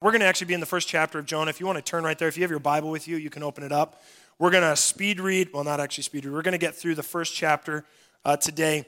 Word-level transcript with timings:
We're 0.00 0.12
going 0.12 0.20
to 0.20 0.26
actually 0.26 0.46
be 0.46 0.54
in 0.54 0.60
the 0.60 0.66
first 0.66 0.86
chapter 0.86 1.18
of 1.18 1.26
Jonah. 1.26 1.50
If 1.50 1.58
you 1.58 1.66
want 1.66 1.76
to 1.76 1.82
turn 1.82 2.04
right 2.04 2.16
there, 2.16 2.28
if 2.28 2.36
you 2.36 2.44
have 2.44 2.50
your 2.50 2.60
Bible 2.60 2.88
with 2.88 3.08
you, 3.08 3.16
you 3.16 3.30
can 3.30 3.42
open 3.42 3.64
it 3.64 3.72
up. 3.72 4.00
We're 4.38 4.52
going 4.52 4.62
to 4.62 4.76
speed 4.76 5.18
read, 5.18 5.48
well, 5.52 5.64
not 5.64 5.80
actually 5.80 6.04
speed 6.04 6.24
read, 6.24 6.32
we're 6.32 6.42
going 6.42 6.52
to 6.52 6.58
get 6.58 6.76
through 6.76 6.94
the 6.94 7.02
first 7.02 7.34
chapter 7.34 7.84
uh, 8.24 8.36
today. 8.36 8.86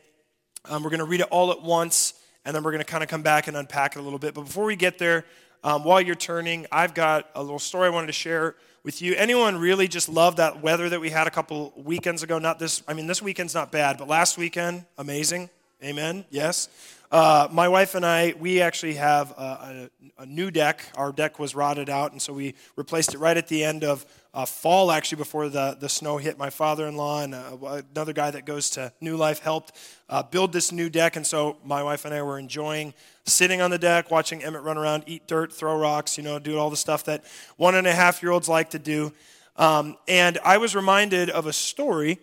Um, 0.67 0.85
we're 0.85 0.91
going 0.91 1.01
to 1.01 1.07
read 1.07 1.21
it 1.21 1.27
all 1.33 1.51
at 1.51 1.63
once, 1.63 2.15
and 2.45 2.55
then 2.55 2.63
we're 2.63 2.71
going 2.71 2.85
to 2.85 2.89
kind 2.89 3.03
of 3.03 3.09
come 3.09 3.23
back 3.23 3.49
and 3.49 3.57
unpack 3.57 3.97
it 3.97 3.99
a 3.99 4.03
little 4.03 4.21
bit. 4.21 4.35
But 4.35 4.43
before 4.43 4.65
we 4.65 4.77
get 4.77 4.99
there, 4.99 5.25
um, 5.65 5.83
while 5.83 6.01
you're 6.01 6.15
turning, 6.15 6.69
I've 6.71 6.95
got 6.95 7.29
a 7.35 7.43
little 7.43 7.59
story 7.59 7.89
I 7.89 7.91
wanted 7.91 8.07
to 8.07 8.13
share 8.13 8.55
with 8.85 9.03
you. 9.03 9.17
Anyone 9.17 9.59
really 9.59 9.89
just 9.89 10.09
love 10.09 10.37
that 10.37 10.63
weather 10.63 10.89
that 10.91 11.01
we 11.01 11.11
had 11.11 11.27
a 11.27 11.31
couple 11.31 11.73
weekends 11.77 12.23
ago? 12.23 12.39
Not 12.39 12.61
this, 12.61 12.85
I 12.87 12.95
mean, 12.95 13.09
this 13.09 13.21
weekend's 13.21 13.53
not 13.53 13.73
bad, 13.73 13.99
but 13.99 14.07
last 14.07 14.39
weekend, 14.39 14.85
amazing. 14.97 15.51
Amen? 15.83 16.27
Yes? 16.29 16.69
Uh, 17.11 17.49
my 17.51 17.69
wife 17.69 17.95
and 17.95 18.05
I, 18.05 18.35
we 18.39 18.61
actually 18.61 18.95
have 18.95 19.31
a, 19.33 19.91
a, 20.19 20.23
a, 20.23 20.27
new 20.27 20.51
deck. 20.51 20.85
Our 20.95 21.11
deck 21.11 21.39
was 21.39 21.55
rotted 21.55 21.89
out, 21.89 22.13
and 22.13 22.21
so 22.21 22.35
we 22.35 22.55
replaced 22.77 23.15
it 23.15 23.19
right 23.19 23.37
at 23.37 23.49
the 23.49 23.65
end 23.65 23.83
of 23.83 24.05
uh, 24.35 24.45
fall, 24.45 24.93
actually, 24.93 25.17
before 25.17 25.49
the, 25.49 25.77
the 25.81 25.89
snow 25.89 26.19
hit. 26.19 26.39
My 26.39 26.51
father 26.51 26.87
in 26.87 26.97
law 26.97 27.23
and 27.23 27.35
uh, 27.35 27.83
another 27.95 28.13
guy 28.13 28.31
that 28.31 28.45
goes 28.45 28.69
to 28.71 28.93
New 29.01 29.17
Life 29.17 29.39
helped 29.39 29.73
uh, 30.11 30.23
build 30.23 30.53
this 30.53 30.71
new 30.71 30.91
deck, 30.91 31.17
and 31.17 31.27
so 31.27 31.57
my 31.65 31.83
wife 31.83 32.05
and 32.05 32.13
I 32.13 32.23
were 32.23 32.39
enjoying 32.39 32.93
sitting 33.25 33.63
on 33.63 33.71
the 33.71 33.79
deck, 33.79 34.11
watching 34.11 34.45
Emmett 34.45 34.63
run 34.63 34.77
around, 34.77 35.05
eat 35.07 35.27
dirt, 35.27 35.51
throw 35.51 35.79
rocks, 35.79 36.19
you 36.19 36.23
know, 36.23 36.39
do 36.39 36.59
all 36.59 36.69
the 36.69 36.77
stuff 36.77 37.05
that 37.05 37.25
one 37.57 37.75
and 37.75 37.87
a 37.87 37.93
half 37.95 38.23
year 38.23 38.33
olds 38.33 38.49
like 38.49 38.71
to 38.71 38.79
do. 38.79 39.13
Um, 39.57 39.97
and 40.07 40.39
I 40.45 40.59
was 40.59 40.77
reminded 40.77 41.31
of 41.31 41.47
a 41.47 41.53
story 41.53 42.19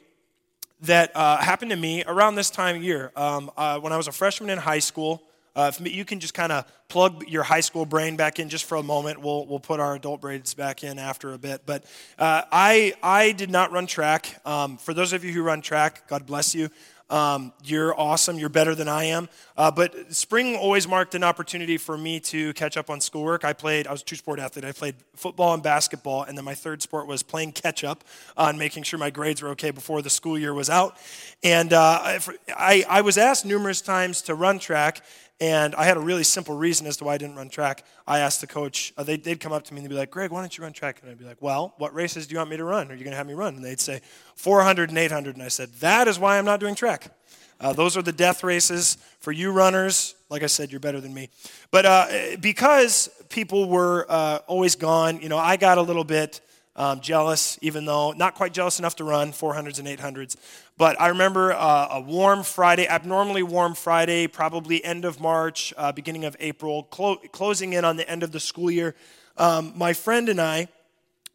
that 0.82 1.16
uh, 1.16 1.38
happened 1.38 1.72
to 1.72 1.78
me 1.78 2.04
around 2.06 2.36
this 2.36 2.50
time 2.50 2.76
of 2.78 2.84
year. 2.84 3.12
Um, 3.16 3.52
uh, 3.58 3.80
when 3.80 3.94
I 3.94 3.98
was 3.98 4.08
a 4.08 4.12
freshman 4.12 4.50
in 4.50 4.58
high 4.58 4.80
school, 4.80 5.24
uh, 5.56 5.72
if 5.74 5.82
you 5.92 6.06
can 6.06 6.20
just 6.20 6.36
kind 6.36 6.52
of 6.52 6.66
plug 6.88 7.28
your 7.28 7.42
high 7.42 7.62
school 7.62 7.84
brain 7.84 8.16
back 8.16 8.38
in 8.38 8.48
just 8.48 8.66
for 8.66 8.76
a 8.76 8.84
moment, 8.84 9.20
we'll, 9.20 9.46
we'll 9.48 9.60
put 9.60 9.80
our 9.80 9.96
adult 9.96 10.22
braids 10.22 10.54
back 10.54 10.84
in 10.84 11.00
after 11.00 11.34
a 11.34 11.38
bit. 11.40 11.64
But 11.66 11.84
uh, 12.20 12.44
I, 12.52 12.94
I 13.02 13.32
did 13.32 13.50
not 13.50 13.72
run 13.72 13.88
track. 13.88 14.40
Um, 14.46 14.78
for 14.78 14.94
those 14.94 15.14
of 15.14 15.26
you 15.26 15.32
who 15.32 15.42
run 15.42 15.62
track, 15.62 16.08
God 16.08 16.28
bless 16.28 16.54
you. 16.54 16.70
Um, 17.10 17.54
you're 17.64 17.98
awesome. 17.98 18.38
You're 18.38 18.50
better 18.50 18.76
than 18.76 18.90
I 18.90 19.06
am. 19.06 19.30
Uh, 19.56 19.72
but 19.72 20.14
spring 20.14 20.56
always 20.56 20.88
marked 20.88 21.16
an 21.16 21.24
opportunity 21.24 21.78
for 21.78 21.98
me 21.98 22.20
to 22.20 22.54
catch 22.54 22.76
up 22.76 22.90
on 22.90 23.00
schoolwork. 23.00 23.46
I 23.46 23.54
played, 23.54 23.88
I 23.88 23.92
was 23.92 24.02
a 24.02 24.06
two 24.06 24.18
sport 24.18 24.40
athlete. 24.40 24.66
I 24.66 24.74
played 24.74 24.96
football 25.16 25.54
and 25.54 25.64
basketball. 25.64 26.24
And 26.24 26.38
then 26.38 26.44
my 26.44 26.56
third 26.56 26.82
sport 26.82 27.08
was 27.08 27.24
playing 27.24 27.54
catch 27.54 27.84
up 27.84 28.04
on 28.36 28.58
making 28.58 28.84
sure 28.84 29.00
my 29.00 29.10
grades 29.10 29.42
were 29.42 29.50
okay 29.50 29.72
before 29.72 30.02
the 30.02 30.10
school 30.10 30.38
year 30.38 30.54
was 30.54 30.70
out. 30.70 30.98
And 31.44 31.72
uh, 31.72 32.20
I, 32.56 32.86
I 32.90 33.02
was 33.02 33.18
asked 33.18 33.46
numerous 33.46 33.82
times 33.82 34.22
to 34.24 34.36
run 34.36 34.60
track. 34.60 35.02
And 35.40 35.76
I 35.76 35.86
had 35.86 35.98
a 35.98 36.00
really 36.00 36.24
simple 36.24 36.58
reason 36.58 36.88
as 36.88 36.98
to 36.98 37.04
why 37.04 37.14
I 37.14 37.18
didn't 37.20 37.36
run 37.36 37.50
track. 37.50 37.84
I 38.08 38.20
asked 38.20 38.42
the 38.42 38.48
coach, 38.48 38.92
uh, 38.98 39.04
they'd, 39.04 39.24
they'd, 39.24 39.40
come 39.40 39.52
up 39.52 39.64
to 39.66 39.74
me 39.74 39.80
and 39.80 39.86
they'd 39.86 39.94
be 39.94 40.00
like, 40.00 40.10
Greg, 40.10 40.32
why 40.32 40.40
don't 40.40 40.58
you 40.58 40.64
run 40.64 40.74
track? 40.74 41.00
And 41.02 41.12
I'd 41.12 41.20
be 41.20 41.26
like, 41.26 41.42
well, 41.42 41.76
what 41.78 41.94
races 41.94 42.26
do 42.26 42.34
you 42.34 42.40
want 42.40 42.50
me 42.50 42.58
to 42.58 42.64
run? 42.64 42.90
Are 42.90 42.96
you 42.96 43.04
going 43.04 43.12
to 43.12 43.18
have 43.18 43.28
me 43.28 43.36
run? 43.36 43.56
And 43.56 43.64
they'd 43.64 43.80
say, 43.80 44.02
400 44.36 44.90
and 44.90 44.98
800. 44.98 45.36
And 45.36 45.44
I 45.44 45.50
said, 45.50 45.72
that 45.76 46.08
is 46.08 46.18
why 46.18 46.40
I'm 46.40 46.46
not 46.46 46.60
doing 46.60 46.74
track. 46.74 47.12
Uh, 47.60 47.74
those 47.74 47.96
are 47.98 48.02
the 48.02 48.12
death 48.12 48.44
races. 48.44 48.98
For 49.20 49.32
you 49.32 49.52
runners, 49.52 50.16
like 50.30 50.42
I 50.42 50.48
said, 50.48 50.72
you're 50.72 50.80
better 50.80 51.02
than 51.02 51.14
me. 51.14 51.30
But 51.70 51.86
uh, 51.86 52.08
because 52.40 53.10
people 53.30 53.70
were 53.70 54.06
uh, 54.10 54.40
always 54.48 54.76
gone, 54.76 55.22
you 55.22 55.30
know, 55.30 55.38
I 55.38 55.58
got 55.58 55.78
a 55.78 55.82
little 55.82 56.04
bit 56.04 56.42
um, 56.78 57.02
jealous, 57.02 57.58
even 57.62 57.86
though 57.86 58.12
not 58.12 58.36
quite 58.36 58.54
jealous 58.54 58.80
enough 58.80 58.96
to 58.98 59.04
run 59.04 59.32
400s 59.32 59.80
and 59.80 59.88
800s. 59.88 60.38
But 60.78 61.00
I 61.02 61.08
remember 61.08 61.54
uh, 61.54 61.88
a 61.92 62.02
warm 62.02 62.44
Friday, 62.44 62.88
abnormally 62.88 63.44
warm 63.44 63.74
Friday, 63.74 64.28
probably 64.28 64.84
end 64.86 65.04
of 65.04 65.20
March, 65.20 65.74
uh, 65.76 65.92
beginning 65.92 66.24
of 66.26 66.38
April, 66.40 66.84
clo- 66.84 67.18
closing 67.32 67.74
in 67.74 67.84
on 67.84 67.98
the 67.98 68.08
end 68.10 68.24
of 68.24 68.32
the 68.32 68.40
school 68.40 68.70
year. 68.70 68.96
Um, 69.38 69.74
my 69.76 69.94
friend 69.94 70.30
and 70.30 70.40
I, 70.40 70.60
one 70.60 70.68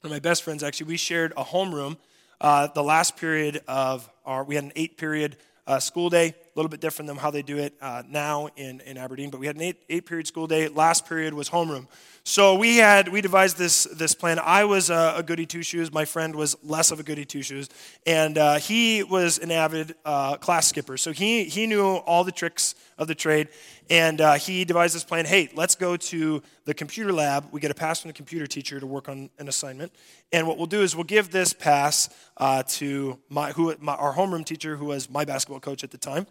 of 0.05 0.11
my 0.11 0.21
best 0.21 0.45
friends 0.45 0.63
actually, 0.63 0.87
we 0.87 0.97
shared 0.97 1.33
a 1.37 1.45
homeroom. 1.45 1.97
Uh, 2.41 2.69
the 2.69 2.83
last 2.83 3.17
period 3.17 3.61
of 3.69 4.09
our, 4.25 4.45
we 4.45 4.55
had 4.55 4.65
an 4.65 4.73
eight 4.77 4.97
period 4.97 5.37
uh, 5.67 5.79
school 5.79 6.11
day, 6.11 6.29
a 6.29 6.35
little 6.57 6.69
bit 6.69 6.81
different 6.81 7.07
than 7.07 7.17
how 7.17 7.31
they 7.31 7.43
do 7.43 7.59
it 7.59 7.75
uh, 7.81 8.03
now 8.09 8.49
in, 8.57 8.81
in 8.81 8.99
Aberdeen, 8.99 9.31
but 9.31 9.39
we 9.39 9.47
had 9.47 9.57
an 9.57 9.63
eight, 9.63 9.79
eight 9.89 10.07
period 10.07 10.27
school 10.27 10.47
day. 10.47 10.69
Last 10.69 11.07
period 11.07 11.35
was 11.35 11.49
homeroom. 11.49 11.87
So 12.25 12.55
we 12.55 12.77
had 12.77 13.09
we 13.09 13.21
devised 13.21 13.59
this 13.59 13.83
this 13.83 14.15
plan. 14.15 14.39
I 14.39 14.65
was 14.65 14.91
a, 14.91 15.15
a 15.17 15.23
goody 15.25 15.45
two 15.45 15.65
shoes. 15.65 15.93
My 15.93 16.05
friend 16.05 16.37
was 16.37 16.57
less 16.63 16.93
of 16.93 17.01
a 17.01 17.03
goody 17.03 17.25
two 17.25 17.43
shoes, 17.43 17.69
and 18.07 18.39
uh, 18.39 18.59
he 18.59 19.03
was 19.03 19.39
an 19.39 19.51
avid 19.51 19.97
uh, 20.05 20.37
class 20.37 20.69
skipper. 20.69 20.97
So 20.97 21.11
he 21.11 21.45
he 21.45 21.67
knew 21.67 21.85
all 21.85 22.23
the 22.23 22.31
tricks 22.31 22.77
of 22.97 23.09
the 23.09 23.17
trade, 23.17 23.49
and 23.91 24.21
uh, 24.21 24.35
he 24.35 24.65
devised 24.65 24.95
this 24.95 25.03
plan. 25.03 25.25
Hey, 25.25 25.51
let's 25.57 25.75
go 25.75 25.97
to 25.97 26.41
the 26.65 26.75
computer 26.75 27.13
lab. 27.13 27.49
We 27.51 27.61
get 27.61 27.73
a 27.73 27.75
pass 27.75 28.01
from 28.01 28.11
the 28.11 28.15
computer 28.15 28.47
teacher 28.47 28.79
to 28.79 28.87
work 28.87 29.09
on 29.09 29.29
an 29.41 29.49
assignment, 29.49 29.91
and 30.33 30.47
what 30.47 30.59
we'll 30.59 30.67
do 30.67 30.83
is 30.83 30.95
we'll 30.95 31.03
give 31.03 31.33
this 31.33 31.53
pass 31.53 32.09
uh, 32.37 32.63
to 32.69 33.19
my 33.31 33.51
who 33.51 33.75
my, 33.81 33.97
our 33.97 34.15
homeroom 34.15 34.45
teacher, 34.45 34.77
who 34.77 34.85
was 34.85 35.11
my 35.11 35.25
basketball 35.25 35.59
coach 35.59 35.83
at 35.83 35.91
the 35.91 35.99
time, 35.99 36.29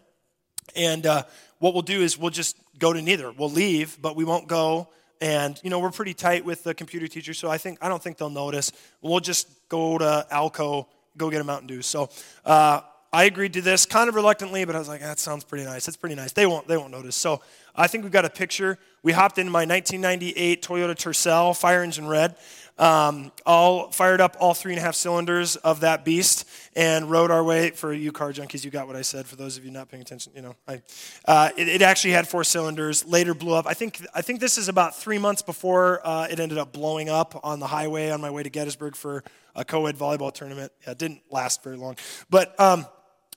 and 0.74 1.04
uh, 1.04 1.24
what 1.58 1.74
we'll 1.74 1.82
do 1.82 2.00
is 2.00 2.16
we'll 2.16 2.30
just 2.30 2.56
go 2.78 2.94
to 2.94 3.02
neither. 3.02 3.30
We'll 3.30 3.50
leave, 3.50 4.00
but 4.00 4.16
we 4.16 4.24
won't 4.24 4.48
go 4.48 4.88
and, 5.22 5.60
you 5.62 5.70
know, 5.70 5.78
we're 5.78 5.92
pretty 5.92 6.14
tight 6.14 6.44
with 6.44 6.64
the 6.64 6.74
computer 6.74 7.06
teacher, 7.06 7.32
so 7.32 7.48
I 7.48 7.56
think 7.56 7.78
I 7.80 7.88
don't 7.88 8.02
think 8.02 8.18
they'll 8.18 8.28
notice. 8.28 8.72
We'll 9.02 9.20
just 9.20 9.48
go 9.68 9.96
to 9.96 10.26
Alco, 10.32 10.86
go 11.16 11.30
get 11.30 11.40
a 11.40 11.44
Mountain 11.44 11.68
Dew. 11.68 11.80
So 11.80 12.10
uh, 12.44 12.80
I 13.12 13.24
agreed 13.24 13.52
to 13.52 13.62
this 13.62 13.86
kind 13.86 14.08
of 14.08 14.16
reluctantly, 14.16 14.64
but 14.64 14.74
I 14.74 14.80
was 14.80 14.88
like, 14.88 15.00
that 15.00 15.20
sounds 15.20 15.44
pretty 15.44 15.64
nice. 15.64 15.86
That's 15.86 15.96
pretty 15.96 16.16
nice. 16.16 16.32
They 16.32 16.44
won't, 16.44 16.66
they 16.66 16.76
won't 16.76 16.90
notice. 16.90 17.14
So 17.14 17.40
I 17.76 17.86
think 17.86 18.02
we've 18.02 18.12
got 18.12 18.24
a 18.24 18.30
picture. 18.30 18.78
We 19.04 19.12
hopped 19.12 19.38
in 19.38 19.46
my 19.46 19.64
1998 19.64 20.60
Toyota 20.60 20.96
Tercel, 20.96 21.56
fire 21.56 21.84
engine 21.84 22.08
red, 22.08 22.34
um, 22.78 23.30
all 23.44 23.90
fired 23.90 24.20
up 24.20 24.36
all 24.40 24.54
three 24.54 24.72
and 24.72 24.78
a 24.78 24.82
half 24.82 24.94
cylinders 24.94 25.56
of 25.56 25.80
that 25.80 26.04
beast 26.04 26.48
and 26.74 27.10
rode 27.10 27.30
our 27.30 27.44
way 27.44 27.70
for 27.70 27.92
you 27.92 28.12
car 28.12 28.32
junkies 28.32 28.64
you 28.64 28.70
got 28.70 28.86
what 28.86 28.96
i 28.96 29.02
said 29.02 29.26
for 29.26 29.36
those 29.36 29.56
of 29.56 29.64
you 29.64 29.70
not 29.70 29.88
paying 29.90 30.00
attention 30.00 30.32
you 30.34 30.42
know 30.42 30.56
I, 30.66 30.82
uh, 31.26 31.50
it, 31.56 31.68
it, 31.68 31.82
actually 31.82 32.12
had 32.12 32.26
four 32.28 32.44
cylinders 32.44 33.04
later 33.04 33.34
blew 33.34 33.54
up. 33.54 33.66
I 33.66 33.74
think, 33.74 34.04
I 34.14 34.22
think 34.22 34.40
this 34.40 34.56
is 34.56 34.68
about 34.68 34.96
three 34.96 35.18
months 35.18 35.42
before 35.42 36.00
uh, 36.04 36.28
it 36.30 36.40
ended 36.40 36.58
up 36.58 36.72
blowing 36.72 37.08
up 37.08 37.40
on 37.44 37.60
the 37.60 37.66
highway 37.66 38.10
on 38.10 38.20
my 38.20 38.30
way 38.30 38.42
to 38.42 38.50
gettysburg 38.50 38.96
for 38.96 39.24
a 39.54 39.64
co-ed 39.64 39.96
volleyball 39.96 40.32
tournament. 40.32 40.72
Yeah, 40.84 40.92
it 40.92 40.98
didn't 40.98 41.22
last 41.30 41.62
very 41.62 41.76
long. 41.76 41.96
But 42.30 42.58
um, 42.60 42.86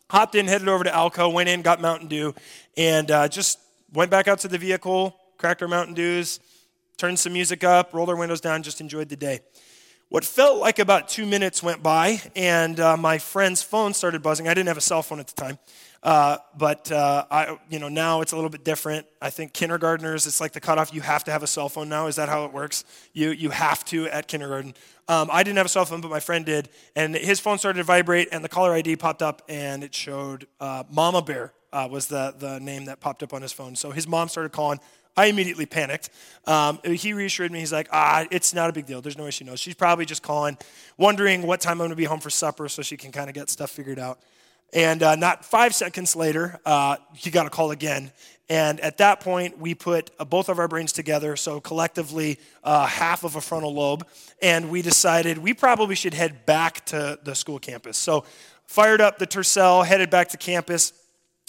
hopped 0.09 0.35
in 0.35 0.47
headed 0.47 0.67
over 0.67 0.83
to 0.83 0.89
alco 0.89 1.31
went 1.31 1.49
in 1.49 1.61
got 1.61 1.81
mountain 1.81 2.07
dew 2.07 2.33
and 2.77 3.09
uh, 3.09 3.27
just 3.27 3.59
went 3.93 4.11
back 4.11 4.27
out 4.27 4.39
to 4.39 4.47
the 4.47 4.57
vehicle 4.57 5.15
cracked 5.37 5.61
our 5.61 5.67
mountain 5.67 5.93
dews 5.93 6.39
turned 6.97 7.19
some 7.19 7.33
music 7.33 7.63
up, 7.63 7.93
rolled 7.93 8.09
our 8.09 8.15
windows 8.15 8.41
down, 8.41 8.63
just 8.63 8.81
enjoyed 8.81 9.09
the 9.09 9.15
day. 9.15 9.41
What 10.09 10.23
felt 10.23 10.59
like 10.59 10.77
about 10.77 11.09
two 11.09 11.25
minutes 11.25 11.63
went 11.63 11.81
by, 11.81 12.21
and 12.35 12.79
uh, 12.79 12.95
my 12.95 13.17
friend's 13.17 13.63
phone 13.63 13.93
started 13.93 14.21
buzzing. 14.21 14.47
I 14.47 14.53
didn't 14.53 14.67
have 14.67 14.77
a 14.77 14.81
cell 14.81 15.01
phone 15.01 15.19
at 15.19 15.27
the 15.27 15.33
time, 15.33 15.57
uh, 16.03 16.37
but 16.55 16.91
uh, 16.91 17.25
I, 17.31 17.57
you 17.69 17.79
know, 17.79 17.89
now 17.89 18.21
it's 18.21 18.31
a 18.31 18.35
little 18.35 18.51
bit 18.51 18.63
different. 18.63 19.07
I 19.19 19.31
think 19.31 19.51
kindergartners, 19.51 20.27
it's 20.27 20.39
like 20.39 20.51
the 20.51 20.59
cutoff. 20.59 20.93
You 20.93 21.01
have 21.01 21.23
to 21.23 21.31
have 21.31 21.41
a 21.41 21.47
cell 21.47 21.69
phone 21.69 21.89
now. 21.89 22.05
Is 22.05 22.17
that 22.17 22.29
how 22.29 22.45
it 22.45 22.53
works? 22.53 22.85
You 23.13 23.31
you 23.31 23.49
have 23.49 23.83
to 23.85 24.05
at 24.05 24.27
kindergarten. 24.27 24.75
Um, 25.07 25.29
I 25.33 25.41
didn't 25.41 25.57
have 25.57 25.65
a 25.65 25.69
cell 25.69 25.85
phone, 25.85 26.01
but 26.01 26.11
my 26.11 26.19
friend 26.19 26.45
did, 26.45 26.69
and 26.95 27.15
his 27.15 27.39
phone 27.39 27.57
started 27.57 27.79
to 27.79 27.83
vibrate, 27.83 28.29
and 28.31 28.43
the 28.43 28.49
caller 28.49 28.73
ID 28.73 28.97
popped 28.97 29.23
up, 29.23 29.41
and 29.49 29.83
it 29.83 29.95
showed 29.95 30.45
uh, 30.59 30.83
Mama 30.91 31.23
Bear 31.23 31.51
uh, 31.73 31.87
was 31.89 32.07
the 32.07 32.35
the 32.37 32.59
name 32.59 32.85
that 32.85 32.99
popped 32.99 33.23
up 33.23 33.33
on 33.33 33.41
his 33.41 33.51
phone. 33.51 33.75
So 33.75 33.89
his 33.89 34.07
mom 34.07 34.29
started 34.29 34.51
calling. 34.51 34.79
I 35.17 35.27
immediately 35.27 35.65
panicked. 35.65 36.09
Um, 36.45 36.79
he 36.83 37.13
reassured 37.13 37.51
me. 37.51 37.59
He's 37.59 37.71
like, 37.71 37.87
ah, 37.91 38.25
it's 38.31 38.53
not 38.53 38.69
a 38.69 38.73
big 38.73 38.85
deal. 38.85 39.01
There's 39.01 39.17
no 39.17 39.23
way 39.23 39.31
she 39.31 39.43
knows. 39.45 39.59
She's 39.59 39.75
probably 39.75 40.05
just 40.05 40.21
calling, 40.21 40.57
wondering 40.97 41.43
what 41.43 41.61
time 41.61 41.73
I'm 41.73 41.77
going 41.79 41.89
to 41.91 41.95
be 41.95 42.03
home 42.05 42.19
for 42.19 42.29
supper 42.29 42.67
so 42.67 42.81
she 42.81 42.97
can 42.97 43.11
kind 43.11 43.29
of 43.29 43.33
get 43.33 43.49
stuff 43.49 43.71
figured 43.71 43.99
out. 43.99 44.19
And 44.73 45.03
uh, 45.03 45.15
not 45.15 45.45
five 45.45 45.73
seconds 45.73 46.15
later, 46.15 46.59
uh, 46.65 46.97
he 47.13 47.31
got 47.31 47.45
a 47.45 47.49
call 47.49 47.71
again. 47.71 48.11
And 48.49 48.79
at 48.81 48.97
that 48.97 49.21
point, 49.21 49.57
we 49.57 49.73
put 49.73 50.11
uh, 50.19 50.25
both 50.25 50.49
of 50.49 50.59
our 50.59 50.67
brains 50.67 50.91
together, 50.91 51.35
so 51.35 51.59
collectively 51.59 52.39
uh, 52.63 52.85
half 52.85 53.23
of 53.23 53.35
a 53.35 53.41
frontal 53.41 53.73
lobe, 53.73 54.05
and 54.41 54.69
we 54.69 54.81
decided 54.81 55.37
we 55.37 55.53
probably 55.53 55.95
should 55.95 56.13
head 56.13 56.45
back 56.45 56.85
to 56.87 57.17
the 57.23 57.33
school 57.33 57.57
campus. 57.57 57.97
So 57.97 58.25
fired 58.67 59.01
up 59.01 59.17
the 59.17 59.25
Tercel, 59.25 59.85
headed 59.85 60.09
back 60.09 60.29
to 60.29 60.37
campus, 60.37 60.93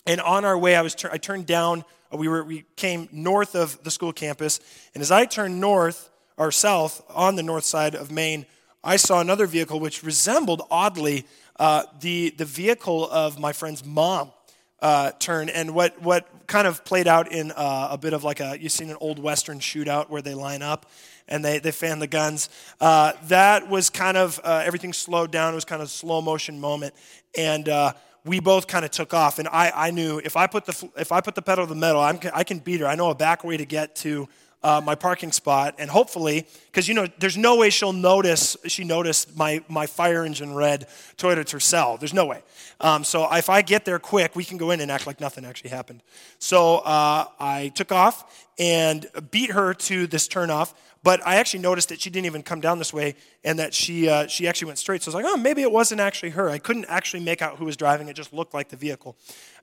and 0.06 0.20
on 0.20 0.44
our 0.44 0.56
way, 0.56 0.76
I 0.76 0.82
was 0.82 0.96
I 1.10 1.18
turned 1.18 1.46
down 1.46 1.84
uh, 2.12 2.16
we, 2.16 2.28
were, 2.28 2.44
we 2.44 2.64
came 2.76 3.08
north 3.12 3.54
of 3.54 3.82
the 3.82 3.90
school 3.90 4.12
campus, 4.12 4.60
and 4.94 5.02
as 5.02 5.10
I 5.10 5.24
turned 5.24 5.60
north 5.60 6.10
or 6.36 6.52
south 6.52 7.02
on 7.10 7.36
the 7.36 7.42
north 7.42 7.64
side 7.64 7.94
of 7.94 8.10
Main, 8.10 8.46
I 8.84 8.96
saw 8.96 9.20
another 9.20 9.46
vehicle 9.46 9.80
which 9.80 10.02
resembled 10.02 10.62
oddly 10.70 11.26
uh, 11.58 11.84
the, 12.00 12.30
the 12.30 12.44
vehicle 12.44 13.10
of 13.10 13.38
my 13.38 13.52
friend's 13.52 13.84
mom. 13.84 14.32
Uh, 14.78 15.10
turn. 15.18 15.48
And 15.48 15.74
what, 15.74 16.00
what 16.02 16.28
kind 16.46 16.66
of 16.66 16.84
played 16.84 17.08
out 17.08 17.32
in 17.32 17.50
uh, 17.52 17.88
a 17.92 17.96
bit 17.96 18.12
of 18.12 18.24
like 18.24 18.40
a 18.40 18.58
you've 18.60 18.72
seen 18.72 18.90
an 18.90 18.98
old 19.00 19.18
western 19.18 19.58
shootout 19.58 20.10
where 20.10 20.20
they 20.20 20.34
line 20.34 20.60
up 20.60 20.84
and 21.26 21.42
they, 21.42 21.58
they 21.58 21.72
fan 21.72 21.98
the 21.98 22.06
guns. 22.06 22.50
Uh, 22.78 23.12
that 23.24 23.70
was 23.70 23.88
kind 23.88 24.18
of 24.18 24.38
uh, 24.44 24.62
everything 24.66 24.92
slowed 24.92 25.30
down. 25.30 25.54
It 25.54 25.56
was 25.56 25.64
kind 25.64 25.80
of 25.80 25.88
a 25.88 25.90
slow 25.90 26.20
motion 26.20 26.60
moment. 26.60 26.94
And 27.36 27.70
uh, 27.70 27.94
we 28.26 28.40
both 28.40 28.66
kind 28.66 28.84
of 28.84 28.90
took 28.90 29.14
off. 29.14 29.38
And 29.38 29.48
I, 29.48 29.72
I 29.74 29.90
knew 29.90 30.20
if 30.24 30.36
I 30.36 30.46
put 30.46 30.66
the, 30.66 30.90
if 30.96 31.12
I 31.12 31.20
put 31.20 31.34
the 31.34 31.42
pedal 31.42 31.64
to 31.64 31.68
the 31.68 31.78
metal, 31.78 32.00
I'm, 32.00 32.18
I 32.34 32.44
can 32.44 32.58
beat 32.58 32.80
her. 32.80 32.86
I 32.86 32.96
know 32.96 33.10
a 33.10 33.14
back 33.14 33.44
way 33.44 33.56
to 33.56 33.64
get 33.64 33.94
to 33.96 34.28
uh, 34.62 34.80
my 34.84 34.94
parking 34.94 35.32
spot, 35.32 35.74
and 35.78 35.90
hopefully, 35.90 36.46
because 36.66 36.88
you 36.88 36.94
know, 36.94 37.06
there's 37.18 37.36
no 37.36 37.56
way 37.56 37.70
she'll 37.70 37.92
notice. 37.92 38.56
She 38.66 38.84
noticed 38.84 39.36
my 39.36 39.62
my 39.68 39.86
fire 39.86 40.24
engine 40.24 40.54
red 40.54 40.86
Toyota 41.16 41.44
Tercel. 41.44 41.98
There's 41.98 42.14
no 42.14 42.26
way. 42.26 42.42
Um, 42.80 43.04
so 43.04 43.32
if 43.32 43.48
I 43.48 43.62
get 43.62 43.84
there 43.84 43.98
quick, 43.98 44.36
we 44.36 44.44
can 44.44 44.58
go 44.58 44.70
in 44.70 44.80
and 44.80 44.90
act 44.90 45.06
like 45.06 45.20
nothing 45.20 45.44
actually 45.44 45.70
happened. 45.70 46.02
So 46.38 46.78
uh, 46.78 47.26
I 47.38 47.72
took 47.74 47.92
off 47.92 48.46
and 48.58 49.06
beat 49.30 49.50
her 49.50 49.74
to 49.74 50.06
this 50.06 50.28
turnoff. 50.28 50.74
But 51.06 51.24
I 51.24 51.36
actually 51.36 51.60
noticed 51.60 51.90
that 51.90 52.00
she 52.00 52.10
didn't 52.10 52.26
even 52.26 52.42
come 52.42 52.60
down 52.60 52.80
this 52.80 52.92
way 52.92 53.14
and 53.44 53.60
that 53.60 53.72
she, 53.72 54.08
uh, 54.08 54.26
she 54.26 54.48
actually 54.48 54.66
went 54.66 54.80
straight. 54.80 55.04
So 55.04 55.08
I 55.08 55.14
was 55.14 55.22
like, 55.22 55.32
oh, 55.32 55.36
maybe 55.36 55.62
it 55.62 55.70
wasn't 55.70 56.00
actually 56.00 56.30
her. 56.30 56.50
I 56.50 56.58
couldn't 56.58 56.86
actually 56.88 57.22
make 57.22 57.42
out 57.42 57.58
who 57.58 57.64
was 57.64 57.76
driving. 57.76 58.08
It 58.08 58.16
just 58.16 58.32
looked 58.32 58.52
like 58.52 58.70
the 58.70 58.76
vehicle. 58.76 59.16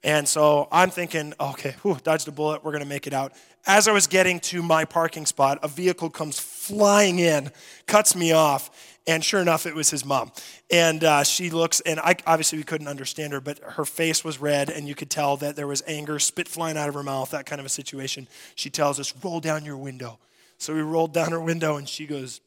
And 0.05 0.25
so 0.25 0.69
I'm 0.71 0.89
thinking, 0.89 1.33
okay, 1.37 1.75
whew, 1.81 1.97
dodged 2.01 2.29
a 2.29 2.31
bullet. 2.31 2.63
We're 2.63 2.71
going 2.71 2.83
to 2.83 2.87
make 2.87 3.07
it 3.07 3.13
out. 3.13 3.33
As 3.65 3.87
I 3.87 3.93
was 3.93 4.07
getting 4.07 4.41
to 4.41 4.61
my 4.61 4.83
parking 4.83 5.25
spot, 5.25 5.59
a 5.63 5.69
vehicle 5.69 6.09
comes 6.09 6.37
flying 6.37 7.19
in, 7.19 7.49
cuts 7.87 8.13
me 8.15 8.33
off. 8.33 8.69
And 9.07 9.23
sure 9.23 9.41
enough, 9.41 9.65
it 9.65 9.75
was 9.75 9.89
his 9.89 10.05
mom. 10.05 10.31
And 10.71 11.03
uh, 11.03 11.23
she 11.23 11.49
looks, 11.49 11.81
and 11.81 11.99
I, 11.99 12.15
obviously 12.25 12.57
we 12.57 12.63
couldn't 12.63 12.87
understand 12.87 13.33
her, 13.33 13.41
but 13.41 13.59
her 13.59 13.85
face 13.85 14.23
was 14.23 14.39
red, 14.39 14.69
and 14.69 14.87
you 14.87 14.95
could 14.95 15.09
tell 15.09 15.35
that 15.37 15.55
there 15.55 15.67
was 15.67 15.83
anger, 15.87 16.19
spit 16.19 16.47
flying 16.47 16.77
out 16.77 16.87
of 16.87 16.95
her 16.95 17.03
mouth, 17.03 17.31
that 17.31 17.45
kind 17.45 17.59
of 17.59 17.65
a 17.65 17.69
situation. 17.69 18.27
She 18.55 18.69
tells 18.69 18.99
us, 18.99 19.13
roll 19.23 19.39
down 19.39 19.65
your 19.65 19.77
window. 19.77 20.19
So 20.57 20.73
we 20.73 20.81
rolled 20.81 21.13
down 21.13 21.31
her 21.31 21.41
window, 21.41 21.75
and 21.77 21.87
she 21.87 22.05
goes, 22.05 22.39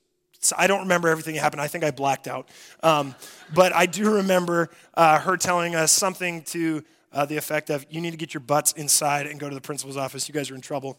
I 0.56 0.66
don't 0.66 0.80
remember 0.80 1.08
everything 1.08 1.34
that 1.34 1.40
happened. 1.40 1.60
I 1.60 1.68
think 1.68 1.84
I 1.84 1.90
blacked 1.90 2.28
out. 2.28 2.48
Um, 2.82 3.14
but 3.54 3.74
I 3.74 3.86
do 3.86 4.16
remember 4.16 4.70
uh, 4.94 5.18
her 5.20 5.36
telling 5.36 5.74
us 5.74 5.92
something 5.92 6.42
to 6.44 6.84
uh, 7.12 7.24
the 7.24 7.36
effect 7.36 7.70
of, 7.70 7.86
You 7.88 8.00
need 8.00 8.10
to 8.12 8.16
get 8.16 8.34
your 8.34 8.42
butts 8.42 8.72
inside 8.72 9.26
and 9.26 9.40
go 9.40 9.48
to 9.48 9.54
the 9.54 9.60
principal's 9.60 9.96
office. 9.96 10.28
You 10.28 10.34
guys 10.34 10.50
are 10.50 10.54
in 10.54 10.60
trouble. 10.60 10.98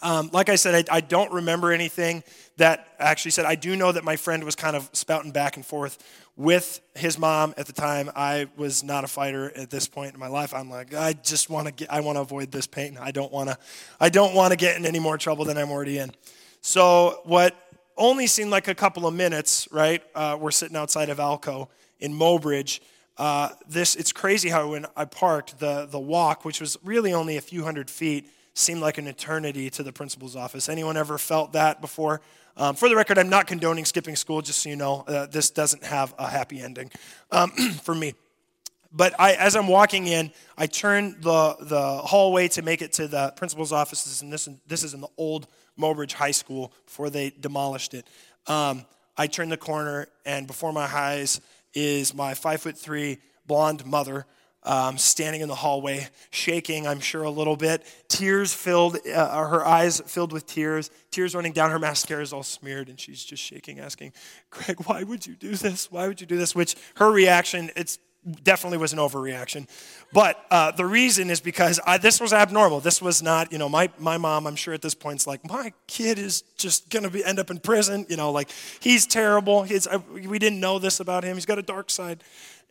Um, 0.00 0.30
like 0.32 0.48
I 0.48 0.56
said, 0.56 0.88
I, 0.88 0.96
I, 0.96 1.00
don't 1.00 1.30
remember 1.32 1.70
anything 1.70 2.24
that 2.56 2.88
actually 2.98 3.32
said. 3.32 3.44
I 3.44 3.54
do 3.54 3.76
know 3.76 3.92
that 3.92 4.04
my 4.04 4.16
friend 4.16 4.42
was 4.42 4.56
kind 4.56 4.74
of 4.74 4.88
spouting 4.94 5.32
back 5.32 5.56
and 5.56 5.66
forth 5.66 5.98
with 6.34 6.80
his 6.94 7.18
mom 7.18 7.52
at 7.56 7.66
the 7.66 7.72
time. 7.72 8.10
I 8.16 8.48
was 8.56 8.82
not 8.82 9.04
a 9.04 9.06
fighter 9.06 9.54
at 9.56 9.70
this 9.70 9.86
point 9.86 10.14
in 10.14 10.20
my 10.20 10.28
life. 10.28 10.54
I'm 10.54 10.70
like, 10.70 10.94
I 10.94 11.12
just 11.12 11.50
want 11.50 11.66
to 11.66 11.72
get, 11.72 11.92
I 11.92 12.00
want 12.00 12.16
to 12.16 12.22
avoid 12.22 12.50
this 12.50 12.66
pain. 12.66 12.96
I 12.98 13.10
don't 13.10 13.30
want 13.30 13.50
to, 13.50 13.58
I 14.00 14.08
don't 14.08 14.34
want 14.34 14.52
to 14.52 14.56
get 14.56 14.76
in 14.76 14.86
any 14.86 14.98
more 14.98 15.18
trouble 15.18 15.44
than 15.44 15.58
I'm 15.58 15.70
already 15.70 15.98
in. 15.98 16.10
So, 16.62 17.20
what 17.24 17.54
only 17.96 18.26
seemed 18.26 18.50
like 18.50 18.68
a 18.68 18.74
couple 18.74 19.06
of 19.06 19.14
minutes, 19.14 19.68
right? 19.70 20.02
Uh, 20.14 20.38
we're 20.40 20.50
sitting 20.52 20.76
outside 20.76 21.10
of 21.10 21.18
Alco 21.18 21.68
in 22.00 22.12
Mobridge. 22.12 22.80
Uh, 23.18 23.50
this, 23.68 23.94
it's 23.96 24.12
crazy 24.12 24.48
how 24.48 24.70
when 24.70 24.86
I 24.96 25.04
parked, 25.04 25.58
the, 25.58 25.86
the 25.86 26.00
walk, 26.00 26.44
which 26.44 26.60
was 26.60 26.78
really 26.82 27.12
only 27.12 27.36
a 27.36 27.40
few 27.40 27.62
hundred 27.64 27.90
feet, 27.90 28.26
seemed 28.54 28.80
like 28.80 28.98
an 28.98 29.06
eternity 29.06 29.70
to 29.70 29.82
the 29.82 29.92
principal's 29.92 30.36
office. 30.36 30.68
Anyone 30.68 30.96
ever 30.96 31.18
felt 31.18 31.52
that 31.52 31.80
before? 31.80 32.20
Um, 32.56 32.74
for 32.74 32.88
the 32.88 32.96
record, 32.96 33.18
I'm 33.18 33.30
not 33.30 33.46
condoning 33.46 33.84
skipping 33.84 34.16
school, 34.16 34.42
just 34.42 34.62
so 34.62 34.68
you 34.68 34.76
know. 34.76 35.04
Uh, 35.06 35.26
this 35.26 35.50
doesn't 35.50 35.84
have 35.84 36.14
a 36.18 36.28
happy 36.28 36.60
ending 36.60 36.90
um, 37.30 37.50
for 37.82 37.94
me. 37.94 38.14
But 38.94 39.18
I, 39.18 39.32
as 39.34 39.56
I'm 39.56 39.68
walking 39.68 40.06
in, 40.06 40.32
I 40.58 40.66
turn 40.66 41.16
the, 41.20 41.56
the 41.60 41.98
hallway 41.98 42.48
to 42.48 42.62
make 42.62 42.82
it 42.82 42.92
to 42.94 43.08
the 43.08 43.32
principal's 43.36 43.72
offices, 43.72 44.20
and 44.20 44.30
this, 44.30 44.48
this 44.66 44.82
is 44.82 44.92
in 44.92 45.00
the 45.00 45.08
old 45.16 45.46
Mobridge 45.78 46.12
High 46.12 46.32
School 46.32 46.74
before 46.84 47.08
they 47.08 47.30
demolished 47.30 47.94
it. 47.94 48.06
Um, 48.46 48.84
I 49.16 49.28
turn 49.28 49.48
the 49.48 49.56
corner, 49.56 50.08
and 50.26 50.46
before 50.46 50.74
my 50.74 50.84
eyes 50.84 51.40
is 51.72 52.12
my 52.12 52.34
five 52.34 52.60
foot 52.60 52.76
three 52.76 53.18
blonde 53.46 53.86
mother 53.86 54.26
um, 54.64 54.98
standing 54.98 55.40
in 55.40 55.48
the 55.48 55.54
hallway, 55.54 56.08
shaking, 56.30 56.86
I'm 56.86 57.00
sure, 57.00 57.22
a 57.22 57.30
little 57.30 57.56
bit. 57.56 57.84
Tears 58.08 58.54
filled, 58.54 58.98
uh, 59.06 59.44
her 59.46 59.66
eyes 59.66 60.00
filled 60.06 60.32
with 60.32 60.46
tears, 60.46 60.90
tears 61.10 61.34
running 61.34 61.52
down. 61.52 61.70
Her 61.70 61.78
mascara 61.78 62.22
is 62.22 62.32
all 62.32 62.42
smeared, 62.42 62.88
and 62.88 62.98
she's 62.98 63.24
just 63.24 63.42
shaking, 63.42 63.80
asking, 63.80 64.12
Greg, 64.50 64.80
why 64.84 65.02
would 65.02 65.26
you 65.26 65.34
do 65.34 65.54
this? 65.54 65.90
Why 65.90 66.06
would 66.06 66.20
you 66.20 66.26
do 66.26 66.36
this? 66.36 66.54
Which 66.54 66.76
her 66.96 67.10
reaction, 67.10 67.70
it's 67.76 67.98
definitely 68.44 68.78
was 68.78 68.92
an 68.92 69.00
overreaction. 69.00 69.66
But 70.12 70.44
uh, 70.48 70.70
the 70.70 70.86
reason 70.86 71.28
is 71.28 71.40
because 71.40 71.80
I, 71.84 71.98
this 71.98 72.20
was 72.20 72.32
abnormal. 72.32 72.78
This 72.78 73.02
was 73.02 73.20
not, 73.20 73.50
you 73.50 73.58
know, 73.58 73.68
my, 73.68 73.90
my 73.98 74.16
mom, 74.16 74.46
I'm 74.46 74.54
sure 74.54 74.72
at 74.74 74.80
this 74.80 74.94
point, 74.94 75.22
is 75.22 75.26
like, 75.26 75.44
my 75.50 75.72
kid 75.88 76.20
is 76.20 76.42
just 76.56 76.88
going 76.88 77.10
to 77.10 77.24
end 77.24 77.40
up 77.40 77.50
in 77.50 77.58
prison. 77.58 78.06
You 78.08 78.16
know, 78.16 78.30
like, 78.30 78.50
he's 78.78 79.06
terrible. 79.06 79.64
He's, 79.64 79.88
I, 79.88 79.96
we 79.96 80.38
didn't 80.38 80.60
know 80.60 80.78
this 80.78 81.00
about 81.00 81.24
him. 81.24 81.36
He's 81.36 81.46
got 81.46 81.58
a 81.58 81.62
dark 81.62 81.90
side. 81.90 82.22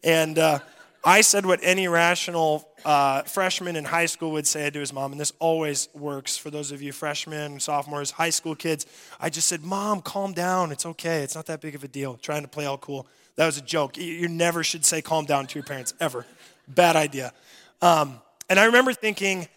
And 0.06 0.40
uh, 0.40 0.60
I 1.04 1.22
said 1.22 1.48
what 1.48 1.60
any 1.64 1.88
rational 1.88 2.70
uh, 2.86 3.24
freshman 3.24 3.76
in 3.76 3.86
high 3.86 4.06
school 4.06 4.32
would 4.34 4.46
say 4.46 4.70
to 4.70 4.80
his 4.80 4.94
mom, 4.94 5.12
and 5.12 5.20
this 5.20 5.34
always 5.40 5.90
works 5.96 6.38
for 6.38 6.52
those 6.52 6.72
of 6.72 6.82
you 6.82 6.92
freshmen, 6.92 7.60
sophomores, 7.60 8.12
high 8.12 8.30
school 8.30 8.56
kids. 8.56 8.86
I 9.20 9.32
just 9.32 9.48
said, 9.48 9.64
Mom, 9.64 10.02
calm 10.02 10.34
down. 10.34 10.72
It's 10.72 10.86
okay. 10.86 11.24
It's 11.24 11.34
not 11.34 11.48
that 11.48 11.60
big 11.60 11.74
of 11.74 11.84
a 11.84 11.88
deal. 11.88 12.18
Trying 12.18 12.44
to 12.44 12.48
play 12.48 12.66
all 12.66 12.78
cool. 12.78 13.08
That 13.36 13.48
was 13.48 13.58
a 13.58 13.62
joke. 13.62 13.98
You 13.98 14.28
never 14.28 14.64
should 14.64 14.86
say 14.86 15.02
calm 15.02 15.26
down 15.26 15.48
to 15.48 15.56
your 15.56 15.64
parents, 15.64 15.96
ever. 16.00 16.26
Bad 16.68 16.96
idea. 16.96 17.34
Um, 17.82 18.22
and 18.48 18.60
I 18.60 18.66
remember 18.66 18.94
thinking, 18.94 19.48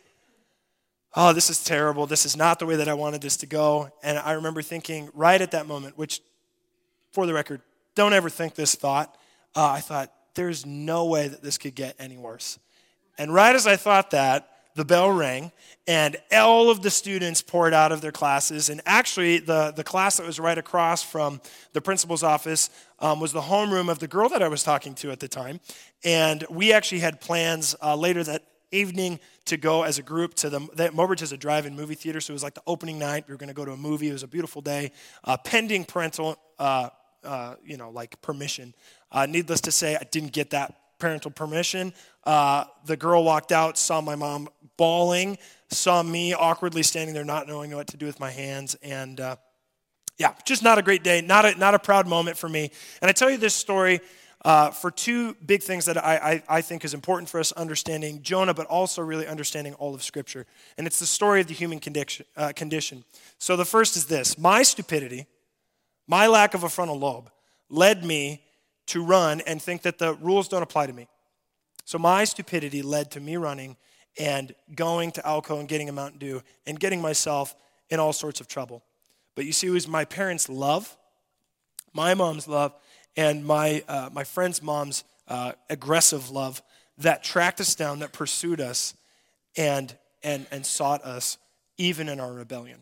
oh, 1.15 1.35
this 1.35 1.51
is 1.51 1.63
terrible. 1.63 2.07
This 2.07 2.25
is 2.25 2.37
not 2.37 2.59
the 2.59 2.67
way 2.67 2.77
that 2.77 2.89
I 2.89 2.95
wanted 2.95 3.21
this 3.21 3.37
to 3.39 3.47
go. 3.47 3.91
And 4.03 4.19
I 4.19 4.33
remember 4.33 4.63
thinking 4.63 5.11
right 5.13 5.41
at 5.41 5.51
that 5.51 5.67
moment, 5.67 5.99
which, 5.99 6.23
for 7.13 7.27
the 7.27 7.35
record, 7.35 7.61
don't 7.95 8.15
ever 8.15 8.31
think 8.31 8.55
this 8.55 8.75
thought. 8.75 9.15
Uh, 9.55 9.69
I 9.69 9.81
thought, 9.81 10.11
there's 10.35 10.67
no 10.67 11.07
way 11.07 11.29
that 11.29 11.43
this 11.43 11.59
could 11.59 11.75
get 11.75 11.97
any 11.99 12.17
worse. 12.17 12.59
And 13.19 13.33
right 13.33 13.55
as 13.55 13.67
I 13.67 13.77
thought 13.77 14.11
that, 14.11 14.51
the 14.75 14.85
bell 14.85 15.11
rang, 15.11 15.53
and 15.87 16.17
all 16.33 16.69
of 16.69 16.83
the 16.83 16.91
students 16.91 17.43
poured 17.43 17.73
out 17.73 17.93
of 17.93 18.01
their 18.01 18.11
classes. 18.11 18.69
And 18.71 18.81
actually, 18.87 19.39
the, 19.39 19.73
the 19.75 19.85
class 19.85 20.17
that 20.17 20.27
was 20.27 20.41
right 20.41 20.59
across 20.59 21.03
from 21.03 21.41
the 21.73 21.81
principal's 21.81 22.25
office 22.25 22.71
um, 22.99 23.21
was 23.21 23.33
the 23.33 23.43
homeroom 23.43 23.89
of 23.89 24.01
the 24.01 24.09
girl 24.09 24.29
that 24.31 24.43
I 24.43 24.49
was 24.49 24.65
talking 24.65 24.95
to 24.97 25.13
at 25.13 25.21
the 25.21 25.29
time. 25.29 25.61
And 26.03 26.45
we 26.51 26.73
actually 26.73 27.01
had 27.01 27.21
plans 27.21 27.77
uh, 27.81 27.95
later 27.95 28.25
that 28.25 28.45
evening 28.73 29.21
to 29.45 29.57
go 29.57 29.85
as 29.85 29.99
a 29.99 30.03
group 30.03 30.35
to 30.35 30.51
the 30.51 30.61
that 30.75 30.93
Mobridge 30.93 31.21
has 31.21 31.31
a 31.31 31.37
drive-in 31.37 31.77
movie 31.77 31.95
theater, 31.95 32.21
so 32.21 32.33
it 32.33 32.35
was 32.35 32.43
like 32.43 32.55
the 32.55 32.63
opening 32.67 32.99
night. 32.99 33.25
We 33.29 33.33
were 33.33 33.39
going 33.39 33.49
to 33.49 33.55
go 33.55 33.65
to 33.65 33.73
a 33.73 33.77
movie. 33.77 34.09
It 34.09 34.13
was 34.13 34.23
a 34.23 34.29
beautiful 34.29 34.63
day, 34.63 34.91
uh, 35.23 35.37
pending 35.37 35.85
parental, 35.85 36.37
uh, 36.59 36.89
uh, 37.25 37.57
you 37.65 37.77
know, 37.77 37.91
like 37.91 38.21
permission. 38.23 38.75
Uh, 39.11 39.27
needless 39.27 39.61
to 39.63 39.73
say, 39.73 39.97
I 39.97 40.05
didn't 40.11 40.33
get 40.33 40.51
that 40.51 40.75
parental 40.99 41.31
permission. 41.31 41.93
Uh, 42.25 42.65
the 42.87 42.97
girl 42.97 43.25
walked 43.25 43.53
out, 43.53 43.77
saw 43.79 44.01
my 44.01 44.15
mom 44.15 44.49
bawling, 44.77 45.39
saw 45.71 46.03
me 46.03 46.33
awkwardly 46.33 46.83
standing 46.83 47.15
there, 47.15 47.25
not 47.25 47.47
knowing 47.47 47.75
what 47.75 47.89
to 47.89 47.97
do 47.97 48.07
with 48.07 48.19
my 48.21 48.31
hands, 48.31 48.77
and 48.83 49.21
uh, 49.21 49.37
yeah, 50.19 50.35
just 50.45 50.63
not 50.63 50.79
a 50.79 50.83
great 50.83 51.03
day, 51.03 51.21
not 51.21 51.45
a, 51.45 51.59
not 51.59 51.75
a 51.75 51.79
proud 51.79 52.07
moment 52.07 52.37
for 52.37 52.49
me. 52.49 52.71
And 53.03 53.09
I 53.09 53.13
tell 53.13 53.29
you 53.29 53.37
this 53.37 53.55
story 53.55 54.01
uh, 54.45 54.71
for 54.71 54.91
two 54.91 55.35
big 55.47 55.63
things 55.63 55.87
that 55.87 55.97
I, 55.97 56.17
I, 56.49 56.59
I, 56.59 56.61
think 56.61 56.85
is 56.85 56.93
important 56.93 57.31
for 57.31 57.41
us 57.41 57.51
understanding 57.53 58.21
Jonah, 58.23 58.53
but 58.53 58.67
also 58.67 59.01
really 59.01 59.27
understanding 59.27 59.73
all 59.75 59.95
of 59.95 60.03
Scripture. 60.03 60.45
And 60.77 60.87
it's 60.87 60.99
the 60.99 61.07
story 61.07 61.41
of 61.41 61.47
the 61.47 61.55
human 61.55 61.81
condition. 61.81 62.27
Uh, 62.37 62.53
condition. 62.55 63.05
So 63.39 63.57
the 63.57 63.65
first 63.65 63.97
is 63.97 64.05
this 64.07 64.37
my 64.37 64.63
stupidity, 64.63 65.27
my 66.07 66.27
lack 66.27 66.55
of 66.55 66.65
a 66.65 66.69
frontal 66.69 66.99
lobe, 66.99 67.31
led 67.69 68.05
me 68.05 68.43
to 68.87 69.03
run 69.03 69.41
and 69.43 69.61
think 69.61 69.83
that 69.83 69.99
the 69.99 70.15
rules 70.15 70.49
don't 70.49 70.63
apply 70.63 70.87
to 70.87 70.93
me. 70.93 71.09
So 71.85 71.99
my 71.99 72.25
stupidity 72.25 72.83
led 72.83 73.11
to 73.13 73.21
me 73.21 73.37
running 73.37 73.77
and 74.19 74.55
going 74.75 75.11
to 75.13 75.23
Alco 75.23 75.59
and 75.59 75.69
getting 75.69 75.89
a 75.89 75.93
Mountain 75.93 76.19
Dew 76.19 76.43
and 76.67 76.79
getting 76.79 77.01
myself 77.01 77.55
in 77.91 78.01
all 78.01 78.13
sorts 78.13 78.41
of 78.41 78.49
trouble. 78.49 78.83
But 79.35 79.45
you 79.45 79.53
see, 79.53 79.67
it 79.67 79.71
was 79.71 79.89
my 79.89 80.05
parents' 80.05 80.49
love, 80.49 80.97
my 81.93 82.15
mom's 82.15 82.47
love, 82.47 82.75
and 83.17 83.45
my, 83.45 83.83
uh, 83.89 84.11
my 84.13 84.25
friend's 84.25 84.63
mom's 84.63 85.05
uh, 85.29 85.53
aggressive 85.69 86.31
love 86.31 86.63
that 86.99 87.25
tracked 87.25 87.61
us 87.61 87.75
down, 87.75 88.01
that 88.01 88.13
pursued 88.13 88.61
us, 88.61 88.95
and, 89.57 89.97
and, 90.23 90.47
and 90.51 90.65
sought 90.65 91.03
us 91.05 91.39
even 91.77 92.09
in 92.09 92.21
our 92.21 92.33
rebellion. 92.33 92.81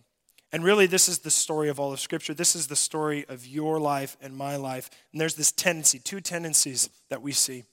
And 0.53 0.63
really, 0.63 0.87
this 0.87 1.09
is 1.09 1.21
the 1.21 1.31
story 1.31 1.71
of 1.71 1.81
all 1.81 1.93
of 1.93 2.01
Scripture. 2.01 2.35
This 2.35 2.55
is 2.55 2.67
the 2.67 2.77
story 2.77 3.25
of 3.29 3.47
your 3.47 3.81
life 3.81 4.19
and 4.21 4.37
my 4.37 4.57
life. 4.57 4.91
And 5.11 5.21
there's 5.21 5.35
this 5.35 5.51
tendency, 5.51 5.99
two 5.99 6.21
tendencies 6.21 6.91
that 7.09 7.23
we 7.23 7.33
see. 7.33 7.65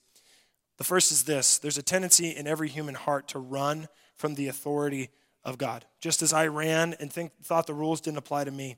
The 0.77 0.86
first 0.86 1.12
is 1.12 1.24
this 1.24 1.57
there's 1.57 1.77
a 1.77 1.83
tendency 1.83 2.29
in 2.29 2.48
every 2.48 2.69
human 2.69 2.95
heart 2.95 3.27
to 3.29 3.39
run 3.39 3.89
from 4.15 4.36
the 4.36 4.48
authority 4.48 5.09
of 5.43 5.57
God. 5.57 5.86
Just 6.00 6.21
as 6.21 6.31
I 6.31 6.48
ran 6.48 6.95
and 7.01 7.12
think, 7.12 7.33
thought 7.43 7.67
the 7.67 7.74
rules 7.74 8.00
didn't 8.00 8.17
apply 8.17 8.45
to 8.45 8.51
me, 8.51 8.77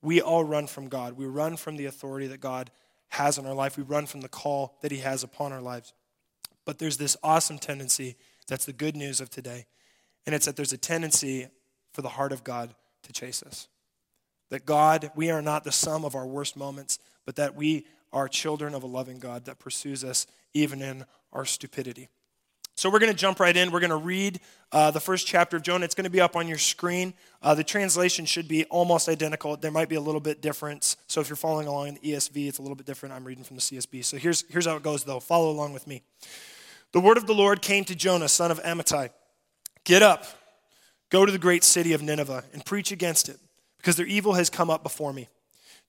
we 0.00 0.22
all 0.22 0.42
run 0.42 0.66
from 0.66 0.88
God. 0.88 1.14
We 1.14 1.26
run 1.26 1.58
from 1.58 1.76
the 1.76 1.86
authority 1.86 2.28
that 2.28 2.40
God 2.40 2.70
has 3.10 3.38
in 3.38 3.46
our 3.46 3.54
life, 3.54 3.76
we 3.76 3.82
run 3.82 4.06
from 4.06 4.20
the 4.20 4.28
call 4.28 4.76
that 4.82 4.92
He 4.92 4.98
has 4.98 5.22
upon 5.22 5.52
our 5.52 5.62
lives. 5.62 5.94
But 6.66 6.78
there's 6.78 6.98
this 6.98 7.16
awesome 7.22 7.58
tendency 7.58 8.16
that's 8.46 8.66
the 8.66 8.72
good 8.72 8.96
news 8.96 9.20
of 9.20 9.30
today, 9.30 9.66
and 10.26 10.34
it's 10.34 10.44
that 10.44 10.56
there's 10.56 10.74
a 10.74 10.78
tendency 10.78 11.48
for 11.92 12.02
the 12.02 12.10
heart 12.10 12.32
of 12.32 12.44
God 12.44 12.74
to 13.08 13.12
chase 13.12 13.42
us. 13.42 13.68
That 14.50 14.64
God, 14.64 15.10
we 15.16 15.30
are 15.30 15.42
not 15.42 15.64
the 15.64 15.72
sum 15.72 16.04
of 16.04 16.14
our 16.14 16.26
worst 16.26 16.56
moments, 16.56 16.98
but 17.26 17.36
that 17.36 17.56
we 17.56 17.86
are 18.12 18.28
children 18.28 18.74
of 18.74 18.82
a 18.82 18.86
loving 18.86 19.18
God 19.18 19.46
that 19.46 19.58
pursues 19.58 20.04
us 20.04 20.26
even 20.54 20.80
in 20.80 21.04
our 21.32 21.44
stupidity. 21.44 22.08
So 22.76 22.88
we're 22.88 23.00
going 23.00 23.12
to 23.12 23.18
jump 23.18 23.40
right 23.40 23.56
in. 23.56 23.72
We're 23.72 23.80
going 23.80 23.90
to 23.90 23.96
read 23.96 24.40
uh, 24.70 24.92
the 24.92 25.00
first 25.00 25.26
chapter 25.26 25.56
of 25.56 25.64
Jonah. 25.64 25.84
It's 25.84 25.96
going 25.96 26.04
to 26.04 26.10
be 26.10 26.20
up 26.20 26.36
on 26.36 26.46
your 26.46 26.58
screen. 26.58 27.12
Uh, 27.42 27.54
the 27.56 27.64
translation 27.64 28.24
should 28.24 28.46
be 28.46 28.64
almost 28.66 29.08
identical. 29.08 29.56
There 29.56 29.72
might 29.72 29.88
be 29.88 29.96
a 29.96 30.00
little 30.00 30.20
bit 30.20 30.40
difference. 30.40 30.96
So 31.08 31.20
if 31.20 31.28
you're 31.28 31.36
following 31.36 31.66
along 31.66 31.88
in 31.88 31.94
the 31.94 32.12
ESV, 32.12 32.48
it's 32.48 32.58
a 32.58 32.62
little 32.62 32.76
bit 32.76 32.86
different. 32.86 33.16
I'm 33.16 33.24
reading 33.24 33.42
from 33.42 33.56
the 33.56 33.62
CSB. 33.62 34.04
So 34.04 34.16
here's, 34.16 34.44
here's 34.48 34.66
how 34.66 34.76
it 34.76 34.84
goes, 34.84 35.02
though. 35.02 35.18
Follow 35.18 35.50
along 35.50 35.72
with 35.72 35.88
me. 35.88 36.02
The 36.92 37.00
word 37.00 37.16
of 37.16 37.26
the 37.26 37.34
Lord 37.34 37.62
came 37.62 37.84
to 37.84 37.96
Jonah, 37.96 38.28
son 38.28 38.50
of 38.50 38.62
Amittai 38.62 39.10
Get 39.88 40.02
up, 40.02 40.24
go 41.10 41.24
to 41.24 41.32
the 41.32 41.38
great 41.38 41.64
city 41.64 41.92
of 41.92 42.02
Nineveh, 42.02 42.44
and 42.52 42.64
preach 42.64 42.92
against 42.92 43.28
it, 43.28 43.38
because 43.78 43.96
their 43.96 44.06
evil 44.06 44.34
has 44.34 44.50
come 44.50 44.70
up 44.70 44.82
before 44.82 45.12
me. 45.12 45.28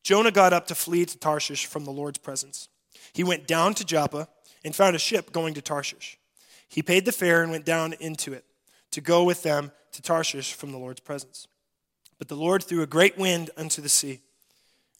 Jonah 0.03 0.31
got 0.31 0.53
up 0.53 0.67
to 0.67 0.75
flee 0.75 1.05
to 1.05 1.17
Tarshish 1.17 1.65
from 1.65 1.85
the 1.85 1.91
Lord's 1.91 2.17
presence. 2.17 2.69
He 3.13 3.23
went 3.23 3.47
down 3.47 3.73
to 3.75 3.85
Joppa 3.85 4.27
and 4.63 4.75
found 4.75 4.95
a 4.95 4.99
ship 4.99 5.31
going 5.31 5.53
to 5.55 5.61
Tarshish. 5.61 6.17
He 6.67 6.81
paid 6.81 7.05
the 7.05 7.11
fare 7.11 7.41
and 7.41 7.51
went 7.51 7.65
down 7.65 7.93
into 7.93 8.33
it 8.33 8.45
to 8.91 9.01
go 9.01 9.23
with 9.23 9.43
them 9.43 9.71
to 9.91 10.01
Tarshish 10.01 10.53
from 10.53 10.71
the 10.71 10.77
Lord's 10.77 10.99
presence. 10.99 11.47
But 12.17 12.27
the 12.27 12.35
Lord 12.35 12.63
threw 12.63 12.81
a 12.81 12.88
great 12.88 13.17
wind 13.17 13.49
unto 13.57 13.81
the 13.81 13.89
sea, 13.89 14.21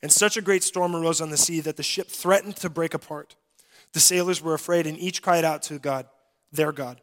and 0.02 0.10
such 0.10 0.36
a 0.36 0.42
great 0.42 0.62
storm 0.62 0.96
arose 0.96 1.20
on 1.20 1.30
the 1.30 1.36
sea 1.36 1.60
that 1.60 1.76
the 1.76 1.82
ship 1.82 2.08
threatened 2.08 2.56
to 2.56 2.70
break 2.70 2.94
apart. 2.94 3.36
The 3.92 4.00
sailors 4.00 4.42
were 4.42 4.54
afraid, 4.54 4.86
and 4.86 4.98
each 4.98 5.22
cried 5.22 5.44
out 5.44 5.62
to 5.64 5.78
God, 5.78 6.06
their 6.52 6.72
God. 6.72 7.00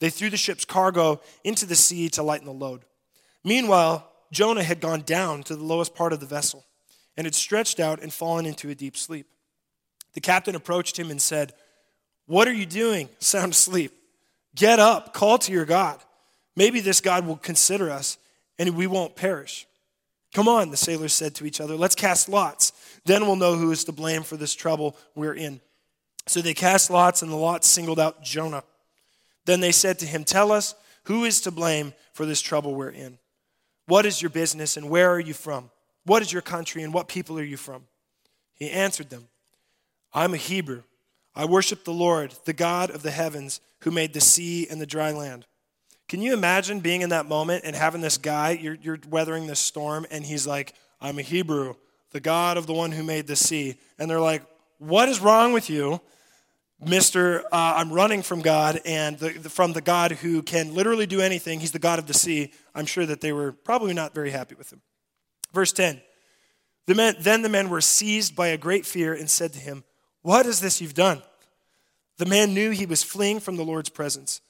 They 0.00 0.10
threw 0.10 0.30
the 0.30 0.36
ship's 0.36 0.64
cargo 0.64 1.20
into 1.44 1.66
the 1.66 1.74
sea 1.74 2.08
to 2.10 2.22
lighten 2.22 2.46
the 2.46 2.52
load. 2.52 2.84
Meanwhile, 3.44 4.08
Jonah 4.30 4.62
had 4.62 4.80
gone 4.80 5.02
down 5.02 5.42
to 5.44 5.56
the 5.56 5.64
lowest 5.64 5.94
part 5.94 6.12
of 6.12 6.20
the 6.20 6.26
vessel 6.26 6.64
and 7.16 7.26
had 7.26 7.34
stretched 7.34 7.80
out 7.80 8.02
and 8.02 8.12
fallen 8.12 8.46
into 8.46 8.70
a 8.70 8.74
deep 8.74 8.96
sleep. 8.96 9.26
The 10.14 10.20
captain 10.20 10.54
approached 10.54 10.98
him 10.98 11.10
and 11.10 11.20
said, 11.20 11.52
What 12.26 12.48
are 12.48 12.52
you 12.52 12.66
doing, 12.66 13.08
sound 13.18 13.52
asleep? 13.52 13.92
Get 14.54 14.78
up, 14.78 15.14
call 15.14 15.38
to 15.38 15.52
your 15.52 15.64
God. 15.64 15.98
Maybe 16.56 16.80
this 16.80 17.00
God 17.00 17.26
will 17.26 17.36
consider 17.36 17.90
us 17.90 18.18
and 18.58 18.76
we 18.76 18.86
won't 18.86 19.16
perish. 19.16 19.66
Come 20.34 20.48
on, 20.48 20.70
the 20.70 20.76
sailors 20.76 21.14
said 21.14 21.34
to 21.36 21.46
each 21.46 21.60
other, 21.60 21.74
let's 21.76 21.94
cast 21.94 22.28
lots. 22.28 22.72
Then 23.04 23.26
we'll 23.26 23.36
know 23.36 23.56
who 23.56 23.70
is 23.70 23.84
to 23.84 23.92
blame 23.92 24.22
for 24.22 24.36
this 24.36 24.54
trouble 24.54 24.96
we're 25.14 25.34
in. 25.34 25.60
So 26.26 26.42
they 26.42 26.52
cast 26.52 26.90
lots, 26.90 27.22
and 27.22 27.32
the 27.32 27.36
lots 27.36 27.66
singled 27.66 27.98
out 27.98 28.22
Jonah. 28.22 28.62
Then 29.48 29.60
they 29.60 29.72
said 29.72 29.98
to 30.00 30.06
him, 30.06 30.24
Tell 30.24 30.52
us, 30.52 30.74
who 31.04 31.24
is 31.24 31.40
to 31.40 31.50
blame 31.50 31.94
for 32.12 32.26
this 32.26 32.42
trouble 32.42 32.74
we're 32.74 32.90
in? 32.90 33.18
What 33.86 34.04
is 34.04 34.20
your 34.20 34.28
business, 34.28 34.76
and 34.76 34.90
where 34.90 35.10
are 35.10 35.18
you 35.18 35.32
from? 35.32 35.70
What 36.04 36.20
is 36.20 36.30
your 36.30 36.42
country, 36.42 36.82
and 36.82 36.92
what 36.92 37.08
people 37.08 37.38
are 37.38 37.42
you 37.42 37.56
from? 37.56 37.84
He 38.52 38.68
answered 38.68 39.08
them, 39.08 39.28
I'm 40.12 40.34
a 40.34 40.36
Hebrew. 40.36 40.82
I 41.34 41.46
worship 41.46 41.84
the 41.84 41.94
Lord, 41.94 42.34
the 42.44 42.52
God 42.52 42.90
of 42.90 43.02
the 43.02 43.10
heavens, 43.10 43.62
who 43.80 43.90
made 43.90 44.12
the 44.12 44.20
sea 44.20 44.66
and 44.68 44.82
the 44.82 44.86
dry 44.86 45.12
land. 45.12 45.46
Can 46.08 46.20
you 46.20 46.34
imagine 46.34 46.80
being 46.80 47.00
in 47.00 47.08
that 47.08 47.24
moment 47.24 47.62
and 47.64 47.74
having 47.74 48.02
this 48.02 48.18
guy, 48.18 48.50
you're, 48.50 48.76
you're 48.82 48.98
weathering 49.08 49.46
this 49.46 49.60
storm, 49.60 50.04
and 50.10 50.26
he's 50.26 50.46
like, 50.46 50.74
I'm 51.00 51.18
a 51.18 51.22
Hebrew, 51.22 51.74
the 52.10 52.20
God 52.20 52.58
of 52.58 52.66
the 52.66 52.74
one 52.74 52.92
who 52.92 53.02
made 53.02 53.26
the 53.26 53.34
sea. 53.34 53.78
And 53.98 54.10
they're 54.10 54.20
like, 54.20 54.42
What 54.76 55.08
is 55.08 55.20
wrong 55.20 55.54
with 55.54 55.70
you? 55.70 56.02
Mr. 56.84 57.42
Uh, 57.44 57.74
I'm 57.76 57.92
running 57.92 58.22
from 58.22 58.40
God 58.40 58.80
and 58.84 59.18
the, 59.18 59.30
the, 59.30 59.50
from 59.50 59.72
the 59.72 59.80
God 59.80 60.12
who 60.12 60.42
can 60.42 60.74
literally 60.74 61.06
do 61.06 61.20
anything. 61.20 61.58
He's 61.58 61.72
the 61.72 61.80
God 61.80 61.98
of 61.98 62.06
the 62.06 62.14
sea. 62.14 62.52
I'm 62.74 62.86
sure 62.86 63.04
that 63.04 63.20
they 63.20 63.32
were 63.32 63.52
probably 63.52 63.94
not 63.94 64.14
very 64.14 64.30
happy 64.30 64.54
with 64.54 64.72
him. 64.72 64.80
Verse 65.52 65.72
10 65.72 66.00
the 66.86 66.94
men, 66.94 67.16
Then 67.20 67.42
the 67.42 67.48
men 67.48 67.68
were 67.68 67.80
seized 67.80 68.36
by 68.36 68.48
a 68.48 68.56
great 68.56 68.86
fear 68.86 69.12
and 69.12 69.28
said 69.28 69.52
to 69.54 69.58
him, 69.58 69.84
What 70.22 70.46
is 70.46 70.60
this 70.60 70.80
you've 70.80 70.94
done? 70.94 71.22
The 72.16 72.26
man 72.26 72.54
knew 72.54 72.70
he 72.70 72.86
was 72.86 73.02
fleeing 73.02 73.40
from 73.40 73.56
the 73.56 73.64
Lord's 73.64 73.90
presence 73.90 74.40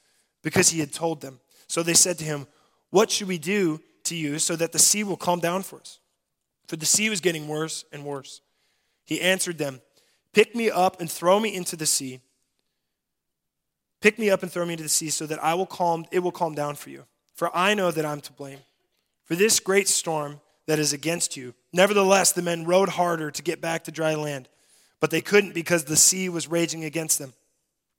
because 0.42 0.68
he 0.68 0.80
had 0.80 0.92
told 0.92 1.20
them. 1.20 1.40
So 1.66 1.82
they 1.82 1.94
said 1.94 2.18
to 2.18 2.24
him, 2.24 2.46
What 2.90 3.10
should 3.10 3.28
we 3.28 3.38
do 3.38 3.80
to 4.04 4.14
you 4.14 4.38
so 4.38 4.54
that 4.54 4.72
the 4.72 4.78
sea 4.78 5.02
will 5.02 5.16
calm 5.16 5.40
down 5.40 5.62
for 5.62 5.80
us? 5.80 5.98
For 6.66 6.76
the 6.76 6.86
sea 6.86 7.08
was 7.08 7.20
getting 7.20 7.48
worse 7.48 7.84
and 7.90 8.04
worse. 8.04 8.42
He 9.04 9.20
answered 9.20 9.56
them, 9.56 9.80
Pick 10.32 10.54
me 10.54 10.70
up 10.70 11.00
and 11.00 11.10
throw 11.10 11.40
me 11.40 11.54
into 11.54 11.76
the 11.76 11.86
sea. 11.86 12.20
Pick 14.00 14.18
me 14.18 14.30
up 14.30 14.42
and 14.42 14.52
throw 14.52 14.64
me 14.64 14.74
into 14.74 14.84
the 14.84 14.88
sea 14.88 15.10
so 15.10 15.26
that 15.26 15.42
I 15.42 15.54
will 15.54 15.66
calm, 15.66 16.06
it 16.12 16.20
will 16.20 16.32
calm 16.32 16.54
down 16.54 16.76
for 16.76 16.90
you. 16.90 17.04
For 17.34 17.54
I 17.56 17.74
know 17.74 17.90
that 17.90 18.04
I'm 18.04 18.20
to 18.22 18.32
blame. 18.32 18.58
For 19.24 19.34
this 19.34 19.60
great 19.60 19.88
storm 19.88 20.40
that 20.66 20.78
is 20.78 20.92
against 20.92 21.36
you. 21.36 21.54
Nevertheless, 21.72 22.32
the 22.32 22.42
men 22.42 22.64
rowed 22.64 22.90
harder 22.90 23.30
to 23.30 23.42
get 23.42 23.60
back 23.60 23.84
to 23.84 23.90
dry 23.90 24.14
land, 24.14 24.48
but 25.00 25.10
they 25.10 25.20
couldn't 25.20 25.54
because 25.54 25.84
the 25.84 25.96
sea 25.96 26.28
was 26.28 26.46
raging 26.46 26.84
against 26.84 27.18
them. 27.18 27.32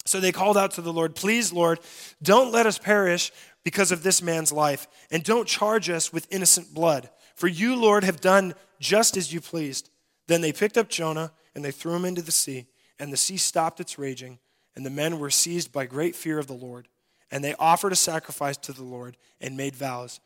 So 0.05 0.19
they 0.19 0.31
called 0.31 0.57
out 0.57 0.71
to 0.71 0.81
the 0.81 0.93
Lord, 0.93 1.15
Please, 1.15 1.51
Lord, 1.51 1.79
don't 2.21 2.51
let 2.51 2.65
us 2.65 2.77
perish 2.77 3.31
because 3.63 3.91
of 3.91 4.03
this 4.03 4.21
man's 4.21 4.51
life, 4.51 4.87
and 5.11 5.23
don't 5.23 5.47
charge 5.47 5.89
us 5.89 6.13
with 6.13 6.27
innocent 6.31 6.73
blood. 6.73 7.09
For 7.35 7.47
you, 7.47 7.75
Lord, 7.75 8.03
have 8.03 8.21
done 8.21 8.53
just 8.79 9.17
as 9.17 9.33
you 9.33 9.41
pleased. 9.41 9.89
Then 10.27 10.41
they 10.41 10.53
picked 10.53 10.77
up 10.77 10.89
Jonah 10.89 11.31
and 11.59 11.65
they 11.65 11.71
threw 11.71 11.93
him 11.93 12.05
into 12.05 12.21
the 12.21 12.31
sea, 12.31 12.67
and 12.99 13.11
the 13.11 13.17
sea 13.17 13.35
stopped 13.35 13.81
its 13.81 13.99
raging, 13.99 14.39
and 14.77 14.85
the 14.85 14.89
men 14.89 15.19
were 15.19 15.29
seized 15.29 15.73
by 15.73 15.85
great 15.85 16.15
fear 16.15 16.39
of 16.39 16.47
the 16.47 16.53
Lord. 16.53 16.87
And 17.31 17.43
they 17.43 17.53
offered 17.59 17.91
a 17.91 17.97
sacrifice 17.97 18.55
to 18.55 18.71
the 18.71 18.85
Lord 18.85 19.17
and 19.41 19.57
made 19.57 19.75
vows. 19.75 20.21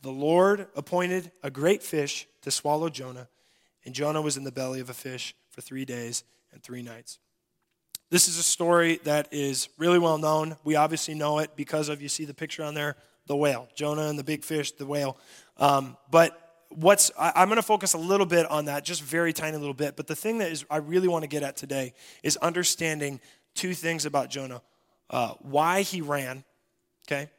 The 0.00 0.10
Lord 0.10 0.66
appointed 0.74 1.30
a 1.44 1.52
great 1.52 1.84
fish 1.84 2.26
to 2.40 2.50
swallow 2.50 2.88
Jonah, 2.88 3.28
and 3.84 3.94
Jonah 3.94 4.20
was 4.20 4.36
in 4.36 4.42
the 4.42 4.50
belly 4.50 4.80
of 4.80 4.90
a 4.90 4.94
fish 4.94 5.36
for 5.50 5.60
three 5.60 5.84
days 5.84 6.24
and 6.52 6.60
three 6.60 6.82
nights. 6.82 7.20
This 8.10 8.26
is 8.26 8.36
a 8.38 8.42
story 8.42 8.98
that 9.04 9.28
is 9.30 9.68
really 9.78 10.00
well 10.00 10.18
known. 10.18 10.56
We 10.64 10.74
obviously 10.74 11.14
know 11.14 11.38
it 11.38 11.54
because 11.54 11.88
of, 11.88 12.02
you 12.02 12.08
see 12.08 12.24
the 12.24 12.34
picture 12.34 12.64
on 12.64 12.74
there, 12.74 12.96
the 13.28 13.36
whale. 13.36 13.68
Jonah 13.76 14.08
and 14.08 14.18
the 14.18 14.24
big 14.24 14.42
fish, 14.42 14.72
the 14.72 14.84
whale. 14.84 15.16
Um, 15.58 15.96
but 16.10 16.51
what's 16.74 17.10
I, 17.18 17.42
am 17.42 17.48
going 17.48 17.56
to 17.56 17.62
focus 17.62 17.94
a 17.94 17.98
little 17.98 18.26
bit 18.26 18.50
on 18.50 18.66
that, 18.66 18.84
just 18.84 19.02
very 19.02 19.32
tiny 19.32 19.56
little 19.56 19.74
bit. 19.74 19.96
But 19.96 20.06
the 20.06 20.16
thing 20.16 20.38
that 20.38 20.50
is 20.50 20.64
I 20.70 20.78
really 20.78 21.08
want 21.08 21.22
to 21.22 21.28
get 21.28 21.42
at 21.42 21.56
today 21.56 21.94
is 22.22 22.36
understanding 22.38 23.20
two 23.54 23.74
things 23.74 24.06
about 24.06 24.30
Jonah: 24.30 24.62
uh, 25.10 25.34
why 25.40 25.82
he 25.82 26.00
ran, 26.00 26.44
okay, 27.06 27.30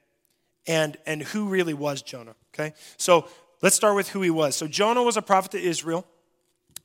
and 0.68 0.98
and 1.06 1.22
who 1.22 1.48
really 1.48 1.74
was 1.74 2.02
Jonah. 2.02 2.36
Okay, 2.54 2.74
so 2.98 3.28
let's 3.62 3.76
start 3.76 3.96
with 3.96 4.10
who 4.10 4.22
he 4.22 4.30
was. 4.30 4.56
So 4.56 4.68
Jonah 4.68 5.04
was 5.04 5.18
a 5.18 5.22
prophet 5.22 5.52
to 5.52 5.62
Israel, 5.62 6.06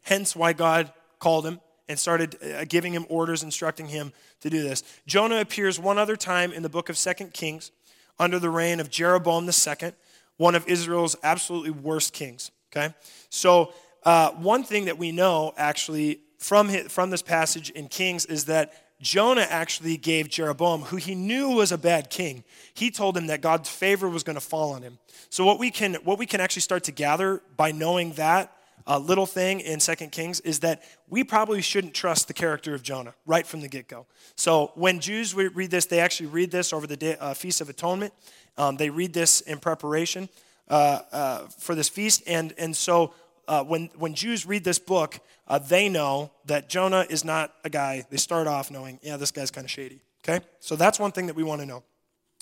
hence 0.02 0.34
why 0.34 0.52
God 0.52 0.92
called 1.18 1.46
him 1.46 1.60
and 1.88 1.98
started 1.98 2.36
uh, 2.42 2.64
giving 2.64 2.92
him 2.92 3.06
orders, 3.08 3.42
instructing 3.42 3.86
him 3.86 4.12
to 4.40 4.50
do 4.50 4.62
this. 4.62 4.82
Jonah 5.06 5.40
appears 5.40 5.80
one 5.80 5.98
other 5.98 6.16
time 6.16 6.52
in 6.52 6.62
the 6.62 6.68
book 6.68 6.88
of 6.88 6.96
Second 6.98 7.32
Kings 7.32 7.70
under 8.18 8.38
the 8.38 8.50
reign 8.50 8.80
of 8.80 8.90
Jeroboam 8.90 9.44
II 9.44 9.92
one 10.38 10.54
of 10.54 10.66
Israel's 10.66 11.14
absolutely 11.22 11.70
worst 11.70 12.14
kings. 12.14 12.50
Okay? 12.72 12.94
So, 13.28 13.72
uh, 14.04 14.30
one 14.30 14.64
thing 14.64 14.86
that 14.86 14.96
we 14.96 15.12
know 15.12 15.52
actually 15.56 16.20
from, 16.38 16.68
his, 16.68 16.90
from 16.90 17.10
this 17.10 17.20
passage 17.20 17.68
in 17.70 17.88
Kings 17.88 18.24
is 18.24 18.46
that 18.46 18.72
Jonah 19.00 19.46
actually 19.48 19.96
gave 19.96 20.28
Jeroboam, 20.28 20.82
who 20.82 20.96
he 20.96 21.14
knew 21.14 21.50
was 21.50 21.70
a 21.70 21.78
bad 21.78 22.10
king, 22.10 22.42
he 22.74 22.90
told 22.90 23.16
him 23.16 23.26
that 23.26 23.40
God's 23.40 23.68
favor 23.68 24.08
was 24.08 24.22
going 24.22 24.34
to 24.34 24.40
fall 24.40 24.72
on 24.72 24.82
him. 24.82 24.98
So, 25.30 25.44
what 25.44 25.58
we 25.58 25.70
can, 25.70 25.94
what 25.96 26.18
we 26.18 26.26
can 26.26 26.40
actually 26.40 26.62
start 26.62 26.84
to 26.84 26.92
gather 26.92 27.42
by 27.56 27.72
knowing 27.72 28.12
that 28.12 28.52
uh, 28.88 28.98
little 28.98 29.26
thing 29.26 29.60
in 29.60 29.78
Second 29.78 30.10
Kings 30.10 30.40
is 30.40 30.60
that 30.60 30.82
we 31.08 31.22
probably 31.22 31.60
shouldn't 31.62 31.94
trust 31.94 32.26
the 32.26 32.34
character 32.34 32.74
of 32.74 32.82
Jonah 32.82 33.14
right 33.26 33.46
from 33.46 33.60
the 33.60 33.68
get 33.68 33.86
go. 33.86 34.06
So, 34.34 34.72
when 34.74 34.98
Jews 34.98 35.34
read 35.34 35.70
this, 35.70 35.86
they 35.86 36.00
actually 36.00 36.26
read 36.30 36.50
this 36.50 36.72
over 36.72 36.86
the 36.86 36.96
day, 36.96 37.16
uh, 37.20 37.34
Feast 37.34 37.60
of 37.60 37.68
Atonement, 37.68 38.12
um, 38.58 38.76
they 38.76 38.90
read 38.90 39.12
this 39.12 39.40
in 39.42 39.58
preparation 39.58 40.28
uh, 40.68 41.00
uh, 41.12 41.38
for 41.58 41.74
this 41.74 41.88
feast. 41.88 42.22
And, 42.26 42.52
and 42.58 42.76
so 42.76 43.14
uh, 43.46 43.64
when, 43.64 43.88
when 43.96 44.14
Jews 44.14 44.44
read 44.44 44.64
this 44.64 44.78
book, 44.78 45.20
uh, 45.46 45.58
they 45.58 45.88
know 45.88 46.30
that 46.44 46.68
Jonah 46.68 47.06
is 47.08 47.24
not 47.24 47.54
a 47.64 47.70
guy. 47.70 48.04
They 48.10 48.16
start 48.18 48.46
off 48.46 48.70
knowing, 48.70 48.98
yeah, 49.02 49.16
this 49.16 49.30
guy's 49.30 49.50
kind 49.50 49.64
of 49.64 49.70
shady. 49.70 50.02
Okay? 50.24 50.44
So 50.60 50.76
that's 50.76 50.98
one 50.98 51.12
thing 51.12 51.26
that 51.26 51.36
we 51.36 51.42
want 51.42 51.60
to 51.60 51.66
know. 51.66 51.84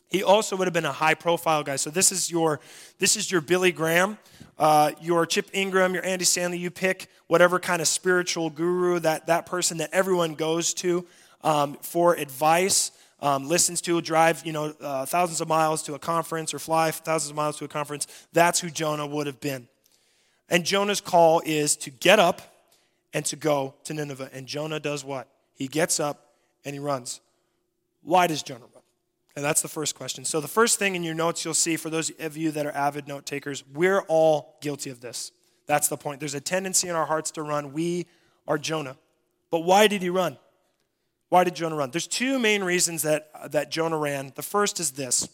He 0.09 0.23
also 0.23 0.57
would 0.57 0.67
have 0.67 0.75
been 0.75 0.85
a 0.85 0.93
high 0.93 1.15
profile 1.15 1.63
guy. 1.63 1.77
So 1.77 1.91
this 1.91 2.13
is 2.13 2.31
your, 2.31 2.61
this 2.99 3.17
is 3.17 3.31
your 3.31 3.41
Billy 3.41 3.73
Graham, 3.73 4.19
uh, 4.59 4.93
your 5.01 5.27
Chip 5.27 5.51
Ingram, 5.53 5.95
your 5.95 6.05
Andy 6.05 6.25
Stanley. 6.25 6.59
You 6.59 6.71
pick 6.71 7.09
whatever 7.27 7.59
kind 7.59 7.83
of 7.83 7.89
spiritual 7.89 8.51
guru 8.51 9.01
that, 9.01 9.27
that 9.27 9.47
person 9.47 9.79
that 9.79 9.91
everyone 9.93 10.35
goes 10.35 10.75
to 10.75 11.07
um, 11.43 11.75
for 11.83 12.15
advice 12.15 12.93
um, 13.21 13.49
listens 13.49 13.81
to, 13.83 14.01
drive 14.01 14.45
you 14.45 14.53
know 14.53 14.75
uh, 14.81 15.07
thousands 15.07 15.41
of 15.41 15.49
miles 15.49 15.83
to 15.85 15.95
a 15.95 15.99
conference 15.99 16.53
or 16.53 16.59
fly 16.59 16.91
thousands 16.91 17.31
of 17.31 17.37
miles 17.37 17.57
to 17.59 17.65
a 17.65 17.69
conference. 17.69 18.07
That's 18.33 18.61
who 18.61 18.71
Jonah 18.71 19.07
would 19.07 19.27
have 19.27 19.41
been. 19.41 19.69
And 20.49 20.65
Jonah's 20.65 21.01
call 21.01 21.43
is 21.45 21.77
to 21.79 21.91
get 21.91 22.19
up 22.19 22.43
and 23.13 23.25
to 23.27 23.37
go 23.37 23.75
to 23.85 23.95
Nineveh. 23.95 24.31
And 24.33 24.47
Jonah 24.47 24.79
does 24.79 25.05
what? 25.05 25.29
He 25.55 25.67
gets 25.67 25.99
up 25.99 26.35
and 26.65 26.75
he 26.75 26.79
runs. 26.79 27.21
Why 28.03 28.27
does 28.27 28.43
Jonah 28.43 28.67
run? 28.75 28.76
And 29.37 29.45
that's 29.45 29.61
the 29.61 29.69
first 29.69 29.95
question. 29.95 30.25
So, 30.25 30.41
the 30.41 30.49
first 30.49 30.79
thing 30.79 30.97
in 30.97 31.03
your 31.03 31.15
notes 31.15 31.45
you'll 31.45 31.55
see, 31.55 31.77
for 31.77 31.91
those 31.91 32.11
of 32.19 32.39
you 32.39 32.51
that 32.53 32.65
are 32.65 32.73
avid 32.73 33.07
note 33.07 33.27
takers, 33.27 33.63
we're 33.73 34.01
all 34.09 34.57
guilty 34.63 34.89
of 34.89 35.01
this. 35.01 35.31
That's 35.67 35.89
the 35.89 35.99
point. 35.99 36.21
There's 36.21 36.35
a 36.35 36.41
tendency 36.41 36.89
in 36.89 36.95
our 36.95 37.05
hearts 37.05 37.31
to 37.33 37.43
run. 37.43 37.73
We 37.73 38.07
are 38.49 38.57
Jonah. 38.57 38.97
But 39.51 39.61
why 39.61 39.89
did 39.89 40.01
he 40.01 40.09
run? 40.09 40.39
Why 41.29 41.45
did 41.45 41.55
Jonah 41.55 41.77
run? 41.77 41.91
There's 41.91 42.07
two 42.07 42.39
main 42.39 42.65
reasons 42.65 43.03
that, 43.03 43.53
that 43.53 43.71
Jonah 43.71 43.99
ran. 43.99 44.33
The 44.37 44.43
first 44.43 44.81
is 44.81 44.93
this. 44.93 45.29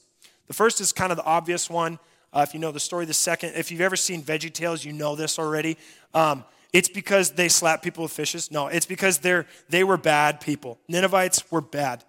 The 0.48 0.54
first 0.54 0.80
is 0.80 0.92
kind 0.92 1.12
of 1.12 1.18
the 1.18 1.24
obvious 1.24 1.70
one. 1.70 1.98
Uh, 2.32 2.44
if 2.48 2.54
you 2.54 2.60
know 2.60 2.72
the 2.72 2.80
story, 2.80 3.04
the 3.04 3.14
second, 3.14 3.52
if 3.56 3.70
you've 3.70 3.82
ever 3.82 3.96
seen 3.96 4.22
Veggie 4.22 4.52
Tales, 4.52 4.84
you 4.84 4.92
know 4.92 5.14
this 5.14 5.38
already. 5.38 5.76
Um, 6.14 6.44
it's 6.72 6.88
because 6.88 7.32
they 7.32 7.48
slap 7.48 7.82
people 7.82 8.02
with 8.04 8.12
fishes. 8.12 8.50
No, 8.50 8.68
it's 8.68 8.86
because 8.86 9.18
they're, 9.18 9.46
they 9.68 9.84
were 9.84 9.98
bad 9.98 10.40
people. 10.40 10.78
Ninevites 10.88 11.50
were 11.52 11.60
bad. 11.60 12.02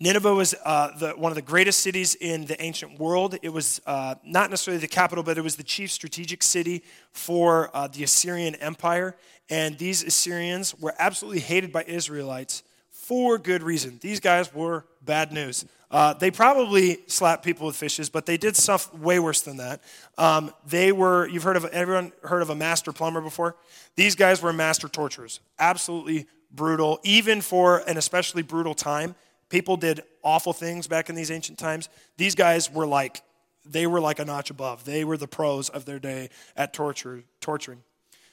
Nineveh 0.00 0.32
was 0.32 0.54
uh, 0.64 0.96
the, 0.96 1.10
one 1.10 1.32
of 1.32 1.36
the 1.36 1.42
greatest 1.42 1.80
cities 1.80 2.14
in 2.14 2.46
the 2.46 2.60
ancient 2.62 3.00
world. 3.00 3.36
It 3.42 3.48
was 3.48 3.80
uh, 3.84 4.14
not 4.24 4.48
necessarily 4.48 4.80
the 4.80 4.86
capital, 4.86 5.24
but 5.24 5.36
it 5.36 5.40
was 5.42 5.56
the 5.56 5.64
chief 5.64 5.90
strategic 5.90 6.44
city 6.44 6.84
for 7.10 7.70
uh, 7.74 7.88
the 7.88 8.04
Assyrian 8.04 8.54
Empire. 8.56 9.16
And 9.50 9.76
these 9.76 10.04
Assyrians 10.04 10.78
were 10.78 10.94
absolutely 11.00 11.40
hated 11.40 11.72
by 11.72 11.82
Israelites 11.84 12.62
for 12.90 13.38
good 13.38 13.64
reason. 13.64 13.98
These 14.00 14.20
guys 14.20 14.54
were 14.54 14.84
bad 15.02 15.32
news. 15.32 15.64
Uh, 15.90 16.12
they 16.12 16.30
probably 16.30 16.98
slapped 17.06 17.44
people 17.44 17.66
with 17.66 17.74
fishes, 17.74 18.08
but 18.08 18.26
they 18.26 18.36
did 18.36 18.54
stuff 18.54 18.94
way 18.94 19.18
worse 19.18 19.40
than 19.40 19.56
that. 19.56 19.80
Um, 20.16 20.52
they 20.66 20.92
were, 20.92 21.26
you've 21.26 21.42
heard 21.42 21.56
of, 21.56 21.64
everyone 21.64 22.12
heard 22.22 22.42
of 22.42 22.50
a 22.50 22.54
master 22.54 22.92
plumber 22.92 23.20
before? 23.20 23.56
These 23.96 24.14
guys 24.14 24.42
were 24.42 24.52
master 24.52 24.88
torturers. 24.88 25.40
Absolutely 25.58 26.26
brutal, 26.52 27.00
even 27.02 27.40
for 27.40 27.78
an 27.88 27.96
especially 27.96 28.42
brutal 28.42 28.74
time. 28.74 29.16
People 29.48 29.76
did 29.76 30.02
awful 30.22 30.52
things 30.52 30.86
back 30.86 31.08
in 31.08 31.14
these 31.14 31.30
ancient 31.30 31.58
times. 31.58 31.88
These 32.16 32.34
guys 32.34 32.70
were 32.70 32.86
like, 32.86 33.22
they 33.64 33.86
were 33.86 34.00
like 34.00 34.18
a 34.18 34.24
notch 34.24 34.50
above. 34.50 34.84
They 34.84 35.04
were 35.04 35.16
the 35.16 35.28
pros 35.28 35.68
of 35.68 35.84
their 35.84 35.98
day 35.98 36.30
at 36.56 36.72
torture, 36.72 37.24
torturing. 37.40 37.82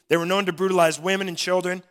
They 0.07 0.17
were 0.17 0.25
known 0.25 0.45
to 0.45 0.53
brutalize 0.53 0.99
women 0.99 1.27
and 1.27 1.37
children 1.37 1.83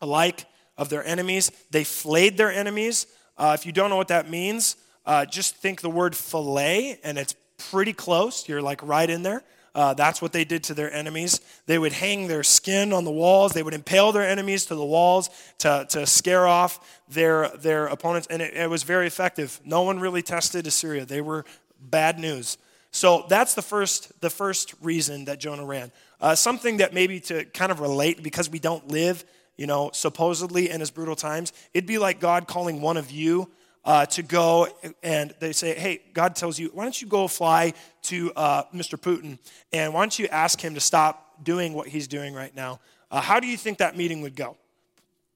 alike 0.00 0.44
of 0.76 0.88
their 0.88 1.04
enemies. 1.04 1.50
They 1.70 1.84
flayed 1.84 2.36
their 2.36 2.52
enemies. 2.52 3.06
Uh, 3.38 3.56
if 3.58 3.66
you 3.66 3.72
don't 3.72 3.90
know 3.90 3.96
what 3.96 4.08
that 4.08 4.28
means, 4.28 4.76
uh, 5.04 5.24
just 5.24 5.56
think 5.56 5.80
the 5.80 5.90
word 5.90 6.16
fillet, 6.16 6.98
and 7.02 7.18
it's 7.18 7.34
pretty 7.70 7.92
close. 7.92 8.48
You're 8.48 8.62
like 8.62 8.82
right 8.82 9.08
in 9.08 9.22
there. 9.22 9.42
Uh, 9.76 9.92
that's 9.92 10.22
what 10.22 10.32
they 10.32 10.42
did 10.42 10.64
to 10.64 10.72
their 10.72 10.90
enemies. 10.90 11.38
They 11.66 11.78
would 11.78 11.92
hang 11.92 12.28
their 12.28 12.42
skin 12.42 12.94
on 12.94 13.04
the 13.04 13.10
walls. 13.10 13.52
They 13.52 13.62
would 13.62 13.74
impale 13.74 14.10
their 14.10 14.26
enemies 14.26 14.64
to 14.66 14.74
the 14.74 14.84
walls 14.84 15.28
to, 15.58 15.86
to 15.90 16.06
scare 16.06 16.46
off 16.46 17.02
their, 17.10 17.50
their 17.50 17.86
opponents. 17.86 18.26
And 18.28 18.40
it, 18.40 18.54
it 18.54 18.70
was 18.70 18.84
very 18.84 19.06
effective. 19.06 19.60
No 19.66 19.82
one 19.82 20.00
really 20.00 20.22
tested 20.22 20.66
Assyria. 20.66 21.04
They 21.04 21.20
were 21.20 21.44
bad 21.78 22.18
news. 22.18 22.56
So 22.90 23.26
that's 23.28 23.52
the 23.52 23.60
first, 23.60 24.18
the 24.22 24.30
first 24.30 24.72
reason 24.80 25.26
that 25.26 25.40
Jonah 25.40 25.66
ran. 25.66 25.92
Uh, 26.22 26.34
something 26.34 26.78
that 26.78 26.94
maybe 26.94 27.20
to 27.20 27.44
kind 27.44 27.70
of 27.70 27.80
relate 27.80 28.22
because 28.22 28.48
we 28.48 28.58
don't 28.58 28.88
live, 28.88 29.26
you 29.58 29.66
know, 29.66 29.90
supposedly 29.92 30.70
in 30.70 30.80
his 30.80 30.90
brutal 30.90 31.16
times, 31.16 31.52
it'd 31.74 31.86
be 31.86 31.98
like 31.98 32.18
God 32.18 32.48
calling 32.48 32.80
one 32.80 32.96
of 32.96 33.10
you 33.10 33.50
uh, 33.86 34.04
to 34.04 34.22
go 34.22 34.66
and 35.02 35.32
they 35.38 35.52
say, 35.52 35.78
hey, 35.78 36.02
God 36.12 36.34
tells 36.34 36.58
you, 36.58 36.70
why 36.74 36.82
don't 36.82 37.00
you 37.00 37.06
go 37.06 37.28
fly 37.28 37.72
to 38.02 38.32
uh, 38.34 38.64
Mr. 38.74 39.00
Putin 39.00 39.38
and 39.72 39.94
why 39.94 40.02
don't 40.02 40.18
you 40.18 40.26
ask 40.26 40.60
him 40.60 40.74
to 40.74 40.80
stop 40.80 41.44
doing 41.44 41.72
what 41.72 41.86
he's 41.86 42.08
doing 42.08 42.34
right 42.34 42.54
now? 42.54 42.80
Uh, 43.12 43.20
how 43.20 43.38
do 43.38 43.46
you 43.46 43.56
think 43.56 43.78
that 43.78 43.96
meeting 43.96 44.22
would 44.22 44.34
go? 44.34 44.56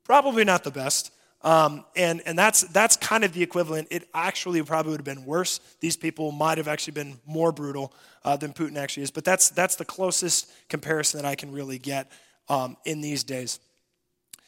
Probably 0.03 0.45
not 0.45 0.65
the 0.65 0.73
best. 0.73 1.13
Um, 1.43 1.85
and 1.97 2.21
and 2.27 2.37
that's, 2.37 2.63
that's 2.63 2.97
kind 2.97 3.25
of 3.25 3.33
the 3.33 3.43
equivalent. 3.43 3.89
It 3.91 4.09
actually 4.13 4.63
probably 4.63 4.91
would 4.91 5.01
have 5.01 5.17
been 5.17 5.25
worse. 5.25 5.61
These 5.79 5.97
people 5.97 6.33
might 6.33 6.59
have 6.59 6.69
actually 6.69 6.95
been 6.95 7.19
more 7.25 7.53
brutal 7.53 7.95
uh, 8.25 8.37
than 8.37 8.53
Putin 8.53 8.77
actually 8.77 9.05
is. 9.05 9.13
But 9.13 9.25
that's, 9.25 9.51
that's 9.51 9.77
the 9.77 9.85
closest 9.85 10.51
comparison 10.69 11.23
that 11.23 11.29
I 11.29 11.37
can 11.37 11.53
really 11.53 11.79
get 11.79 12.11
um, 12.49 12.77
in 12.85 13.01
these 13.01 13.23
days. 13.23 13.61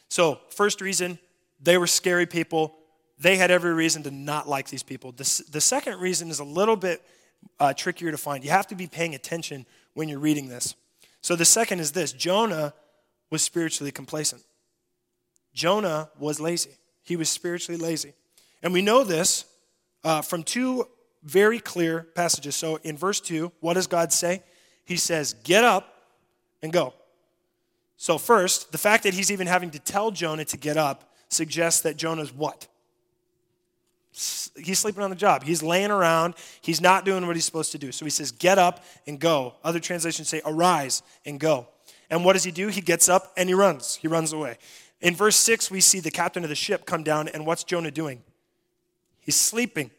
So, 0.09 0.41
first 0.49 0.81
reason, 0.81 1.17
they 1.61 1.77
were 1.77 1.87
scary 1.87 2.25
people 2.25 2.75
they 3.23 3.37
had 3.37 3.51
every 3.51 3.73
reason 3.73 4.03
to 4.03 4.11
not 4.11 4.47
like 4.47 4.69
these 4.69 4.83
people. 4.83 5.13
The, 5.13 5.43
the 5.49 5.61
second 5.61 5.99
reason 5.99 6.29
is 6.29 6.39
a 6.39 6.43
little 6.43 6.75
bit 6.75 7.01
uh, 7.59 7.73
trickier 7.73 8.11
to 8.11 8.17
find. 8.17 8.43
You 8.43 8.51
have 8.51 8.67
to 8.67 8.75
be 8.75 8.85
paying 8.85 9.15
attention 9.15 9.65
when 9.93 10.09
you're 10.09 10.19
reading 10.19 10.49
this. 10.49 10.75
So 11.21 11.35
the 11.35 11.45
second 11.45 11.79
is 11.79 11.93
this 11.93 12.11
Jonah 12.11 12.73
was 13.31 13.41
spiritually 13.41 13.91
complacent. 13.91 14.43
Jonah 15.53 16.09
was 16.19 16.39
lazy. 16.39 16.71
He 17.03 17.15
was 17.15 17.29
spiritually 17.29 17.79
lazy. 17.79 18.13
And 18.61 18.73
we 18.73 18.81
know 18.81 19.03
this 19.03 19.45
uh, 20.03 20.21
from 20.21 20.43
two 20.43 20.87
very 21.23 21.59
clear 21.59 22.07
passages. 22.15 22.55
So 22.55 22.77
in 22.83 22.97
verse 22.97 23.21
2, 23.21 23.51
what 23.61 23.75
does 23.75 23.87
God 23.87 24.11
say? 24.11 24.43
He 24.83 24.97
says, 24.97 25.33
Get 25.43 25.63
up 25.63 25.93
and 26.61 26.73
go. 26.73 26.93
So, 27.95 28.17
first, 28.17 28.71
the 28.73 28.77
fact 28.77 29.03
that 29.03 29.13
he's 29.13 29.31
even 29.31 29.47
having 29.47 29.71
to 29.71 29.79
tell 29.79 30.11
Jonah 30.11 30.43
to 30.45 30.57
get 30.57 30.75
up 30.75 31.13
suggests 31.29 31.81
that 31.81 31.95
Jonah's 31.95 32.33
what? 32.33 32.67
He's 34.13 34.79
sleeping 34.79 35.03
on 35.03 35.09
the 35.09 35.15
job. 35.15 35.43
He's 35.43 35.63
laying 35.63 35.91
around. 35.91 36.35
He's 36.61 36.79
not 36.79 37.03
doing 37.03 37.25
what 37.25 37.35
he's 37.35 37.45
supposed 37.45 37.71
to 37.71 37.77
do. 37.77 37.91
So 37.91 38.05
he 38.05 38.11
says, 38.11 38.31
Get 38.31 38.57
up 38.57 38.83
and 39.07 39.19
go. 39.19 39.55
Other 39.63 39.79
translations 39.79 40.29
say, 40.29 40.41
Arise 40.45 41.01
and 41.25 41.39
go. 41.39 41.67
And 42.09 42.23
what 42.23 42.33
does 42.33 42.43
he 42.43 42.51
do? 42.51 42.67
He 42.67 42.81
gets 42.81 43.09
up 43.09 43.33
and 43.35 43.49
he 43.49 43.55
runs. 43.55 43.95
He 43.95 44.07
runs 44.07 44.33
away. 44.33 44.57
In 45.01 45.15
verse 45.15 45.35
6, 45.35 45.69
we 45.71 45.81
see 45.81 45.99
the 45.99 46.11
captain 46.11 46.43
of 46.43 46.49
the 46.49 46.55
ship 46.55 46.85
come 46.85 47.03
down, 47.03 47.27
and 47.27 47.45
what's 47.45 47.63
Jonah 47.63 47.91
doing? 47.91 48.23
He's 49.19 49.35
sleeping. 49.35 49.91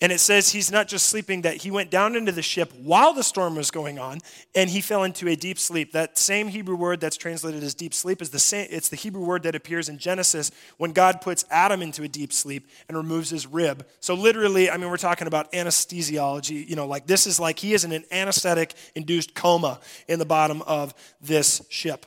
And 0.00 0.12
it 0.12 0.20
says 0.20 0.50
he's 0.50 0.70
not 0.70 0.86
just 0.86 1.06
sleeping, 1.06 1.42
that 1.42 1.56
he 1.56 1.72
went 1.72 1.90
down 1.90 2.14
into 2.14 2.30
the 2.30 2.42
ship 2.42 2.72
while 2.80 3.12
the 3.12 3.24
storm 3.24 3.56
was 3.56 3.72
going 3.72 3.98
on, 3.98 4.20
and 4.54 4.70
he 4.70 4.80
fell 4.80 5.02
into 5.02 5.26
a 5.26 5.34
deep 5.34 5.58
sleep. 5.58 5.90
That 5.90 6.16
same 6.16 6.46
Hebrew 6.46 6.76
word 6.76 7.00
that's 7.00 7.16
translated 7.16 7.64
as 7.64 7.74
deep 7.74 7.92
sleep 7.92 8.22
is 8.22 8.30
the 8.30 8.38
same, 8.38 8.68
it's 8.70 8.88
the 8.88 8.96
Hebrew 8.96 9.24
word 9.24 9.42
that 9.42 9.56
appears 9.56 9.88
in 9.88 9.98
Genesis 9.98 10.52
when 10.76 10.92
God 10.92 11.20
puts 11.20 11.44
Adam 11.50 11.82
into 11.82 12.04
a 12.04 12.08
deep 12.08 12.32
sleep 12.32 12.68
and 12.86 12.96
removes 12.96 13.30
his 13.30 13.44
rib. 13.44 13.84
So 13.98 14.14
literally, 14.14 14.70
I 14.70 14.76
mean, 14.76 14.88
we're 14.88 14.98
talking 14.98 15.26
about 15.26 15.50
anesthesiology, 15.50 16.68
you 16.68 16.76
know, 16.76 16.86
like 16.86 17.08
this 17.08 17.26
is 17.26 17.40
like 17.40 17.58
he 17.58 17.74
is 17.74 17.82
in 17.82 17.90
an 17.90 18.04
anesthetic 18.12 18.74
induced 18.94 19.34
coma 19.34 19.80
in 20.06 20.20
the 20.20 20.24
bottom 20.24 20.62
of 20.62 20.94
this 21.20 21.60
ship. 21.70 22.06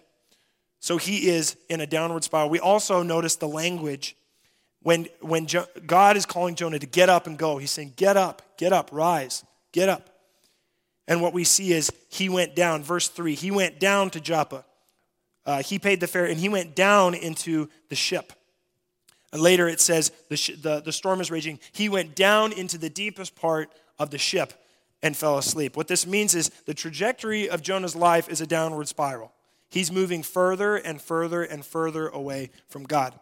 So 0.79 0.95
he 0.97 1.27
is 1.29 1.57
in 1.67 1.81
a 1.81 1.85
downward 1.85 2.23
spiral. 2.23 2.49
We 2.49 2.59
also 2.59 3.03
notice 3.03 3.35
the 3.35 3.49
language 3.49 4.15
when, 4.83 5.07
when 5.19 5.45
jo- 5.45 5.67
God 5.85 6.17
is 6.17 6.25
calling 6.25 6.55
Jonah 6.55 6.79
to 6.79 6.87
get 6.87 7.09
up 7.09 7.27
and 7.27 7.37
go, 7.37 7.57
he's 7.57 7.71
saying, 7.71 7.93
Get 7.95 8.17
up, 8.17 8.41
get 8.57 8.73
up, 8.73 8.89
rise, 8.91 9.43
get 9.71 9.89
up. 9.89 10.09
And 11.07 11.21
what 11.21 11.33
we 11.33 11.43
see 11.43 11.73
is 11.73 11.91
he 12.09 12.29
went 12.29 12.55
down, 12.55 12.83
verse 12.83 13.07
3, 13.07 13.35
he 13.35 13.51
went 13.51 13.79
down 13.79 14.09
to 14.11 14.19
Joppa. 14.19 14.65
Uh, 15.45 15.63
he 15.63 15.79
paid 15.79 15.99
the 15.99 16.07
fare 16.07 16.25
and 16.25 16.39
he 16.39 16.49
went 16.49 16.75
down 16.75 17.13
into 17.13 17.67
the 17.89 17.95
ship. 17.95 18.33
And 19.33 19.41
later 19.41 19.67
it 19.67 19.79
says 19.79 20.11
the, 20.29 20.37
sh- 20.37 20.57
the, 20.61 20.81
the 20.81 20.91
storm 20.91 21.19
is 21.19 21.31
raging. 21.31 21.59
He 21.71 21.89
went 21.89 22.15
down 22.15 22.53
into 22.53 22.77
the 22.77 22.89
deepest 22.89 23.35
part 23.35 23.71
of 23.97 24.11
the 24.11 24.17
ship 24.17 24.53
and 25.01 25.17
fell 25.17 25.37
asleep. 25.37 25.75
What 25.75 25.87
this 25.87 26.05
means 26.05 26.35
is 26.35 26.49
the 26.65 26.73
trajectory 26.73 27.49
of 27.49 27.61
Jonah's 27.61 27.95
life 27.95 28.29
is 28.29 28.41
a 28.41 28.47
downward 28.47 28.87
spiral. 28.87 29.31
He's 29.69 29.91
moving 29.91 30.21
further 30.21 30.75
and 30.75 31.01
further 31.01 31.43
and 31.43 31.65
further 31.65 32.07
away 32.07 32.51
from 32.67 32.83
God. 32.83 33.17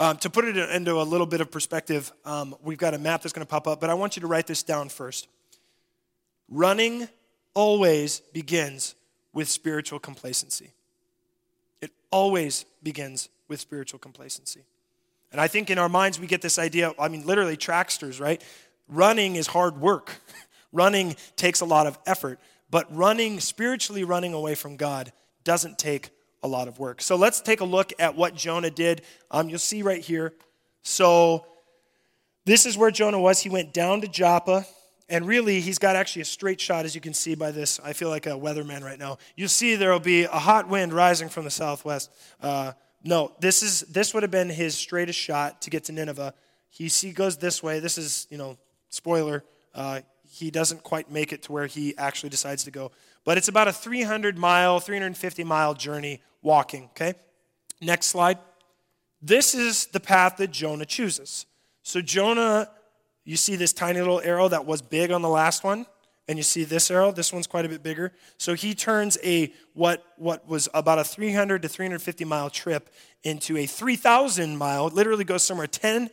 Um, 0.00 0.16
to 0.16 0.30
put 0.30 0.46
it 0.46 0.56
into 0.56 0.98
a 0.98 1.04
little 1.04 1.26
bit 1.26 1.42
of 1.42 1.50
perspective, 1.50 2.10
um, 2.24 2.56
we've 2.62 2.78
got 2.78 2.94
a 2.94 2.98
map 2.98 3.20
that's 3.20 3.34
going 3.34 3.46
to 3.46 3.50
pop 3.50 3.68
up, 3.68 3.82
but 3.82 3.90
I 3.90 3.94
want 3.94 4.16
you 4.16 4.20
to 4.20 4.26
write 4.26 4.46
this 4.46 4.62
down 4.62 4.88
first. 4.88 5.28
Running 6.48 7.06
always 7.52 8.20
begins 8.32 8.94
with 9.34 9.46
spiritual 9.46 9.98
complacency. 9.98 10.70
It 11.82 11.90
always 12.10 12.64
begins 12.82 13.28
with 13.46 13.60
spiritual 13.60 13.98
complacency. 13.98 14.62
And 15.32 15.40
I 15.40 15.48
think 15.48 15.68
in 15.68 15.76
our 15.76 15.90
minds 15.90 16.18
we 16.18 16.26
get 16.26 16.40
this 16.40 16.58
idea, 16.58 16.94
I 16.98 17.08
mean, 17.08 17.26
literally, 17.26 17.58
tracksters, 17.58 18.18
right? 18.18 18.42
Running 18.88 19.36
is 19.36 19.48
hard 19.48 19.82
work. 19.82 20.22
running 20.72 21.14
takes 21.36 21.60
a 21.60 21.66
lot 21.66 21.86
of 21.86 21.98
effort. 22.06 22.40
But 22.70 22.86
running, 22.96 23.38
spiritually 23.38 24.04
running 24.04 24.32
away 24.32 24.54
from 24.54 24.78
God, 24.78 25.12
doesn't 25.44 25.78
take 25.78 26.08
a 26.42 26.48
lot 26.48 26.68
of 26.68 26.78
work. 26.78 27.02
So 27.02 27.16
let's 27.16 27.40
take 27.40 27.60
a 27.60 27.64
look 27.64 27.92
at 27.98 28.16
what 28.16 28.34
Jonah 28.34 28.70
did. 28.70 29.02
Um, 29.30 29.48
you'll 29.48 29.58
see 29.58 29.82
right 29.82 30.02
here. 30.02 30.32
So 30.82 31.46
this 32.44 32.66
is 32.66 32.78
where 32.78 32.90
Jonah 32.90 33.20
was. 33.20 33.40
He 33.40 33.50
went 33.50 33.72
down 33.72 34.00
to 34.00 34.08
Joppa. 34.08 34.66
And 35.08 35.26
really, 35.26 35.60
he's 35.60 35.80
got 35.80 35.96
actually 35.96 36.22
a 36.22 36.26
straight 36.26 36.60
shot, 36.60 36.84
as 36.84 36.94
you 36.94 37.00
can 37.00 37.14
see 37.14 37.34
by 37.34 37.50
this. 37.50 37.80
I 37.82 37.94
feel 37.94 38.10
like 38.10 38.26
a 38.26 38.30
weatherman 38.30 38.84
right 38.84 38.98
now. 38.98 39.18
You'll 39.34 39.48
see 39.48 39.74
there 39.74 39.90
will 39.90 39.98
be 39.98 40.22
a 40.22 40.28
hot 40.28 40.68
wind 40.68 40.92
rising 40.92 41.28
from 41.28 41.42
the 41.42 41.50
southwest. 41.50 42.12
Uh, 42.40 42.72
no, 43.02 43.32
this 43.40 43.64
is 43.64 43.80
this 43.80 44.14
would 44.14 44.22
have 44.22 44.30
been 44.30 44.48
his 44.48 44.76
straightest 44.76 45.18
shot 45.18 45.62
to 45.62 45.70
get 45.70 45.84
to 45.84 45.92
Nineveh. 45.92 46.32
He, 46.68 46.86
he 46.86 47.10
goes 47.10 47.36
this 47.38 47.60
way. 47.60 47.80
This 47.80 47.98
is, 47.98 48.28
you 48.30 48.38
know, 48.38 48.56
spoiler. 48.88 49.42
Uh, 49.74 50.02
he 50.28 50.52
doesn't 50.52 50.84
quite 50.84 51.10
make 51.10 51.32
it 51.32 51.42
to 51.42 51.52
where 51.52 51.66
he 51.66 51.98
actually 51.98 52.30
decides 52.30 52.62
to 52.64 52.70
go. 52.70 52.92
But 53.24 53.38
it's 53.38 53.48
about 53.48 53.68
a 53.68 53.72
300 53.72 54.38
mile, 54.38 54.80
350 54.80 55.44
mile 55.44 55.74
journey 55.74 56.20
walking, 56.42 56.84
okay? 56.86 57.14
Next 57.80 58.06
slide. 58.06 58.38
This 59.22 59.54
is 59.54 59.86
the 59.86 60.00
path 60.00 60.36
that 60.38 60.50
Jonah 60.50 60.86
chooses. 60.86 61.46
So, 61.82 62.00
Jonah, 62.00 62.70
you 63.24 63.36
see 63.36 63.56
this 63.56 63.72
tiny 63.72 63.98
little 63.98 64.20
arrow 64.22 64.48
that 64.48 64.64
was 64.64 64.82
big 64.82 65.10
on 65.10 65.22
the 65.22 65.28
last 65.28 65.62
one, 65.62 65.86
and 66.30 66.38
you 66.38 66.42
see 66.42 66.64
this 66.64 66.90
arrow, 66.90 67.10
this 67.12 67.32
one's 67.32 67.46
quite 67.46 67.64
a 67.64 67.68
bit 67.68 67.82
bigger. 67.82 68.12
So 68.38 68.54
he 68.54 68.74
turns 68.74 69.18
a 69.24 69.52
what 69.74 70.04
what 70.16 70.46
was 70.48 70.68
about 70.72 71.00
a 71.00 71.04
300 71.04 71.62
to 71.62 71.68
350 71.68 72.24
mile 72.24 72.50
trip 72.50 72.88
into 73.24 73.56
a 73.56 73.66
3,000 73.66 74.56
mile, 74.56 74.86
literally 74.88 75.24
goes 75.24 75.42
somewhere 75.42 75.66
10 75.66 76.08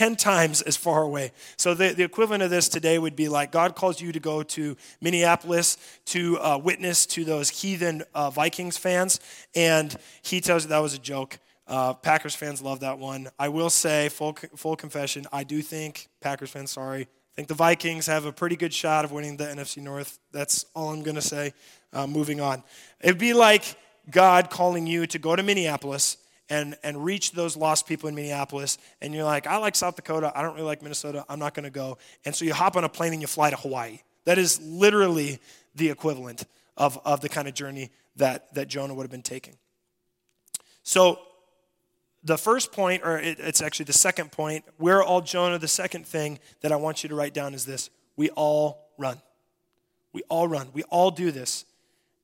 10 0.00 0.16
times 0.16 0.62
as 0.62 0.78
far 0.78 1.02
away. 1.02 1.30
So 1.58 1.74
the, 1.74 1.92
the 1.92 2.04
equivalent 2.04 2.42
of 2.42 2.48
this 2.48 2.70
today 2.70 2.98
would 2.98 3.14
be 3.14 3.28
like 3.28 3.52
God 3.52 3.76
calls 3.76 4.00
you 4.00 4.12
to 4.12 4.18
go 4.18 4.42
to 4.42 4.74
Minneapolis 5.02 5.76
to 6.06 6.38
uh, 6.38 6.56
witness 6.56 7.04
to 7.04 7.22
those 7.22 7.50
heathen 7.50 8.04
uh, 8.14 8.30
Vikings 8.30 8.78
fans, 8.78 9.20
and 9.54 9.94
he 10.22 10.40
tells 10.40 10.62
you 10.62 10.70
that 10.70 10.78
was 10.78 10.94
a 10.94 10.98
joke. 10.98 11.38
Uh, 11.68 11.92
Packers 11.92 12.34
fans 12.34 12.62
love 12.62 12.80
that 12.80 12.98
one. 12.98 13.28
I 13.38 13.50
will 13.50 13.68
say, 13.68 14.08
full, 14.08 14.38
full 14.56 14.74
confession, 14.74 15.26
I 15.34 15.44
do 15.44 15.60
think, 15.60 16.08
Packers 16.22 16.48
fans, 16.48 16.70
sorry, 16.70 17.02
I 17.02 17.36
think 17.36 17.48
the 17.48 17.54
Vikings 17.54 18.06
have 18.06 18.24
a 18.24 18.32
pretty 18.32 18.56
good 18.56 18.72
shot 18.72 19.04
of 19.04 19.12
winning 19.12 19.36
the 19.36 19.44
NFC 19.44 19.82
North. 19.82 20.18
That's 20.32 20.64
all 20.74 20.94
I'm 20.94 21.02
going 21.02 21.16
to 21.16 21.20
say. 21.20 21.52
Uh, 21.92 22.06
moving 22.06 22.40
on. 22.40 22.62
It'd 23.02 23.18
be 23.18 23.34
like 23.34 23.76
God 24.10 24.48
calling 24.48 24.86
you 24.86 25.06
to 25.08 25.18
go 25.18 25.36
to 25.36 25.42
Minneapolis 25.42 26.16
and, 26.50 26.76
and 26.82 27.02
reach 27.02 27.32
those 27.32 27.56
lost 27.56 27.86
people 27.86 28.08
in 28.08 28.14
Minneapolis. 28.14 28.76
And 29.00 29.14
you're 29.14 29.24
like, 29.24 29.46
I 29.46 29.56
like 29.56 29.76
South 29.76 29.96
Dakota. 29.96 30.32
I 30.34 30.42
don't 30.42 30.54
really 30.54 30.66
like 30.66 30.82
Minnesota. 30.82 31.24
I'm 31.28 31.38
not 31.38 31.54
going 31.54 31.64
to 31.64 31.70
go. 31.70 31.96
And 32.24 32.34
so 32.34 32.44
you 32.44 32.52
hop 32.52 32.76
on 32.76 32.84
a 32.84 32.88
plane 32.88 33.12
and 33.12 33.22
you 33.22 33.28
fly 33.28 33.50
to 33.50 33.56
Hawaii. 33.56 34.00
That 34.24 34.36
is 34.36 34.60
literally 34.60 35.38
the 35.76 35.88
equivalent 35.88 36.44
of, 36.76 36.98
of 37.04 37.20
the 37.20 37.28
kind 37.28 37.46
of 37.46 37.54
journey 37.54 37.90
that, 38.16 38.52
that 38.54 38.68
Jonah 38.68 38.94
would 38.94 39.04
have 39.04 39.10
been 39.10 39.22
taking. 39.22 39.56
So 40.82 41.20
the 42.24 42.36
first 42.36 42.72
point, 42.72 43.02
or 43.04 43.18
it, 43.18 43.38
it's 43.38 43.62
actually 43.62 43.84
the 43.84 43.92
second 43.92 44.32
point, 44.32 44.64
we're 44.78 45.02
all 45.02 45.20
Jonah. 45.20 45.58
The 45.58 45.68
second 45.68 46.06
thing 46.06 46.38
that 46.60 46.72
I 46.72 46.76
want 46.76 47.02
you 47.02 47.08
to 47.08 47.14
write 47.14 47.32
down 47.32 47.54
is 47.54 47.64
this 47.64 47.90
we 48.16 48.28
all 48.30 48.90
run. 48.98 49.22
We 50.12 50.22
all 50.28 50.48
run. 50.48 50.68
We 50.74 50.82
all 50.84 51.10
do 51.12 51.30
this. 51.30 51.64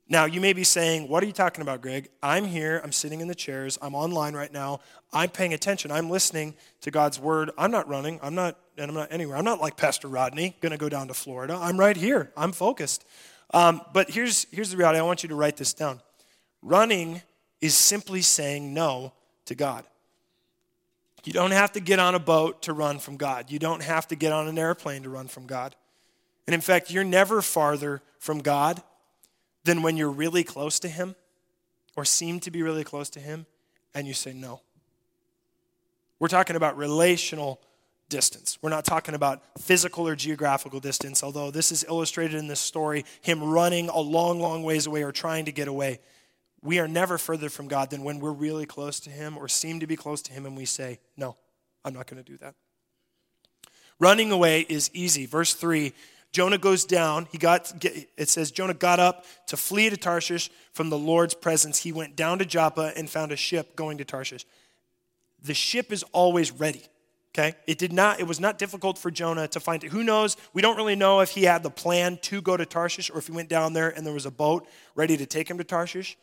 Now, 0.08 0.24
you 0.24 0.40
may 0.40 0.52
be 0.52 0.62
saying, 0.62 1.08
What 1.08 1.22
are 1.22 1.26
you 1.26 1.32
talking 1.32 1.62
about, 1.62 1.82
Greg? 1.82 2.08
I'm 2.22 2.44
here. 2.44 2.80
I'm 2.84 2.92
sitting 2.92 3.20
in 3.20 3.28
the 3.28 3.34
chairs. 3.34 3.76
I'm 3.82 3.94
online 3.94 4.34
right 4.34 4.52
now. 4.52 4.80
I'm 5.12 5.30
paying 5.30 5.52
attention. 5.52 5.90
I'm 5.90 6.10
listening 6.10 6.54
to 6.82 6.90
God's 6.90 7.18
word. 7.18 7.50
I'm 7.58 7.70
not 7.70 7.88
running. 7.88 8.20
I'm 8.22 8.34
not, 8.34 8.56
and 8.78 8.88
I'm 8.88 8.94
not 8.94 9.10
anywhere. 9.10 9.36
I'm 9.36 9.44
not 9.44 9.60
like 9.60 9.76
Pastor 9.76 10.06
Rodney, 10.06 10.56
going 10.60 10.72
to 10.72 10.78
go 10.78 10.88
down 10.88 11.08
to 11.08 11.14
Florida. 11.14 11.58
I'm 11.60 11.78
right 11.78 11.96
here. 11.96 12.30
I'm 12.36 12.52
focused. 12.52 13.04
Um, 13.52 13.80
but 13.92 14.10
here's, 14.10 14.46
here's 14.52 14.70
the 14.70 14.76
reality. 14.76 14.98
I 14.98 15.02
want 15.02 15.22
you 15.22 15.28
to 15.30 15.34
write 15.34 15.56
this 15.56 15.74
down. 15.74 16.00
Running 16.62 17.22
is 17.60 17.76
simply 17.76 18.22
saying 18.22 18.74
no 18.74 19.12
to 19.46 19.54
God. 19.54 19.84
You 21.24 21.32
don't 21.32 21.50
have 21.50 21.72
to 21.72 21.80
get 21.80 21.98
on 21.98 22.14
a 22.14 22.20
boat 22.20 22.62
to 22.62 22.72
run 22.72 23.00
from 23.00 23.16
God. 23.16 23.50
You 23.50 23.58
don't 23.58 23.82
have 23.82 24.06
to 24.08 24.16
get 24.16 24.32
on 24.32 24.46
an 24.46 24.58
airplane 24.58 25.02
to 25.02 25.08
run 25.08 25.26
from 25.26 25.46
God. 25.46 25.74
And 26.46 26.54
in 26.54 26.60
fact, 26.60 26.92
you're 26.92 27.02
never 27.02 27.42
farther 27.42 28.02
from 28.20 28.38
God 28.38 28.80
than 29.66 29.82
when 29.82 29.96
you're 29.96 30.10
really 30.10 30.42
close 30.42 30.78
to 30.80 30.88
Him 30.88 31.14
or 31.96 32.04
seem 32.04 32.40
to 32.40 32.50
be 32.50 32.62
really 32.62 32.84
close 32.84 33.10
to 33.10 33.20
Him 33.20 33.46
and 33.94 34.06
you 34.06 34.14
say 34.14 34.32
no. 34.32 34.62
We're 36.18 36.28
talking 36.28 36.56
about 36.56 36.78
relational 36.78 37.60
distance. 38.08 38.58
We're 38.62 38.70
not 38.70 38.84
talking 38.84 39.14
about 39.14 39.42
physical 39.58 40.08
or 40.08 40.16
geographical 40.16 40.80
distance, 40.80 41.22
although 41.22 41.50
this 41.50 41.70
is 41.70 41.84
illustrated 41.84 42.36
in 42.36 42.46
this 42.46 42.60
story 42.60 43.04
him 43.20 43.42
running 43.42 43.90
a 43.90 43.98
long, 43.98 44.40
long 44.40 44.62
ways 44.62 44.86
away 44.86 45.02
or 45.02 45.12
trying 45.12 45.44
to 45.44 45.52
get 45.52 45.68
away 45.68 46.00
we 46.66 46.80
are 46.80 46.88
never 46.88 47.16
further 47.16 47.48
from 47.48 47.68
God 47.68 47.90
than 47.90 48.02
when 48.02 48.18
we're 48.18 48.32
really 48.32 48.66
close 48.66 49.00
to 49.00 49.10
Him 49.10 49.38
or 49.38 49.48
seem 49.48 49.80
to 49.80 49.86
be 49.86 49.96
close 49.96 50.20
to 50.22 50.32
Him 50.32 50.46
and 50.46 50.56
we 50.56 50.64
say, 50.64 50.98
No, 51.16 51.36
I'm 51.84 51.94
not 51.94 52.06
going 52.06 52.22
to 52.22 52.28
do 52.28 52.36
that. 52.38 52.54
Running 53.98 54.32
away 54.32 54.66
is 54.68 54.90
easy. 54.92 55.26
Verse 55.26 55.54
3 55.54 55.92
Jonah 56.36 56.58
goes 56.58 56.84
down. 56.84 57.28
He 57.32 57.38
got, 57.38 57.72
it 57.82 58.28
says, 58.28 58.50
Jonah 58.50 58.74
got 58.74 59.00
up 59.00 59.24
to 59.46 59.56
flee 59.56 59.88
to 59.88 59.96
Tarshish 59.96 60.50
from 60.74 60.90
the 60.90 60.98
Lord's 60.98 61.32
presence. 61.32 61.78
He 61.78 61.92
went 61.92 62.14
down 62.14 62.40
to 62.40 62.44
Joppa 62.44 62.92
and 62.94 63.08
found 63.08 63.32
a 63.32 63.36
ship 63.36 63.74
going 63.74 63.96
to 63.96 64.04
Tarshish. 64.04 64.44
The 65.42 65.54
ship 65.54 65.90
is 65.90 66.02
always 66.12 66.52
ready. 66.52 66.82
Okay? 67.30 67.54
It 67.66 67.78
did 67.78 67.90
not, 67.90 68.20
it 68.20 68.26
was 68.26 68.38
not 68.38 68.58
difficult 68.58 68.98
for 68.98 69.10
Jonah 69.10 69.48
to 69.48 69.60
find 69.60 69.82
it. 69.82 69.90
Who 69.92 70.04
knows? 70.04 70.36
We 70.52 70.60
don't 70.60 70.76
really 70.76 70.94
know 70.94 71.20
if 71.20 71.30
he 71.30 71.44
had 71.44 71.62
the 71.62 71.70
plan 71.70 72.18
to 72.24 72.42
go 72.42 72.54
to 72.54 72.66
Tarshish 72.66 73.08
or 73.08 73.16
if 73.16 73.28
he 73.28 73.32
went 73.32 73.48
down 73.48 73.72
there 73.72 73.88
and 73.88 74.06
there 74.06 74.12
was 74.12 74.26
a 74.26 74.30
boat 74.30 74.68
ready 74.94 75.16
to 75.16 75.24
take 75.24 75.48
him 75.48 75.56
to 75.56 75.64
Tarshish. 75.64 76.18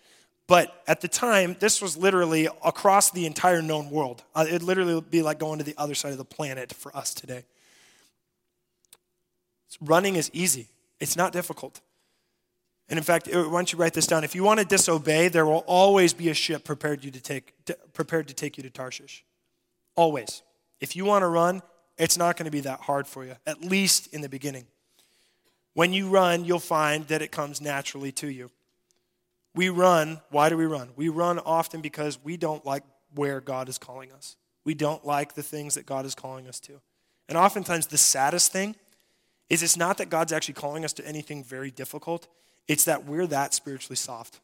But 0.45 0.80
at 0.86 1.02
the 1.02 1.08
time, 1.08 1.56
this 1.60 1.82
was 1.82 1.97
literally 1.97 2.47
across 2.63 3.10
the 3.10 3.26
entire 3.26 3.63
known 3.63 3.89
world. 3.89 4.21
Uh, 4.36 4.45
it'd 4.47 4.62
literally 4.62 5.02
be 5.02 5.23
like 5.23 5.39
going 5.39 5.58
to 5.58 5.65
the 5.65 5.73
other 5.76 5.95
side 5.95 6.12
of 6.12 6.19
the 6.19 6.23
planet 6.23 6.71
for 6.71 6.95
us 6.95 7.15
today. 7.15 7.45
Running 9.81 10.15
is 10.15 10.29
easy, 10.33 10.67
it's 10.99 11.15
not 11.15 11.33
difficult. 11.33 11.81
And 12.89 12.97
in 12.97 13.03
fact, 13.03 13.27
why 13.27 13.41
don't 13.41 13.71
you 13.71 13.79
write 13.79 13.93
this 13.93 14.07
down? 14.07 14.23
If 14.23 14.36
you 14.36 14.43
want 14.43 14.59
to 14.59 14.65
disobey, 14.65 15.29
there 15.29 15.45
will 15.45 15.63
always 15.65 16.13
be 16.13 16.29
a 16.29 16.33
ship 16.33 16.63
prepared, 16.63 17.03
you 17.03 17.12
to 17.12 17.21
take, 17.21 17.53
prepared 17.93 18.27
to 18.27 18.33
take 18.33 18.57
you 18.57 18.63
to 18.63 18.69
Tarshish. 18.69 19.23
Always. 19.95 20.43
If 20.81 20.95
you 20.95 21.05
want 21.05 21.23
to 21.23 21.27
run, 21.27 21.62
it's 21.97 22.17
not 22.17 22.36
going 22.36 22.45
to 22.45 22.51
be 22.51 22.59
that 22.62 22.81
hard 22.81 23.07
for 23.07 23.23
you, 23.23 23.36
at 23.47 23.63
least 23.63 24.13
in 24.13 24.21
the 24.21 24.29
beginning. 24.29 24.65
When 25.73 25.93
you 25.93 26.09
run, 26.09 26.45
you'll 26.45 26.59
find 26.59 27.07
that 27.07 27.21
it 27.21 27.31
comes 27.31 27.62
naturally 27.62 28.12
to 28.13 28.27
you. 28.27 28.51
We 29.55 29.69
run. 29.69 30.21
Why 30.29 30.49
do 30.49 30.57
we 30.57 30.65
run? 30.65 30.89
We 30.95 31.09
run 31.09 31.39
often 31.39 31.81
because 31.81 32.19
we 32.23 32.38
don't 32.38 32.65
like 32.65 32.83
where 33.15 33.39
God 33.39 33.69
is 33.69 33.77
calling 33.77 34.12
us. 34.12 34.36
We 34.65 34.73
don't 34.73 35.05
like 35.05 35.36
the 35.36 35.43
things 35.43 35.75
that 35.75 35.86
God 35.86 36.05
is 36.05 36.15
calling 36.15 36.47
us 36.47 36.59
to. 36.62 36.81
And 37.29 37.38
oftentimes, 37.38 37.88
the 37.88 37.97
saddest 37.97 38.51
thing 38.51 38.75
is 39.53 39.61
it's 39.61 39.77
not 39.77 39.99
that 39.99 40.09
God's 40.09 40.33
actually 40.33 40.55
calling 40.55 40.83
us 40.83 40.93
to 40.93 41.07
anything 41.07 41.43
very 41.43 41.69
difficult, 41.69 42.27
it's 42.67 42.85
that 42.85 43.05
we're 43.05 43.27
that 43.27 43.53
spiritually 43.53 43.95
soft. 43.95 44.39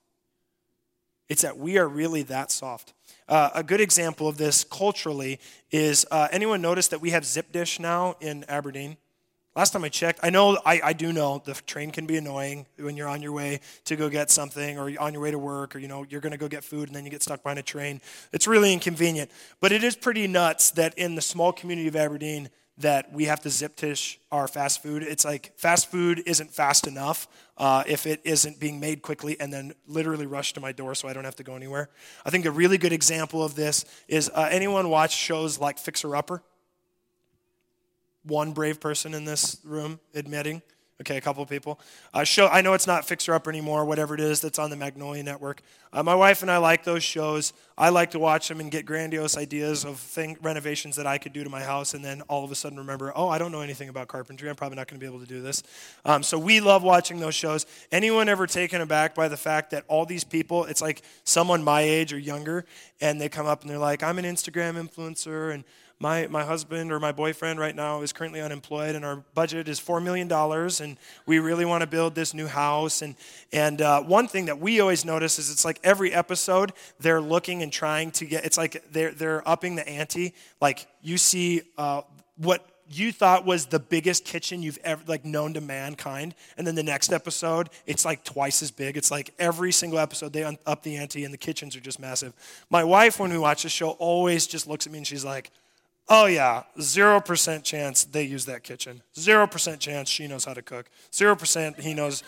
It's 1.30 1.42
that 1.42 1.58
we 1.58 1.80
are 1.80 1.88
really 1.88 2.22
that 2.24 2.52
soft. 2.52 2.94
Uh, 3.28 3.50
a 3.56 3.64
good 3.64 3.82
example 3.82 4.28
of 4.28 4.38
this 4.38 4.64
culturally 4.64 5.40
is 5.72 6.06
uh, 6.12 6.28
anyone 6.32 6.62
notice 6.62 6.90
that 6.90 7.02
we 7.02 7.10
have 7.10 7.26
zip 7.26 7.52
dish 7.52 7.80
now 7.80 8.18
in 8.22 8.46
Aberdeen? 8.48 8.98
Last 9.56 9.74
time 9.74 9.84
I 9.84 9.90
checked, 9.90 10.20
I 10.22 10.30
know, 10.30 10.60
I, 10.64 10.80
I 10.84 10.94
do 10.94 11.12
know 11.12 11.42
the 11.44 11.54
train 11.54 11.90
can 11.90 12.06
be 12.06 12.18
annoying 12.18 12.68
when 12.78 12.96
you're 12.96 13.08
on 13.08 13.24
your 13.24 13.32
way 13.32 13.62
to 13.86 13.96
go 13.96 14.10
get 14.10 14.30
something 14.30 14.78
or 14.78 14.92
on 15.00 15.14
your 15.14 15.24
way 15.24 15.32
to 15.32 15.40
work 15.40 15.76
or, 15.76 15.80
you 15.80 15.88
know, 15.88 16.06
you're 16.08 16.22
going 16.22 16.32
to 16.34 16.38
go 16.38 16.48
get 16.48 16.64
food 16.64 16.88
and 16.88 16.96
then 16.96 17.04
you 17.04 17.10
get 17.10 17.24
stuck 17.24 17.42
behind 17.42 17.58
a 17.58 17.64
train. 17.64 18.00
It's 18.32 18.48
really 18.48 18.74
inconvenient. 18.74 19.32
But 19.60 19.72
it 19.72 19.84
is 19.84 19.96
pretty 19.96 20.28
nuts 20.28 20.70
that 20.72 20.96
in 21.00 21.16
the 21.16 21.22
small 21.22 21.52
community 21.52 21.88
of 21.88 21.96
Aberdeen 21.96 22.50
that 22.80 23.12
we 23.14 23.26
have 23.26 23.42
to 23.42 23.50
zip 23.50 23.76
dish 23.76 24.20
our 24.32 24.48
fast 24.48 24.82
food. 24.82 25.04
It's 25.04 25.26
like 25.26 25.54
fast 25.58 25.92
food 25.92 26.24
isn't 26.26 26.52
fast 26.52 26.88
enough 26.88 27.28
uh, 27.58 27.84
if 27.88 28.08
it 28.08 28.22
isn't 28.24 28.60
being 28.60 28.80
made 28.80 29.02
quickly 29.02 29.40
and 29.40 29.52
then 29.52 29.74
literally 29.86 30.26
rushed 30.26 30.56
to 30.56 30.62
my 30.62 30.72
door 30.72 30.96
so 30.96 31.08
I 31.08 31.14
don't 31.14 31.26
have 31.26 31.36
to 31.38 31.44
go 31.44 31.56
anywhere. 31.56 31.90
I 32.26 32.30
think 32.30 32.46
a 32.46 32.52
really 32.52 32.78
good 32.78 32.94
example 32.94 33.44
of 33.44 33.56
this 33.56 33.86
is 34.08 34.32
uh, 34.34 34.48
anyone 34.50 34.90
watch 34.90 35.14
shows 35.14 35.60
like 35.60 35.78
Fixer 35.78 36.16
Upper? 36.16 36.42
one 38.24 38.52
brave 38.52 38.80
person 38.80 39.14
in 39.14 39.26
this 39.26 39.60
room 39.64 40.00
admitting. 40.14 40.62
Okay, 41.02 41.16
a 41.16 41.22
couple 41.22 41.42
of 41.42 41.48
people. 41.48 41.80
Uh, 42.14 42.26
show, 42.26 42.48
I 42.48 42.60
know 42.60 42.74
it's 42.74 42.86
not 42.86 43.06
Fixer 43.06 43.34
Up 43.34 43.48
anymore, 43.48 43.86
whatever 43.86 44.16
it 44.16 44.20
is 44.20 44.42
that's 44.42 44.60
on 44.60 44.70
the 44.70 44.76
Magnolia 44.76 45.24
Network. 45.24 45.62
Uh, 45.94 46.04
my 46.04 46.14
wife 46.14 46.42
and 46.42 46.52
I 46.52 46.58
like 46.58 46.84
those 46.84 47.04
shows. 47.04 47.54
I 47.78 47.88
like 47.88 48.12
to 48.12 48.20
watch 48.20 48.50
them 48.50 48.60
and 48.60 48.70
get 48.70 48.86
grandiose 48.86 49.38
ideas 49.38 49.86
of 49.86 49.98
thing, 49.98 50.36
renovations 50.42 50.98
that 50.98 51.08
I 51.08 51.18
could 51.18 51.32
do 51.32 51.42
to 51.42 51.50
my 51.50 51.62
house, 51.64 51.94
and 51.94 52.04
then 52.04 52.22
all 52.24 52.44
of 52.44 52.52
a 52.52 52.56
sudden 52.56 52.78
remember, 52.78 53.14
oh, 53.16 53.30
I 53.30 53.38
don't 53.38 53.54
know 53.54 53.62
anything 53.62 53.88
about 53.88 54.10
carpentry. 54.10 54.50
I'm 54.50 54.58
probably 54.58 54.76
not 54.76 54.90
going 54.90 55.00
to 55.00 55.04
be 55.04 55.08
able 55.08 55.22
to 55.22 55.26
do 55.26 55.42
this. 55.42 55.64
Um, 56.04 56.22
so 56.22 56.38
we 56.38 56.60
love 56.60 56.84
watching 56.84 57.22
those 57.22 57.36
shows. 57.36 57.66
Anyone 57.94 58.28
ever 58.28 58.46
taken 58.46 58.82
aback 58.82 59.16
by 59.16 59.30
the 59.30 59.38
fact 59.38 59.72
that 59.72 59.86
all 59.88 60.06
these 60.06 60.26
people, 60.26 60.66
it's 60.66 60.82
like 60.82 61.02
someone 61.24 61.64
my 61.64 61.80
age 61.80 62.12
or 62.12 62.20
younger, 62.20 62.66
and 63.00 63.22
they 63.22 63.30
come 63.30 63.46
up 63.46 63.62
and 63.62 63.70
they're 63.70 63.78
like, 63.78 64.04
I'm 64.04 64.20
an 64.20 64.26
Instagram 64.26 64.74
influencer, 64.74 65.54
and 65.54 65.64
my, 66.02 66.28
my 66.28 66.46
husband 66.46 66.94
or 66.94 67.00
my 67.00 67.12
boyfriend 67.12 67.60
right 67.60 67.76
now 67.76 68.02
is 68.02 68.14
currently 68.14 68.40
unemployed 68.40 68.96
and 68.96 69.04
our 69.04 69.18
budget 69.34 69.68
is 69.68 69.82
$4 69.82 70.02
million 70.02 70.32
and 70.32 70.98
we 71.26 71.40
really 71.40 71.66
want 71.66 71.82
to 71.82 71.88
build 71.88 72.16
this 72.16 72.34
new 72.34 72.48
house. 72.48 73.02
And, 73.02 73.16
and 73.52 73.82
uh, 73.82 74.02
one 74.02 74.30
thing 74.30 74.46
that 74.46 74.60
we 74.60 74.80
always 74.80 75.04
notice 75.04 75.40
is 75.40 75.52
it's 75.52 75.66
like 75.66 75.80
every 75.84 76.14
episode 76.14 76.72
they're 77.02 77.20
looking 77.20 77.64
and 77.64 77.72
trying 77.72 78.12
to 78.12 78.26
get 78.26 78.46
it's 78.46 78.58
like 78.58 78.82
they're, 78.92 79.12
they're 79.12 79.48
upping 79.48 79.76
the 79.76 79.88
ante. 79.88 80.34
Like 80.62 80.88
you 81.02 81.18
see 81.18 81.64
uh, 81.78 82.04
what 82.38 82.66
you 82.90 83.12
thought 83.12 83.46
was 83.46 83.66
the 83.66 83.80
biggest 83.80 84.24
kitchen 84.24 84.64
you've 84.64 84.80
ever 84.86 85.04
like 85.06 85.26
known 85.26 85.54
to 85.54 85.62
mankind 85.62 86.34
and 86.58 86.66
then 86.66 86.76
the 86.76 86.82
next 86.82 87.12
episode 87.12 87.70
it's 87.86 88.06
like 88.06 88.24
twice 88.24 88.64
as 88.64 88.72
big. 88.72 88.96
It's 88.96 89.12
like 89.12 89.34
every 89.38 89.74
single 89.74 90.00
episode 90.00 90.32
they 90.32 90.44
up 90.44 90.82
the 90.84 90.96
ante 90.96 91.26
and 91.26 91.34
the 91.34 91.38
kitchens 91.38 91.76
are 91.76 91.82
just 91.82 92.00
massive. 92.00 92.34
My 92.70 92.86
wife 92.86 93.20
when 93.20 93.32
we 93.32 93.38
watch 93.38 93.64
the 93.64 93.70
show 93.70 93.90
always 93.92 94.48
just 94.48 94.66
looks 94.66 94.88
at 94.88 94.94
me 94.94 95.00
and 95.00 95.06
she's 95.06 95.26
like 95.26 95.52
Oh, 96.12 96.26
yeah, 96.26 96.64
0% 96.80 97.64
chance 97.64 98.04
they 98.04 98.24
use 98.24 98.46
that 98.46 98.64
kitchen. 98.64 99.04
0% 99.16 99.80
chance 99.80 100.10
she 100.10 100.26
knows 100.26 100.44
how 100.44 100.56
to 100.56 100.64
cook. 100.64 100.90
0% 101.12 101.80
he 101.80 101.94
knows, 101.94 102.24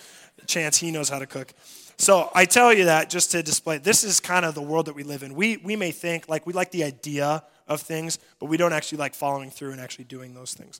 chance 0.45 0.77
he 0.77 0.91
knows 0.91 1.09
how 1.09 1.17
to 1.17 1.25
cook. 1.25 1.51
So 1.97 2.29
I 2.35 2.45
tell 2.45 2.71
you 2.71 2.85
that 2.85 3.09
just 3.09 3.31
to 3.31 3.41
display 3.41 3.79
this 3.79 4.03
is 4.03 4.19
kind 4.19 4.45
of 4.45 4.55
the 4.55 4.61
world 4.61 4.85
that 4.85 4.95
we 4.95 5.03
live 5.03 5.23
in. 5.23 5.33
We, 5.33 5.57
we 5.57 5.75
may 5.75 5.91
think 5.91 6.29
like 6.29 6.45
we 6.45 6.53
like 6.53 6.71
the 6.71 6.83
idea 6.83 7.43
of 7.67 7.81
things, 7.81 8.19
but 8.39 8.47
we 8.47 8.57
don't 8.57 8.73
actually 8.73 8.99
like 8.99 9.15
following 9.15 9.49
through 9.49 9.71
and 9.71 9.81
actually 9.81 10.05
doing 10.05 10.33
those 10.33 10.53
things. 10.53 10.79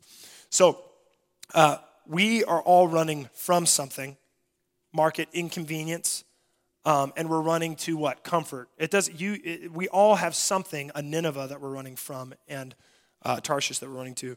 So 0.49 0.81
uh, 1.53 1.77
we 2.07 2.43
are 2.43 2.61
all 2.61 2.87
running 2.87 3.29
from 3.33 3.65
something, 3.65 4.17
market 4.93 5.27
inconvenience, 5.33 6.23
um, 6.85 7.13
and 7.15 7.29
we're 7.29 7.41
running 7.41 7.75
to 7.77 7.97
what? 7.97 8.23
Comfort. 8.23 8.69
It 8.77 8.89
does. 8.89 9.09
You. 9.09 9.39
It, 9.43 9.71
we 9.71 9.87
all 9.89 10.15
have 10.15 10.33
something, 10.33 10.91
a 10.95 11.01
Nineveh 11.01 11.47
that 11.49 11.61
we're 11.61 11.69
running 11.69 11.95
from, 11.95 12.33
and 12.47 12.73
uh, 13.23 13.39
Tarshish 13.39 13.79
that 13.79 13.89
we're 13.89 13.95
running 13.95 14.15
to. 14.15 14.36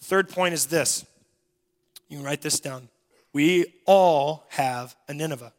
The 0.00 0.04
third 0.04 0.28
point 0.28 0.54
is 0.54 0.66
this. 0.66 1.04
You 2.08 2.18
can 2.18 2.26
write 2.26 2.42
this 2.42 2.60
down. 2.60 2.88
We 3.32 3.66
all 3.84 4.46
have 4.50 4.96
a 5.08 5.14
Nineveh. 5.14 5.52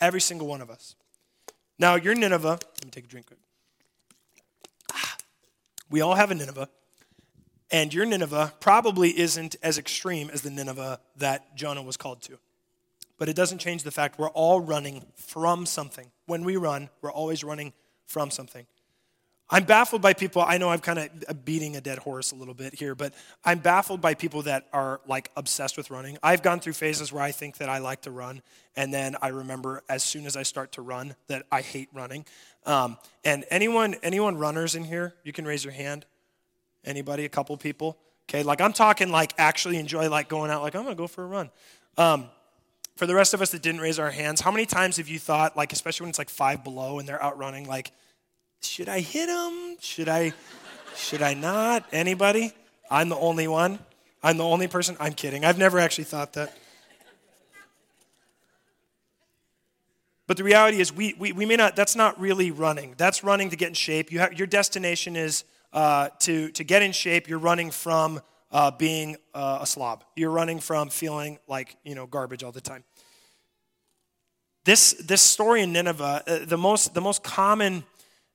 Every 0.00 0.20
single 0.20 0.46
one 0.46 0.60
of 0.60 0.70
us. 0.70 0.94
Now, 1.78 1.94
your 1.96 2.14
Nineveh. 2.14 2.58
Let 2.60 2.84
me 2.84 2.90
take 2.90 3.04
a 3.04 3.08
drink. 3.08 3.26
Ah, 4.92 5.16
we 5.90 6.00
all 6.00 6.14
have 6.14 6.30
a 6.30 6.34
Nineveh. 6.34 6.68
And 7.70 7.92
your 7.92 8.06
Nineveh 8.06 8.52
probably 8.60 9.18
isn't 9.18 9.56
as 9.62 9.78
extreme 9.78 10.30
as 10.30 10.42
the 10.42 10.50
Nineveh 10.50 11.00
that 11.16 11.56
Jonah 11.56 11.82
was 11.82 11.96
called 11.96 12.22
to. 12.22 12.38
But 13.18 13.28
it 13.28 13.34
doesn't 13.34 13.58
change 13.58 13.82
the 13.82 13.90
fact 13.90 14.18
we're 14.18 14.28
all 14.28 14.60
running 14.60 15.04
from 15.16 15.66
something. 15.66 16.10
When 16.26 16.44
we 16.44 16.56
run, 16.56 16.90
we're 17.00 17.12
always 17.12 17.42
running 17.42 17.72
from 18.06 18.30
something. 18.30 18.66
I'm 19.50 19.64
baffled 19.64 20.00
by 20.00 20.14
people. 20.14 20.42
I 20.42 20.56
know 20.56 20.70
I'm 20.70 20.78
kind 20.78 20.98
of 20.98 21.44
beating 21.44 21.76
a 21.76 21.80
dead 21.80 21.98
horse 21.98 22.32
a 22.32 22.34
little 22.34 22.54
bit 22.54 22.74
here, 22.74 22.94
but 22.94 23.12
I'm 23.44 23.58
baffled 23.58 24.00
by 24.00 24.14
people 24.14 24.42
that 24.42 24.66
are 24.72 25.00
like 25.06 25.30
obsessed 25.36 25.76
with 25.76 25.90
running. 25.90 26.16
I've 26.22 26.42
gone 26.42 26.60
through 26.60 26.72
phases 26.72 27.12
where 27.12 27.22
I 27.22 27.30
think 27.30 27.58
that 27.58 27.68
I 27.68 27.78
like 27.78 28.02
to 28.02 28.10
run, 28.10 28.40
and 28.74 28.92
then 28.92 29.16
I 29.20 29.28
remember 29.28 29.82
as 29.88 30.02
soon 30.02 30.24
as 30.24 30.34
I 30.34 30.44
start 30.44 30.72
to 30.72 30.82
run 30.82 31.14
that 31.28 31.44
I 31.52 31.60
hate 31.60 31.88
running. 31.92 32.24
Um, 32.64 32.96
and 33.24 33.44
anyone, 33.50 33.96
anyone 34.02 34.38
runners 34.38 34.74
in 34.74 34.84
here, 34.84 35.14
you 35.24 35.32
can 35.32 35.44
raise 35.44 35.62
your 35.62 35.74
hand. 35.74 36.06
Anybody? 36.84 37.26
A 37.26 37.28
couple 37.28 37.56
people? 37.58 37.98
Okay, 38.28 38.42
like 38.42 38.62
I'm 38.62 38.72
talking 38.72 39.10
like 39.10 39.34
actually 39.36 39.76
enjoy 39.76 40.08
like 40.08 40.28
going 40.28 40.50
out. 40.50 40.62
Like 40.62 40.74
I'm 40.74 40.84
gonna 40.84 40.94
go 40.94 41.06
for 41.06 41.22
a 41.22 41.26
run. 41.26 41.50
Um, 41.98 42.30
for 42.96 43.06
the 43.06 43.14
rest 43.14 43.34
of 43.34 43.42
us 43.42 43.50
that 43.50 43.62
didn't 43.62 43.80
raise 43.80 43.98
our 43.98 44.10
hands, 44.10 44.40
how 44.40 44.50
many 44.50 44.66
times 44.66 44.96
have 44.98 45.08
you 45.08 45.18
thought, 45.18 45.56
like, 45.56 45.72
especially 45.72 46.04
when 46.04 46.10
it's 46.10 46.18
like 46.18 46.30
five 46.30 46.62
below 46.62 46.98
and 46.98 47.08
they're 47.08 47.22
out 47.22 47.36
running, 47.36 47.66
like, 47.66 47.90
should 48.64 48.88
I 48.88 49.00
hit 49.00 49.28
him? 49.28 49.76
Should 49.80 50.08
I, 50.08 50.32
should 50.96 51.22
I 51.22 51.34
not? 51.34 51.86
Anybody? 51.92 52.52
I'm 52.90 53.08
the 53.08 53.16
only 53.16 53.48
one. 53.48 53.78
I'm 54.22 54.36
the 54.36 54.44
only 54.44 54.68
person. 54.68 54.96
I'm 54.98 55.12
kidding. 55.12 55.44
I've 55.44 55.58
never 55.58 55.78
actually 55.78 56.04
thought 56.04 56.32
that. 56.34 56.56
But 60.26 60.38
the 60.38 60.44
reality 60.44 60.80
is, 60.80 60.92
we, 60.92 61.14
we, 61.18 61.32
we 61.32 61.44
may 61.44 61.56
not, 61.56 61.76
that's 61.76 61.94
not 61.94 62.18
really 62.18 62.50
running. 62.50 62.94
That's 62.96 63.22
running 63.22 63.50
to 63.50 63.56
get 63.56 63.68
in 63.68 63.74
shape. 63.74 64.10
You 64.10 64.20
have, 64.20 64.32
your 64.32 64.46
destination 64.46 65.16
is 65.16 65.44
uh, 65.72 66.08
to, 66.20 66.50
to 66.52 66.64
get 66.64 66.82
in 66.82 66.92
shape. 66.92 67.28
You're 67.28 67.38
running 67.38 67.70
from 67.70 68.22
uh, 68.54 68.70
being 68.70 69.16
uh, 69.34 69.58
a 69.62 69.66
slob. 69.66 70.04
You're 70.14 70.30
running 70.30 70.60
from 70.60 70.88
feeling 70.88 71.38
like 71.48 71.76
you 71.84 71.96
know 71.96 72.06
garbage 72.06 72.44
all 72.44 72.52
the 72.52 72.60
time. 72.60 72.84
This 74.64 74.92
this 74.92 75.20
story 75.20 75.60
in 75.62 75.72
Nineveh, 75.72 76.22
uh, 76.26 76.38
the 76.46 76.56
most 76.56 76.94
the 76.94 77.00
most 77.00 77.24
common 77.24 77.84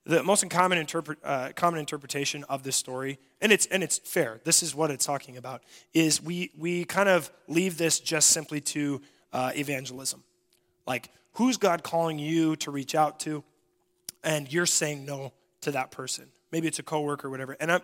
the 0.06 0.22
most 0.22 0.48
common, 0.48 0.78
interpret, 0.78 1.18
uh, 1.22 1.50
common 1.54 1.80
interpretation 1.80 2.44
of 2.44 2.62
this 2.62 2.76
story, 2.76 3.18
and 3.40 3.52
it's 3.52 3.66
and 3.66 3.82
it's 3.82 3.98
fair. 3.98 4.40
This 4.44 4.62
is 4.62 4.74
what 4.74 4.90
it's 4.90 5.04
talking 5.04 5.36
about. 5.36 5.62
Is 5.92 6.22
we 6.22 6.50
we 6.56 6.84
kind 6.84 7.08
of 7.08 7.30
leave 7.48 7.76
this 7.78 8.00
just 8.00 8.30
simply 8.30 8.60
to 8.60 9.02
uh, 9.32 9.52
evangelism, 9.54 10.22
like 10.86 11.10
who's 11.34 11.56
God 11.56 11.82
calling 11.82 12.18
you 12.18 12.56
to 12.56 12.70
reach 12.70 12.94
out 12.94 13.20
to, 13.20 13.44
and 14.24 14.52
you're 14.52 14.66
saying 14.66 15.04
no 15.04 15.32
to 15.62 15.72
that 15.72 15.90
person. 15.90 16.26
Maybe 16.52 16.66
it's 16.66 16.78
a 16.78 16.82
coworker 16.82 17.28
or 17.28 17.30
whatever. 17.30 17.56
And 17.60 17.70
I'm, 17.70 17.80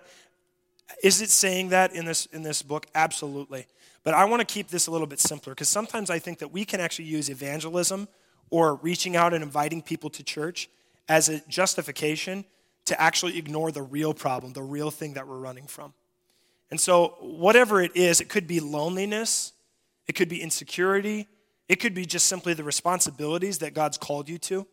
is 1.02 1.20
it 1.20 1.30
saying 1.30 1.70
that 1.70 1.94
in 1.94 2.04
this, 2.04 2.26
in 2.26 2.42
this 2.42 2.62
book? 2.62 2.86
Absolutely. 2.94 3.66
But 4.02 4.14
I 4.14 4.24
want 4.24 4.46
to 4.46 4.46
keep 4.46 4.68
this 4.68 4.86
a 4.86 4.90
little 4.90 5.06
bit 5.06 5.20
simpler 5.20 5.52
because 5.52 5.68
sometimes 5.68 6.10
I 6.10 6.18
think 6.18 6.38
that 6.38 6.52
we 6.52 6.64
can 6.64 6.80
actually 6.80 7.06
use 7.06 7.28
evangelism 7.28 8.08
or 8.50 8.76
reaching 8.76 9.16
out 9.16 9.34
and 9.34 9.42
inviting 9.42 9.82
people 9.82 10.10
to 10.10 10.22
church 10.22 10.68
as 11.08 11.28
a 11.28 11.40
justification 11.48 12.44
to 12.86 13.00
actually 13.00 13.38
ignore 13.38 13.70
the 13.70 13.82
real 13.82 14.14
problem, 14.14 14.52
the 14.52 14.62
real 14.62 14.90
thing 14.90 15.14
that 15.14 15.26
we're 15.26 15.38
running 15.38 15.66
from. 15.66 15.92
And 16.70 16.80
so, 16.80 17.16
whatever 17.20 17.80
it 17.80 17.96
is, 17.96 18.20
it 18.20 18.28
could 18.28 18.46
be 18.46 18.60
loneliness, 18.60 19.52
it 20.08 20.14
could 20.14 20.28
be 20.28 20.42
insecurity, 20.42 21.28
it 21.68 21.76
could 21.76 21.94
be 21.94 22.06
just 22.06 22.26
simply 22.26 22.54
the 22.54 22.64
responsibilities 22.64 23.58
that 23.58 23.74
God's 23.74 23.98
called 23.98 24.28
you 24.28 24.38
to. 24.38 24.66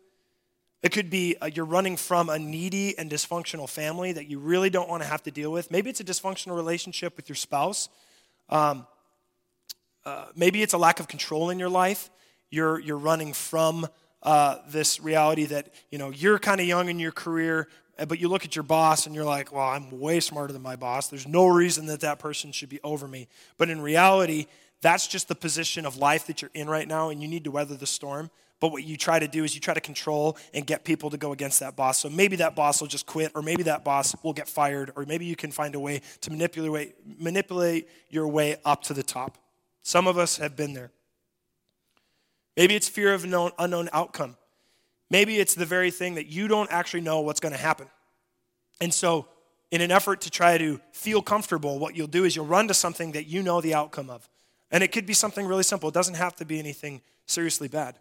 It 0.84 0.92
could 0.92 1.10
be 1.10 1.36
uh, 1.42 1.46
you're 1.46 1.66
running 1.66 1.96
from 1.96 2.30
a 2.30 2.38
needy 2.38 2.98
and 2.98 3.10
dysfunctional 3.10 3.70
family 3.70 4.12
that 4.12 4.30
you 4.30 4.40
really 4.40 4.70
don't 4.70 4.90
want 4.90 5.02
to 5.02 5.08
have 5.08 5.24
to 5.24 5.32
deal 5.32 5.52
with. 5.52 5.72
Maybe 5.72 5.90
it's 5.90 6.02
a 6.02 6.04
dysfunctional 6.04 6.56
relationship 6.56 7.16
with 7.16 7.30
your 7.30 7.38
spouse. 7.38 7.90
Um, 8.50 8.86
uh, 10.06 10.26
maybe 10.36 10.62
it's 10.62 10.74
a 10.74 10.78
lack 10.78 11.00
of 11.00 11.08
control 11.08 11.50
in 11.50 11.58
your 11.58 11.70
life. 11.70 12.10
You're, 12.50 12.80
you're 12.80 12.98
running 12.98 13.34
from 13.34 13.88
uh, 14.24 14.58
this 14.70 15.00
reality 15.00 15.46
that 15.46 15.70
you 15.92 15.98
know 15.98 16.10
you're 16.10 16.40
kind 16.40 16.60
of 16.60 16.68
young 16.68 16.90
in 16.90 16.98
your 16.98 17.12
career, 17.12 17.68
uh, 18.00 18.06
but 18.06 18.20
you 18.20 18.30
look 18.30 18.46
at 18.46 18.56
your 18.56 18.64
boss 18.64 19.06
and 19.06 19.14
you're 19.14 19.26
like, 19.26 19.52
"Well, 19.52 19.68
I'm 19.68 20.00
way 20.00 20.20
smarter 20.20 20.54
than 20.54 20.62
my 20.62 20.76
boss. 20.76 21.10
There's 21.10 21.28
no 21.28 21.46
reason 21.48 21.86
that 21.88 22.00
that 22.00 22.20
person 22.20 22.52
should 22.52 22.70
be 22.70 22.80
over 22.84 23.08
me." 23.08 23.28
But 23.58 23.70
in 23.70 23.82
reality, 23.82 24.48
that's 24.82 25.08
just 25.08 25.28
the 25.28 25.36
position 25.36 25.86
of 25.86 25.98
life 25.98 26.28
that 26.28 26.42
you're 26.42 26.52
in 26.54 26.70
right 26.70 26.88
now, 26.88 27.10
and 27.10 27.22
you 27.22 27.28
need 27.28 27.44
to 27.44 27.52
weather 27.52 27.76
the 27.76 27.86
storm. 27.86 28.32
But 28.60 28.72
what 28.72 28.86
you 28.86 28.96
try 28.96 29.20
to 29.20 29.28
do 29.28 29.44
is 29.44 29.54
you 29.54 29.60
try 29.60 29.74
to 29.74 29.82
control 29.82 30.38
and 30.54 30.66
get 30.66 30.86
people 30.86 31.10
to 31.10 31.18
go 31.18 31.34
against 31.34 31.60
that 31.60 31.76
boss. 31.76 31.98
So 31.98 32.10
maybe 32.10 32.38
that 32.38 32.56
boss 32.56 32.80
will 32.80 32.88
just 32.88 33.06
quit, 33.06 33.34
or 33.36 33.42
maybe 33.42 33.64
that 33.64 33.84
boss 33.84 34.16
will 34.24 34.32
get 34.32 34.48
fired, 34.48 34.92
or 34.96 35.06
maybe 35.06 35.26
you 35.26 35.36
can 35.36 35.52
find 35.52 35.76
a 35.76 35.80
way 35.82 36.02
to 36.22 36.32
manipulate, 36.32 36.96
manipulate 37.20 37.90
your 38.10 38.26
way 38.26 38.56
up 38.64 38.84
to 38.84 38.94
the 38.94 39.04
top. 39.04 39.38
Some 39.82 40.08
of 40.08 40.18
us 40.18 40.38
have 40.38 40.56
been 40.56 40.72
there. 40.72 40.92
Maybe 42.56 42.76
it's 42.76 42.88
fear 42.88 43.14
of 43.14 43.24
an 43.24 43.52
unknown 43.58 43.90
outcome. 43.94 44.38
Maybe 45.10 45.38
it's 45.38 45.56
the 45.56 45.66
very 45.66 45.92
thing 45.92 46.16
that 46.16 46.28
you 46.28 46.48
don't 46.48 46.72
actually 46.72 47.02
know 47.02 47.22
what's 47.22 47.40
going 47.40 47.52
to 47.52 47.60
happen. 47.60 47.88
And 48.82 48.94
so, 48.94 49.28
in 49.72 49.82
an 49.82 49.92
effort 49.92 50.22
to 50.22 50.30
try 50.30 50.58
to 50.58 50.80
feel 50.92 51.22
comfortable, 51.22 51.80
what 51.80 51.96
you'll 51.96 52.08
do 52.08 52.26
is 52.26 52.36
you'll 52.36 52.46
run 52.46 52.68
to 52.68 52.74
something 52.74 53.14
that 53.14 53.26
you 53.26 53.42
know 53.42 53.60
the 53.60 53.74
outcome 53.74 54.10
of. 54.10 54.28
And 54.70 54.84
it 54.84 54.92
could 54.92 55.06
be 55.06 55.14
something 55.14 55.46
really 55.46 55.64
simple, 55.64 55.90
it 55.90 55.96
doesn't 55.96 56.16
have 56.16 56.36
to 56.38 56.46
be 56.46 56.60
anything 56.60 57.02
seriously 57.26 57.68
bad. 57.68 57.98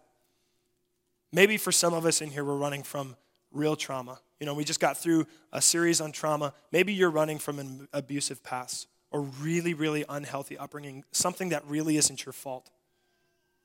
Maybe 1.31 1.57
for 1.57 1.71
some 1.71 1.93
of 1.93 2.05
us 2.05 2.21
in 2.21 2.29
here, 2.29 2.43
we're 2.43 2.57
running 2.57 2.83
from 2.83 3.15
real 3.51 3.75
trauma. 3.75 4.19
You 4.39 4.45
know, 4.45 4.53
we 4.53 4.63
just 4.63 4.79
got 4.79 4.97
through 4.97 5.25
a 5.51 5.61
series 5.61 6.01
on 6.01 6.11
trauma. 6.11 6.53
Maybe 6.71 6.93
you're 6.93 7.09
running 7.09 7.39
from 7.39 7.59
an 7.59 7.87
abusive 7.93 8.43
past 8.43 8.87
or 9.09 9.21
really, 9.21 9.73
really 9.73 10.03
unhealthy 10.09 10.57
upbringing, 10.57 11.03
something 11.11 11.49
that 11.49 11.63
really 11.67 11.97
isn't 11.97 12.25
your 12.25 12.33
fault. 12.33 12.69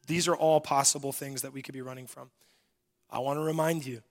These 0.09 0.27
are 0.27 0.35
all 0.35 0.61
possible 0.61 1.13
things 1.13 1.43
that 1.43 1.53
we 1.53 1.63
could 1.63 1.75
be 1.75 1.83
running 1.83 2.07
from. 2.07 2.31
I 3.11 3.21
want 3.21 3.39
to 3.39 3.43
remind 3.43 3.87
you 3.87 4.03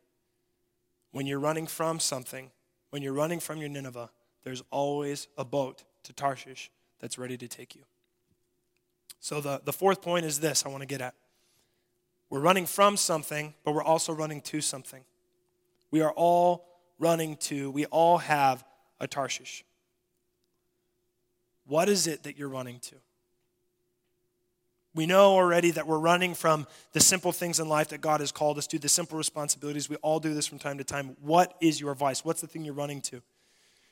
when 1.11 1.25
you're 1.25 1.39
running 1.39 1.65
from 1.65 1.99
something, 1.99 2.51
when 2.91 3.01
you're 3.01 3.13
running 3.13 3.39
from 3.39 3.57
your 3.57 3.69
Nineveh, 3.69 4.11
there's 4.43 4.63
always 4.69 5.27
a 5.37 5.43
boat 5.43 5.83
to 6.03 6.13
Tarshish 6.13 6.71
that's 6.99 7.17
ready 7.17 7.35
to 7.37 7.47
take 7.47 7.75
you. 7.75 7.81
So, 9.19 9.41
the, 9.41 9.59
the 9.65 9.73
fourth 9.73 10.03
point 10.03 10.25
is 10.25 10.39
this 10.39 10.65
I 10.65 10.69
want 10.69 10.81
to 10.81 10.87
get 10.87 11.01
at. 11.01 11.15
We're 12.29 12.41
running 12.41 12.67
from 12.67 12.95
something, 12.95 13.55
but 13.63 13.73
we're 13.73 13.83
also 13.83 14.13
running 14.13 14.41
to 14.41 14.61
something. 14.61 15.03
We 15.89 16.01
are 16.01 16.11
all 16.11 16.65
running 16.99 17.37
to, 17.37 17.71
we 17.71 17.85
all 17.85 18.19
have 18.19 18.63
a 18.99 19.07
Tarshish. 19.07 19.63
What 21.65 21.89
is 21.89 22.05
it 22.05 22.23
that 22.23 22.37
you're 22.37 22.49
running 22.49 22.79
to? 22.81 22.95
We 24.97 25.05
know 25.05 25.33
already 25.33 25.69
that 25.71 25.85
we're 25.85 25.99
running 25.99 26.33
from 26.33 26.65
the 26.91 26.99
simple 26.99 27.31
things 27.31 27.59
in 27.59 27.69
life 27.69 27.89
that 27.89 28.01
God 28.01 28.19
has 28.19 28.31
called 28.31 28.57
us 28.57 28.65
to, 28.67 28.79
the 28.79 28.89
simple 28.89 29.15
responsibilities. 29.15 29.89
We 29.89 29.95
all 29.97 30.19
do 30.19 30.33
this 30.33 30.47
from 30.47 30.57
time 30.57 30.79
to 30.79 30.83
time. 30.83 31.15
What 31.21 31.53
is 31.61 31.79
your 31.79 31.93
vice? 31.93 32.25
What's 32.25 32.41
the 32.41 32.47
thing 32.47 32.65
you're 32.65 32.73
running 32.73 33.01
to? 33.01 33.21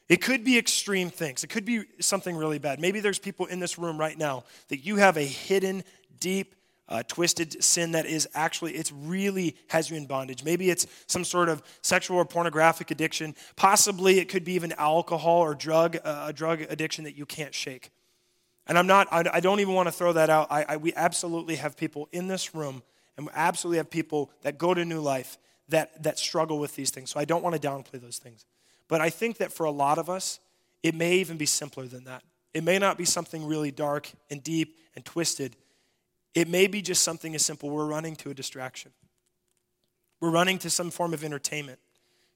It 0.10 0.18
could 0.18 0.44
be 0.44 0.58
extreme 0.58 1.12
things. 1.12 1.44
It 1.44 1.52
could 1.52 1.64
be 1.64 1.84
something 2.00 2.36
really 2.36 2.58
bad. 2.58 2.80
Maybe 2.80 3.02
there's 3.02 3.20
people 3.20 3.46
in 3.46 3.60
this 3.60 3.78
room 3.78 4.00
right 4.00 4.18
now 4.18 4.46
that 4.70 4.80
you 4.80 4.96
have 4.96 5.16
a 5.16 5.24
hidden, 5.24 5.84
deep 6.20 6.56
uh, 6.90 7.04
twisted 7.04 7.64
sin 7.64 7.92
that 7.92 8.08
is 8.08 8.28
actually, 8.34 8.74
it's 8.74 8.92
really 8.92 9.56
has 9.68 9.92
you 9.92 9.98
in 9.98 10.08
bondage. 10.08 10.44
Maybe 10.44 10.72
it's 10.72 10.88
some 11.06 11.24
sort 11.24 11.50
of 11.50 11.62
sexual 11.84 12.18
or 12.18 12.26
pornographic 12.26 12.90
addiction. 12.90 13.36
Possibly 13.56 14.18
it 14.18 14.28
could 14.28 14.44
be 14.44 14.54
even 14.54 14.72
alcohol 14.74 15.38
or 15.38 15.54
drug, 15.54 15.98
uh, 16.04 16.26
a 16.28 16.34
drug 16.34 16.62
addiction 16.62 17.04
that 17.04 17.16
you 17.16 17.28
can't 17.28 17.54
shake. 17.54 17.92
And 18.68 18.78
I'm 18.78 18.88
not, 18.88 19.08
I, 19.12 19.40
don't 19.40 19.60
even 19.60 19.76
want 19.76 19.88
to 19.88 19.92
throw 19.92 20.14
that 20.14 20.30
out. 20.30 20.48
I, 20.50 20.66
I, 20.70 20.78
we 20.78 20.94
absolutely 20.96 21.56
have 21.58 21.78
people 21.78 22.10
in 22.12 22.28
this 22.28 22.56
room, 22.56 22.82
and 23.16 23.28
we 23.28 23.32
absolutely 23.36 23.78
have 23.78 23.92
people 23.92 24.32
that 24.42 24.58
go 24.58 24.74
to 24.74 24.84
New 24.84 25.02
Life 25.02 25.38
that, 25.70 26.02
that 26.04 26.18
struggle 26.18 26.58
with 26.58 26.76
these 26.76 26.90
things. 26.90 27.12
So 27.12 27.20
I 27.20 27.26
don't 27.26 27.44
want 27.44 27.60
to 27.60 27.68
downplay 27.68 28.02
those 28.02 28.18
things. 28.18 28.46
But 28.88 29.02
I 29.02 29.10
think 29.10 29.38
that 29.38 29.52
for 29.52 29.66
a 29.66 29.72
lot 29.72 29.98
of 29.98 30.10
us, 30.10 30.40
it 30.82 30.96
may 30.96 31.18
even 31.18 31.38
be 31.38 31.46
simpler 31.46 31.86
than 31.88 32.06
that. 32.06 32.24
It 32.54 32.64
may 32.64 32.80
not 32.80 32.98
be 32.98 33.06
something 33.06 33.46
really 33.46 33.72
dark 33.72 34.12
and 34.30 34.42
deep 34.42 34.78
and 34.96 35.04
twisted. 35.04 35.56
It 36.34 36.48
may 36.48 36.68
be 36.68 36.82
just 36.82 37.04
something 37.04 37.36
as 37.36 37.46
simple 37.46 37.70
we're 37.70 37.86
running 37.86 38.16
to 38.18 38.30
a 38.30 38.34
distraction, 38.34 38.92
we're 40.20 40.32
running 40.32 40.58
to 40.60 40.70
some 40.70 40.90
form 40.90 41.14
of 41.14 41.24
entertainment. 41.24 41.80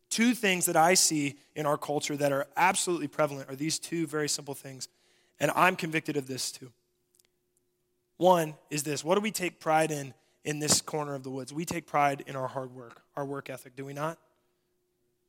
Two 0.09 0.33
things 0.33 0.65
that 0.65 0.75
I 0.75 0.95
see 0.95 1.37
in 1.55 1.67
our 1.67 1.77
culture 1.77 2.17
that 2.17 2.31
are 2.31 2.47
absolutely 2.57 3.07
prevalent 3.07 3.47
are 3.47 3.55
these 3.55 3.77
two 3.77 4.07
very 4.07 4.27
simple 4.27 4.55
things. 4.55 4.87
And 5.39 5.51
I'm 5.55 5.75
convicted 5.75 6.17
of 6.17 6.27
this 6.27 6.51
too. 6.51 6.71
One 8.17 8.55
is 8.69 8.83
this 8.83 9.03
what 9.03 9.15
do 9.15 9.21
we 9.21 9.31
take 9.31 9.59
pride 9.59 9.91
in 9.91 10.13
in 10.43 10.59
this 10.59 10.81
corner 10.81 11.15
of 11.15 11.23
the 11.23 11.29
woods? 11.29 11.53
We 11.53 11.65
take 11.65 11.85
pride 11.85 12.23
in 12.27 12.35
our 12.35 12.47
hard 12.47 12.73
work, 12.73 13.01
our 13.15 13.25
work 13.25 13.49
ethic, 13.49 13.75
do 13.75 13.85
we 13.85 13.93
not? 13.93 14.17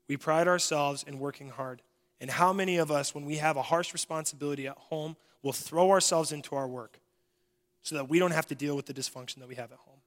We 0.09 0.16
pride 0.16 0.49
ourselves 0.49 1.05
in 1.07 1.20
working 1.20 1.51
hard. 1.51 1.83
And 2.20 2.31
how 2.31 2.53
many 2.53 2.77
of 2.77 2.90
us, 2.90 3.14
when 3.14 3.25
we 3.25 3.37
have 3.37 3.57
a 3.57 3.62
harsh 3.62 3.92
responsibility 3.92 4.66
at 4.66 4.77
home, 4.77 5.16
will 5.42 5.53
throw 5.53 5.90
ourselves 5.90 6.33
into 6.33 6.55
our 6.55 6.68
work 6.68 6.99
so 7.83 7.94
that 7.94 8.09
we 8.09 8.18
don't 8.18 8.33
have 8.33 8.46
to 8.49 8.55
deal 8.55 8.77
with 8.77 8.87
the 8.87 8.92
dysfunction 8.92 9.37
that 9.37 9.49
we 9.49 9.55
have 9.55 9.73
at 9.73 9.79
home? 9.79 10.01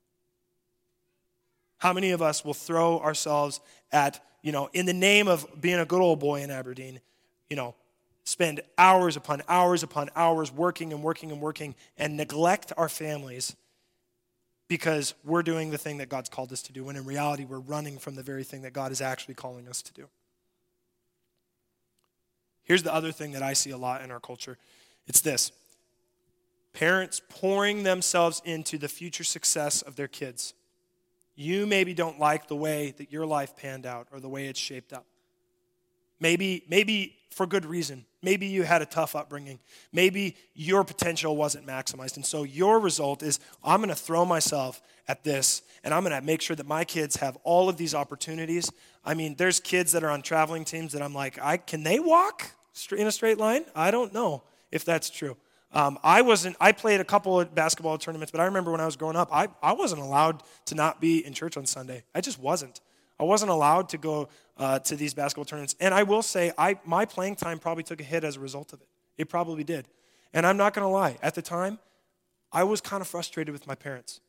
How 1.78 1.94
many 1.94 2.12
of 2.12 2.22
us 2.22 2.46
will 2.46 2.54
throw 2.54 3.00
ourselves 3.00 3.62
at, 3.92 4.24
you 4.42 4.52
know, 4.52 4.70
in 4.74 4.86
the 4.86 4.94
name 4.94 5.28
of 5.28 5.48
being 5.60 5.80
a 5.80 5.86
good 5.86 6.02
old 6.02 6.20
boy 6.20 6.42
in 6.42 6.52
Aberdeen, 6.52 7.00
you 7.50 7.56
know, 7.56 7.76
spend 8.24 8.62
hours 8.78 9.18
upon 9.18 9.42
hours 9.48 9.84
upon 9.84 10.10
hours 10.16 10.52
working 10.52 10.94
and 10.94 11.04
working 11.04 11.32
and 11.32 11.42
working 11.42 11.76
and 11.98 12.16
neglect 12.18 12.72
our 12.78 12.90
families 12.90 13.56
because 14.68 15.14
we're 15.24 15.44
doing 15.44 15.70
the 15.70 15.78
thing 15.78 15.98
that 15.98 16.10
God's 16.10 16.30
called 16.30 16.52
us 16.52 16.62
to 16.64 16.74
do, 16.74 16.84
when 16.86 16.96
in 16.96 17.06
reality, 17.06 17.46
we're 17.46 17.60
running 17.60 17.98
from 17.98 18.16
the 18.16 18.24
very 18.24 18.44
thing 18.44 18.62
that 18.64 18.74
God 18.74 18.92
is 18.92 19.02
actually 19.02 19.36
calling 19.36 19.68
us 19.68 19.82
to 19.84 19.94
do. 19.94 20.08
Here's 22.64 22.84
the 22.84 22.94
other 22.94 23.12
thing 23.12 23.34
that 23.34 23.44
I 23.44 23.54
see 23.54 23.72
a 23.72 23.78
lot 23.78 24.02
in 24.02 24.10
our 24.10 24.20
culture 24.20 24.58
it's 25.06 25.22
this 25.22 25.52
parents 26.72 27.22
pouring 27.30 27.84
themselves 27.84 28.42
into 28.46 28.78
the 28.78 28.88
future 28.88 29.24
success 29.24 29.82
of 29.82 29.96
their 29.96 30.08
kids. 30.08 30.54
You 31.36 31.66
maybe 31.66 31.94
don't 31.94 32.20
like 32.20 32.48
the 32.48 32.56
way 32.56 32.94
that 32.98 33.12
your 33.12 33.26
life 33.26 33.56
panned 33.56 33.86
out 33.86 34.08
or 34.12 34.20
the 34.20 34.30
way 34.30 34.48
it's 34.48 34.60
shaped 34.60 34.94
up. 34.94 35.06
Maybe, 36.24 36.64
maybe 36.70 37.18
for 37.32 37.46
good 37.46 37.66
reason. 37.66 38.06
Maybe 38.22 38.46
you 38.46 38.64
had 38.64 38.82
a 38.82 38.86
tough 38.86 39.14
upbringing. 39.14 39.60
Maybe 39.92 40.38
your 40.56 40.86
potential 40.86 41.36
wasn't 41.36 41.68
maximized. 41.68 42.16
And 42.16 42.26
so 42.26 42.44
your 42.44 42.80
result 42.80 43.22
is 43.22 43.42
I'm 43.62 43.82
going 43.82 43.90
to 43.90 43.96
throw 43.96 44.24
myself 44.24 44.82
at 45.10 45.26
this 45.26 45.64
and 45.84 45.94
I'm 45.94 46.02
going 46.02 46.18
to 46.18 46.26
make 46.26 46.42
sure 46.42 46.56
that 46.56 46.66
my 46.66 46.86
kids 46.86 47.18
have 47.18 47.38
all 47.44 47.68
of 47.68 47.76
these 47.76 47.94
opportunities. 47.94 48.72
I 49.04 49.16
mean, 49.16 49.36
there's 49.36 49.60
kids 49.60 49.92
that 49.92 50.02
are 50.02 50.10
on 50.10 50.22
traveling 50.22 50.64
teams 50.64 50.94
that 50.94 51.02
I'm 51.02 51.14
like, 51.14 51.38
I, 51.42 51.58
can 51.58 51.84
they 51.84 52.00
walk 52.00 52.52
in 52.98 53.06
a 53.06 53.12
straight 53.12 53.38
line? 53.38 53.66
I 53.76 53.92
don't 53.92 54.14
know 54.14 54.44
if 54.72 54.86
that's 54.86 55.10
true. 55.10 55.36
Um, 55.74 56.00
I 56.06 56.22
wasn't, 56.22 56.56
I 56.62 56.72
played 56.72 57.02
a 57.02 57.04
couple 57.04 57.38
of 57.38 57.54
basketball 57.54 57.98
tournaments, 57.98 58.32
but 58.32 58.40
I 58.40 58.46
remember 58.46 58.72
when 58.72 58.80
I 58.80 58.86
was 58.86 58.96
growing 58.96 59.18
up, 59.18 59.28
I, 59.30 59.50
I 59.62 59.74
wasn't 59.74 60.04
allowed 60.04 60.42
to 60.68 60.76
not 60.76 61.02
be 61.02 61.26
in 61.26 61.34
church 61.34 61.58
on 61.58 61.66
Sunday. 61.66 62.04
I 62.16 62.22
just 62.22 62.40
wasn't. 62.40 62.80
I 63.20 63.24
wasn't 63.24 63.52
allowed 63.52 63.90
to 63.90 63.98
go 63.98 64.30
uh, 64.58 64.80
to 64.80 64.96
these 64.96 65.14
basketball 65.14 65.46
tournaments. 65.46 65.76
And 65.80 65.94
I 65.94 66.04
will 66.04 66.22
say, 66.22 66.52
I, 66.58 66.80
my 66.86 67.06
playing 67.06 67.36
time 67.36 67.60
probably 67.60 67.84
took 67.84 68.02
a 68.02 68.04
hit 68.04 68.24
as 68.24 68.38
a 68.38 68.40
result 68.40 68.74
of 68.74 68.82
it. 68.82 68.88
It 69.18 69.30
probably 69.30 69.64
did. 69.64 69.88
And 70.34 70.46
I'm 70.46 70.58
not 70.58 70.74
going 70.74 70.86
to 70.86 70.90
lie, 70.90 71.18
at 71.22 71.36
the 71.36 71.42
time, 71.42 71.80
I 72.52 72.64
was 72.64 72.82
kind 72.82 73.02
of 73.02 73.08
frustrated 73.08 73.52
with 73.52 73.68
my 73.68 73.76
parents. 73.76 74.20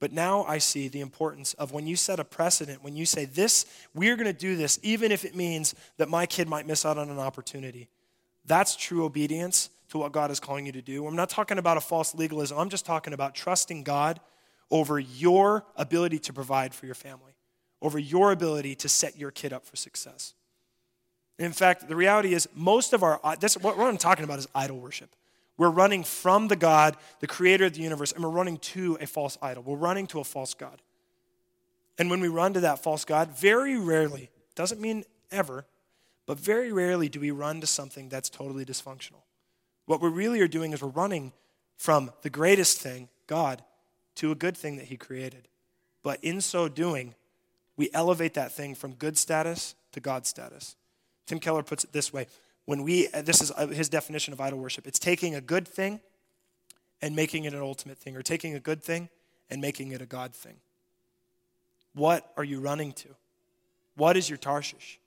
But 0.00 0.12
now 0.12 0.44
I 0.44 0.58
see 0.58 0.88
the 0.88 1.00
importance 1.00 1.54
of 1.54 1.72
when 1.72 1.86
you 1.86 1.96
set 1.96 2.18
a 2.18 2.24
precedent, 2.24 2.82
when 2.82 2.96
you 2.96 3.06
say, 3.06 3.24
This, 3.24 3.64
we're 3.94 4.16
going 4.16 4.26
to 4.26 4.32
do 4.32 4.56
this, 4.56 4.78
even 4.82 5.12
if 5.12 5.24
it 5.24 5.36
means 5.36 5.74
that 5.96 6.08
my 6.08 6.26
kid 6.26 6.48
might 6.48 6.66
miss 6.66 6.84
out 6.84 6.98
on 6.98 7.08
an 7.08 7.18
opportunity. 7.18 7.88
That's 8.44 8.76
true 8.76 9.04
obedience 9.04 9.70
to 9.90 9.98
what 9.98 10.12
God 10.12 10.30
is 10.30 10.40
calling 10.40 10.66
you 10.66 10.72
to 10.72 10.82
do. 10.82 11.06
I'm 11.06 11.16
not 11.16 11.30
talking 11.30 11.58
about 11.58 11.76
a 11.76 11.80
false 11.80 12.14
legalism, 12.14 12.58
I'm 12.58 12.68
just 12.68 12.84
talking 12.84 13.12
about 13.12 13.34
trusting 13.34 13.84
God 13.84 14.20
over 14.70 14.98
your 14.98 15.64
ability 15.76 16.18
to 16.18 16.32
provide 16.32 16.74
for 16.74 16.86
your 16.86 16.96
family 16.96 17.33
over 17.82 17.98
your 17.98 18.32
ability 18.32 18.74
to 18.76 18.88
set 18.88 19.16
your 19.16 19.30
kid 19.30 19.52
up 19.52 19.64
for 19.64 19.76
success. 19.76 20.34
In 21.38 21.52
fact, 21.52 21.88
the 21.88 21.96
reality 21.96 22.34
is 22.34 22.48
most 22.54 22.92
of 22.92 23.02
our 23.02 23.20
uh, 23.24 23.34
this 23.34 23.56
what 23.56 23.78
I'm 23.78 23.96
talking 23.96 24.24
about 24.24 24.38
is 24.38 24.48
idol 24.54 24.78
worship. 24.78 25.10
We're 25.56 25.70
running 25.70 26.02
from 26.02 26.48
the 26.48 26.56
God, 26.56 26.96
the 27.20 27.26
creator 27.26 27.66
of 27.66 27.74
the 27.74 27.80
universe, 27.80 28.12
and 28.12 28.24
we're 28.24 28.30
running 28.30 28.58
to 28.58 28.98
a 29.00 29.06
false 29.06 29.38
idol. 29.40 29.62
We're 29.62 29.76
running 29.76 30.06
to 30.08 30.20
a 30.20 30.24
false 30.24 30.54
God. 30.54 30.82
And 31.98 32.10
when 32.10 32.20
we 32.20 32.28
run 32.28 32.54
to 32.54 32.60
that 32.60 32.82
false 32.82 33.04
God, 33.04 33.30
very 33.36 33.78
rarely, 33.78 34.30
doesn't 34.56 34.80
mean 34.80 35.04
ever, 35.30 35.64
but 36.26 36.40
very 36.40 36.72
rarely 36.72 37.08
do 37.08 37.20
we 37.20 37.30
run 37.30 37.60
to 37.60 37.66
something 37.66 38.08
that's 38.08 38.28
totally 38.28 38.64
dysfunctional. 38.64 39.22
What 39.86 40.00
we 40.00 40.08
really 40.08 40.40
are 40.40 40.48
doing 40.48 40.72
is 40.72 40.82
we're 40.82 40.88
running 40.88 41.32
from 41.76 42.10
the 42.22 42.30
greatest 42.30 42.80
thing, 42.80 43.08
God, 43.26 43.62
to 44.16 44.32
a 44.32 44.34
good 44.34 44.56
thing 44.56 44.76
that 44.76 44.86
He 44.86 44.96
created. 44.96 45.48
But 46.02 46.22
in 46.22 46.40
so 46.40 46.68
doing, 46.68 47.14
we 47.76 47.90
elevate 47.92 48.34
that 48.34 48.52
thing 48.52 48.74
from 48.74 48.94
good 48.94 49.18
status 49.18 49.74
to 49.92 50.00
God 50.00 50.26
status. 50.26 50.76
Tim 51.26 51.40
Keller 51.40 51.62
puts 51.62 51.84
it 51.84 51.92
this 51.92 52.12
way 52.12 52.26
when 52.66 52.82
we, 52.82 53.08
uh, 53.08 53.22
this 53.22 53.40
is 53.40 53.50
uh, 53.52 53.66
his 53.68 53.88
definition 53.88 54.32
of 54.32 54.40
idol 54.40 54.58
worship 54.58 54.86
it's 54.86 54.98
taking 54.98 55.34
a 55.34 55.40
good 55.40 55.66
thing 55.66 56.00
and 57.02 57.14
making 57.14 57.44
it 57.44 57.52
an 57.52 57.60
ultimate 57.60 57.98
thing, 57.98 58.16
or 58.16 58.22
taking 58.22 58.54
a 58.54 58.60
good 58.60 58.82
thing 58.82 59.10
and 59.50 59.60
making 59.60 59.92
it 59.92 60.00
a 60.00 60.06
God 60.06 60.34
thing. 60.34 60.56
What 61.92 62.32
are 62.36 62.44
you 62.44 62.60
running 62.60 62.92
to? 62.92 63.08
What 63.94 64.16
is 64.16 64.30
your 64.30 64.38
Tarshish? 64.38 64.98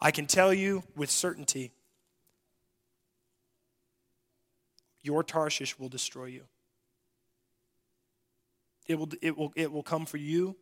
I 0.00 0.12
can 0.12 0.26
tell 0.26 0.54
you 0.54 0.84
with 0.94 1.10
certainty 1.10 1.72
your 5.02 5.24
Tarshish 5.24 5.78
will 5.78 5.88
destroy 5.88 6.26
you. 6.26 6.44
It 8.86 8.96
will, 8.96 9.08
it 9.20 9.36
will, 9.36 9.52
it 9.56 9.72
will 9.72 9.82
come 9.82 10.06
for 10.06 10.16
you 10.16 10.56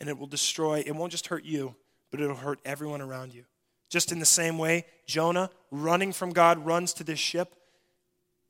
and 0.00 0.08
it 0.08 0.18
will 0.18 0.26
destroy, 0.26 0.82
it 0.84 0.94
won't 0.94 1.12
just 1.12 1.28
hurt 1.28 1.44
you, 1.44 1.74
but 2.10 2.20
it'll 2.20 2.36
hurt 2.36 2.60
everyone 2.64 3.00
around 3.00 3.34
you. 3.34 3.44
Just 3.88 4.10
in 4.10 4.18
the 4.18 4.26
same 4.26 4.58
way, 4.58 4.86
Jonah, 5.06 5.50
running 5.70 6.12
from 6.12 6.30
God, 6.30 6.64
runs 6.64 6.92
to 6.94 7.04
this 7.04 7.18
ship. 7.18 7.54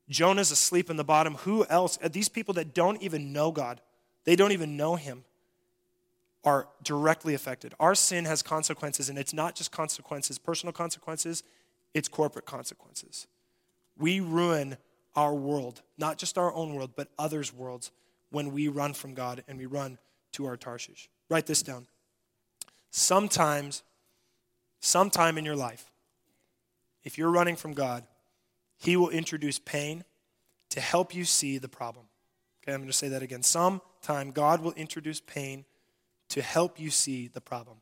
Jonah's 0.09 0.51
asleep 0.51 0.89
in 0.89 0.97
the 0.97 1.03
bottom. 1.03 1.35
Who 1.35 1.65
else? 1.65 1.97
Uh, 2.01 2.07
these 2.07 2.29
people 2.29 2.53
that 2.55 2.73
don't 2.73 3.01
even 3.01 3.33
know 3.33 3.51
God, 3.51 3.81
they 4.25 4.35
don't 4.35 4.51
even 4.51 4.77
know 4.77 4.95
Him, 4.95 5.23
are 6.43 6.67
directly 6.83 7.33
affected. 7.33 7.73
Our 7.79 7.95
sin 7.95 8.25
has 8.25 8.41
consequences, 8.41 9.09
and 9.09 9.17
it's 9.17 9.33
not 9.33 9.55
just 9.55 9.71
consequences, 9.71 10.37
personal 10.37 10.73
consequences, 10.73 11.43
it's 11.93 12.07
corporate 12.07 12.45
consequences. 12.45 13.27
We 13.97 14.19
ruin 14.19 14.77
our 15.15 15.33
world, 15.33 15.81
not 15.97 16.17
just 16.17 16.37
our 16.37 16.53
own 16.53 16.73
world, 16.73 16.91
but 16.95 17.09
others' 17.17 17.53
worlds, 17.53 17.91
when 18.29 18.51
we 18.51 18.67
run 18.67 18.93
from 18.93 19.13
God 19.13 19.43
and 19.47 19.57
we 19.57 19.67
run 19.67 19.99
to 20.33 20.45
our 20.45 20.57
Tarshish. 20.57 21.09
Write 21.29 21.45
this 21.45 21.61
down. 21.61 21.87
Sometimes, 22.91 23.83
sometime 24.79 25.37
in 25.37 25.45
your 25.45 25.55
life, 25.55 25.91
if 27.03 27.17
you're 27.17 27.31
running 27.31 27.55
from 27.55 27.73
God, 27.73 28.03
He 28.77 28.95
will 28.95 29.09
introduce 29.09 29.59
pain 29.59 30.03
to 30.69 30.81
help 30.81 31.13
you 31.15 31.25
see 31.25 31.57
the 31.57 31.69
problem. 31.69 32.05
Okay, 32.63 32.73
I'm 32.73 32.79
going 32.79 32.87
to 32.87 32.93
say 32.93 33.09
that 33.09 33.21
again. 33.21 33.43
Sometime 33.43 34.31
God 34.31 34.61
will 34.61 34.73
introduce 34.73 35.19
pain 35.19 35.65
to 36.29 36.41
help 36.41 36.79
you 36.79 36.89
see 36.89 37.27
the 37.27 37.41
problem. 37.41 37.77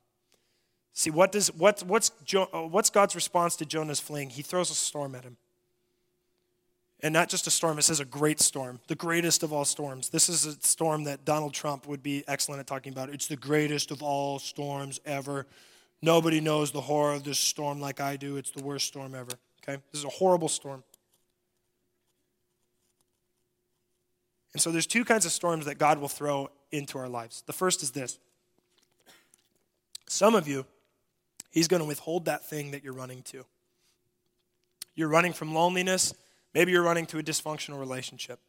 See, 0.94 1.10
what 1.10 1.32
does, 1.32 1.54
what, 1.54 1.82
what's, 1.84 2.12
jo, 2.26 2.48
what's 2.70 2.90
God's 2.90 3.16
response 3.16 3.56
to 3.58 3.66
Jonah's 3.66 4.00
fleeing? 4.00 4.30
He 4.30 4.42
throws 4.42 4.70
a 4.72 4.76
storm 4.76 5.16
at 5.16 5.24
him. 5.24 5.38
And 7.04 7.14
not 7.14 7.30
just 7.30 7.48
a 7.48 7.52
storm, 7.52 7.80
it 7.80 7.82
says 7.82 8.00
a 8.00 8.06
great 8.06 8.40
storm, 8.40 8.80
the 8.88 8.96
greatest 8.96 9.42
of 9.42 9.52
all 9.52 9.66
storms. 9.66 10.10
This 10.10 10.30
is 10.30 10.46
a 10.46 10.54
storm 10.62 11.06
that 11.06 11.26
Donald 11.26 11.54
Trump 11.54 11.88
would 11.88 12.04
be 12.04 12.24
excellent 12.28 12.60
at 12.60 12.68
talking 12.68 12.94
about. 12.94 13.10
It's 13.10 13.28
the 13.28 13.36
greatest 13.36 13.90
of 13.90 14.04
all 14.04 14.38
storms 14.38 15.00
ever. 15.04 15.48
Nobody 16.04 16.40
knows 16.40 16.72
the 16.72 16.82
horror 16.82 17.14
of 17.14 17.24
this 17.24 17.40
storm 17.40 17.80
like 17.82 18.00
I 18.00 18.18
do. 18.18 18.38
It's 18.38 18.52
the 18.52 18.64
worst 18.64 18.88
storm 18.88 19.16
ever. 19.16 19.32
Okay? 19.64 19.82
This 19.92 20.00
is 20.00 20.06
a 20.06 20.10
horrible 20.10 20.50
storm. 20.50 20.84
And 24.54 24.62
so 24.62 24.72
there's 24.72 24.88
two 24.88 25.06
kinds 25.06 25.26
of 25.26 25.32
storms 25.32 25.66
that 25.66 25.80
God 25.80 26.00
will 26.00 26.10
throw 26.10 26.50
into 26.72 27.00
our 27.00 27.10
lives. 27.10 27.44
The 27.48 27.54
first 27.54 27.82
is 27.82 27.92
this. 27.92 28.20
Some 30.08 30.36
of 30.36 30.48
you, 30.48 30.66
He's 31.52 31.68
going 31.68 31.82
to 31.82 31.88
withhold 31.88 32.26
that 32.26 32.48
thing 32.48 32.72
that 32.72 32.84
you're 32.84 32.94
running 32.94 33.24
to. 33.24 33.46
You're 34.96 35.10
running 35.10 35.34
from 35.34 35.54
loneliness 35.54 36.14
Maybe 36.54 36.72
you're 36.72 36.84
running 36.84 37.06
to 37.08 37.20
a 37.20 37.24
dysfunctional 37.24 37.80
relationship. 37.80 38.40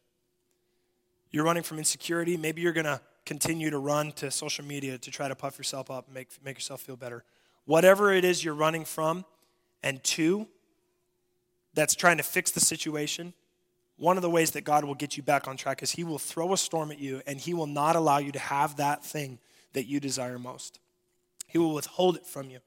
You're 1.31 1.45
running 1.45 1.63
from 1.63 1.77
insecurity. 1.77 2.37
Maybe 2.37 2.61
you're 2.61 2.73
going 2.73 2.85
to 2.85 3.01
continue 3.25 3.69
to 3.69 3.77
run 3.77 4.11
to 4.13 4.29
social 4.29 4.65
media 4.65 4.97
to 4.97 5.11
try 5.11 5.27
to 5.27 5.35
puff 5.35 5.57
yourself 5.57 5.89
up 5.89 6.05
and 6.07 6.13
make, 6.13 6.29
make 6.43 6.57
yourself 6.57 6.81
feel 6.81 6.97
better. 6.97 7.23
Whatever 7.65 8.11
it 8.11 8.25
is 8.25 8.43
you're 8.43 8.53
running 8.53 8.85
from 8.85 9.25
and 9.81 10.03
to 10.03 10.47
that's 11.73 11.95
trying 11.95 12.17
to 12.17 12.23
fix 12.23 12.51
the 12.51 12.59
situation, 12.59 13.33
one 13.97 14.17
of 14.17 14.21
the 14.21 14.29
ways 14.29 14.51
that 14.51 14.63
God 14.63 14.83
will 14.83 14.95
get 14.95 15.15
you 15.15 15.23
back 15.23 15.47
on 15.47 15.55
track 15.55 15.81
is 15.81 15.91
He 15.91 16.03
will 16.03 16.19
throw 16.19 16.53
a 16.53 16.57
storm 16.57 16.91
at 16.91 16.99
you 16.99 17.21
and 17.25 17.39
He 17.39 17.53
will 17.53 17.67
not 17.67 17.95
allow 17.95 18.17
you 18.17 18.31
to 18.33 18.39
have 18.39 18.75
that 18.75 19.03
thing 19.03 19.39
that 19.71 19.85
you 19.85 19.99
desire 19.99 20.37
most. 20.37 20.79
He 21.47 21.57
will 21.57 21.73
withhold 21.73 22.17
it 22.17 22.25
from 22.25 22.49
you 22.49 22.59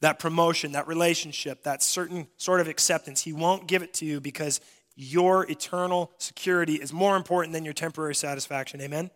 that 0.00 0.18
promotion, 0.18 0.72
that 0.72 0.86
relationship, 0.86 1.64
that 1.64 1.82
certain 1.82 2.28
sort 2.36 2.60
of 2.60 2.68
acceptance. 2.68 3.22
He 3.22 3.32
won't 3.32 3.66
give 3.66 3.82
it 3.82 3.92
to 3.94 4.04
you 4.04 4.20
because 4.20 4.60
your 4.94 5.48
eternal 5.50 6.10
security 6.18 6.74
is 6.74 6.92
more 6.92 7.16
important 7.16 7.52
than 7.52 7.64
your 7.64 7.74
temporary 7.74 8.14
satisfaction. 8.14 8.80
Amen? 8.80 9.10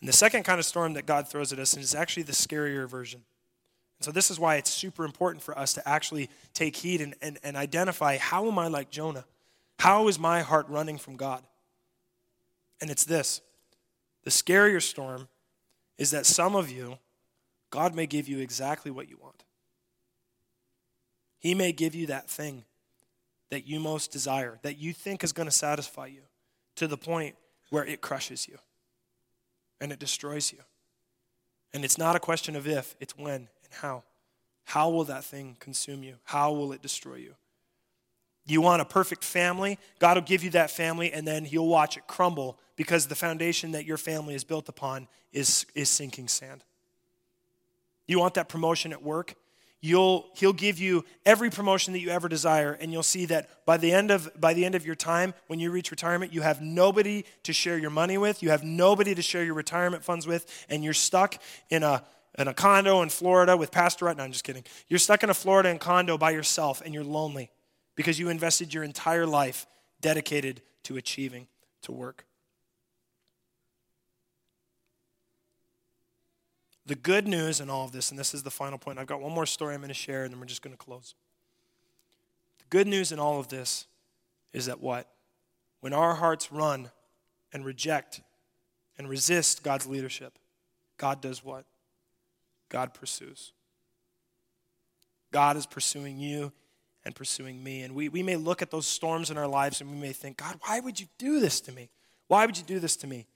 And 0.00 0.08
the 0.08 0.12
second 0.12 0.44
kind 0.44 0.58
of 0.58 0.64
storm 0.64 0.94
that 0.94 1.06
God 1.06 1.28
throws 1.28 1.52
at 1.52 1.58
us 1.58 1.76
is 1.76 1.94
actually 1.94 2.24
the 2.24 2.32
scarier 2.32 2.88
version. 2.88 3.22
And 3.98 4.04
so, 4.04 4.12
this 4.12 4.30
is 4.30 4.38
why 4.38 4.56
it's 4.56 4.70
super 4.70 5.04
important 5.04 5.42
for 5.42 5.58
us 5.58 5.72
to 5.74 5.88
actually 5.88 6.28
take 6.52 6.76
heed 6.76 7.00
and, 7.00 7.14
and, 7.22 7.38
and 7.42 7.56
identify 7.56 8.18
how 8.18 8.46
am 8.46 8.58
I 8.58 8.68
like 8.68 8.90
Jonah? 8.90 9.24
How 9.78 10.08
is 10.08 10.18
my 10.18 10.42
heart 10.42 10.68
running 10.68 10.98
from 10.98 11.16
God? 11.16 11.42
And 12.80 12.90
it's 12.90 13.04
this 13.04 13.40
the 14.24 14.30
scarier 14.30 14.82
storm 14.82 15.28
is 15.98 16.10
that 16.10 16.26
some 16.26 16.54
of 16.54 16.70
you, 16.70 16.98
God 17.70 17.94
may 17.94 18.06
give 18.06 18.28
you 18.28 18.38
exactly 18.38 18.90
what 18.90 19.08
you 19.08 19.16
want. 19.20 19.44
He 21.38 21.54
may 21.54 21.72
give 21.72 21.94
you 21.94 22.06
that 22.06 22.28
thing 22.28 22.64
that 23.50 23.66
you 23.66 23.78
most 23.80 24.10
desire, 24.10 24.58
that 24.62 24.78
you 24.78 24.92
think 24.92 25.22
is 25.22 25.32
going 25.32 25.48
to 25.48 25.54
satisfy 25.54 26.06
you 26.06 26.22
to 26.76 26.86
the 26.86 26.96
point 26.96 27.36
where 27.70 27.84
it 27.84 28.00
crushes 28.00 28.48
you 28.48 28.58
and 29.80 29.92
it 29.92 29.98
destroys 29.98 30.52
you. 30.52 30.58
And 31.72 31.84
it's 31.84 31.98
not 31.98 32.16
a 32.16 32.20
question 32.20 32.56
of 32.56 32.66
if, 32.66 32.96
it's 33.00 33.16
when 33.16 33.34
and 33.34 33.72
how. 33.72 34.02
How 34.64 34.90
will 34.90 35.04
that 35.04 35.24
thing 35.24 35.56
consume 35.60 36.02
you? 36.02 36.16
How 36.24 36.52
will 36.52 36.72
it 36.72 36.82
destroy 36.82 37.16
you? 37.16 37.34
You 38.46 38.60
want 38.60 38.80
a 38.80 38.84
perfect 38.84 39.24
family? 39.24 39.78
God 39.98 40.16
will 40.16 40.22
give 40.22 40.42
you 40.42 40.50
that 40.50 40.70
family, 40.70 41.12
and 41.12 41.26
then 41.26 41.44
He'll 41.44 41.66
watch 41.66 41.96
it 41.96 42.06
crumble 42.06 42.58
because 42.76 43.06
the 43.06 43.14
foundation 43.14 43.72
that 43.72 43.84
your 43.84 43.96
family 43.96 44.34
is 44.34 44.44
built 44.44 44.68
upon 44.68 45.08
is, 45.32 45.66
is 45.74 45.88
sinking 45.88 46.28
sand. 46.28 46.62
You 48.06 48.18
want 48.18 48.34
that 48.34 48.48
promotion 48.48 48.92
at 48.92 49.02
work? 49.02 49.34
You'll, 49.80 50.26
he'll 50.34 50.52
give 50.52 50.78
you 50.78 51.04
every 51.24 51.50
promotion 51.50 51.92
that 51.92 52.00
you 52.00 52.08
ever 52.08 52.28
desire, 52.28 52.72
and 52.72 52.92
you'll 52.92 53.02
see 53.02 53.26
that 53.26 53.64
by 53.66 53.76
the, 53.76 53.92
end 53.92 54.10
of, 54.10 54.28
by 54.40 54.54
the 54.54 54.64
end 54.64 54.74
of 54.74 54.86
your 54.86 54.94
time, 54.94 55.34
when 55.48 55.60
you 55.60 55.70
reach 55.70 55.90
retirement, 55.90 56.32
you 56.32 56.40
have 56.42 56.60
nobody 56.60 57.24
to 57.42 57.52
share 57.52 57.78
your 57.78 57.90
money 57.90 58.18
with, 58.18 58.42
you 58.42 58.50
have 58.50 58.64
nobody 58.64 59.14
to 59.14 59.22
share 59.22 59.44
your 59.44 59.54
retirement 59.54 60.02
funds 60.02 60.26
with, 60.26 60.66
and 60.68 60.82
you're 60.82 60.94
stuck 60.94 61.40
in 61.68 61.82
a, 61.82 62.02
in 62.38 62.48
a 62.48 62.54
condo 62.54 63.02
in 63.02 63.10
Florida 63.10 63.56
with 63.56 63.70
Pastor 63.70 64.12
No, 64.14 64.24
I'm 64.24 64.32
just 64.32 64.44
kidding. 64.44 64.64
You're 64.88 64.98
stuck 64.98 65.22
in 65.22 65.30
a 65.30 65.34
Florida 65.34 65.68
in 65.68 65.78
condo 65.78 66.16
by 66.16 66.30
yourself, 66.30 66.82
and 66.84 66.94
you're 66.94 67.04
lonely 67.04 67.50
because 67.96 68.18
you 68.18 68.28
invested 68.28 68.72
your 68.72 68.82
entire 68.82 69.26
life 69.26 69.66
dedicated 70.00 70.62
to 70.84 70.96
achieving, 70.96 71.48
to 71.82 71.92
work. 71.92 72.26
The 76.86 76.94
good 76.94 77.26
news 77.26 77.60
in 77.60 77.68
all 77.68 77.84
of 77.84 77.92
this, 77.92 78.10
and 78.10 78.18
this 78.18 78.32
is 78.32 78.44
the 78.44 78.50
final 78.50 78.78
point, 78.78 78.98
I've 78.98 79.06
got 79.06 79.20
one 79.20 79.32
more 79.32 79.46
story 79.46 79.74
I'm 79.74 79.80
going 79.80 79.88
to 79.88 79.94
share, 79.94 80.24
and 80.24 80.32
then 80.32 80.38
we're 80.38 80.46
just 80.46 80.62
going 80.62 80.74
to 80.74 80.82
close. 80.82 81.14
The 82.58 82.64
good 82.70 82.86
news 82.86 83.10
in 83.10 83.18
all 83.18 83.40
of 83.40 83.48
this 83.48 83.86
is 84.52 84.66
that 84.66 84.80
what? 84.80 85.08
When 85.80 85.92
our 85.92 86.14
hearts 86.14 86.52
run 86.52 86.90
and 87.52 87.64
reject 87.64 88.20
and 88.98 89.08
resist 89.08 89.62
God's 89.62 89.86
leadership, 89.86 90.38
God 90.96 91.20
does 91.20 91.44
what? 91.44 91.64
God 92.68 92.94
pursues. 92.94 93.52
God 95.32 95.56
is 95.56 95.66
pursuing 95.66 96.18
you 96.18 96.52
and 97.04 97.14
pursuing 97.14 97.62
me. 97.62 97.82
And 97.82 97.94
we, 97.94 98.08
we 98.08 98.22
may 98.22 98.36
look 98.36 98.62
at 98.62 98.70
those 98.70 98.86
storms 98.86 99.30
in 99.30 99.38
our 99.38 99.46
lives 99.46 99.80
and 99.80 99.90
we 99.90 99.96
may 99.96 100.12
think, 100.12 100.38
God, 100.38 100.58
why 100.62 100.80
would 100.80 100.98
you 100.98 101.06
do 101.18 101.40
this 101.40 101.60
to 101.62 101.72
me? 101.72 101.90
Why 102.28 102.46
would 102.46 102.56
you 102.56 102.64
do 102.64 102.78
this 102.78 102.96
to 102.98 103.06
me? 103.06 103.26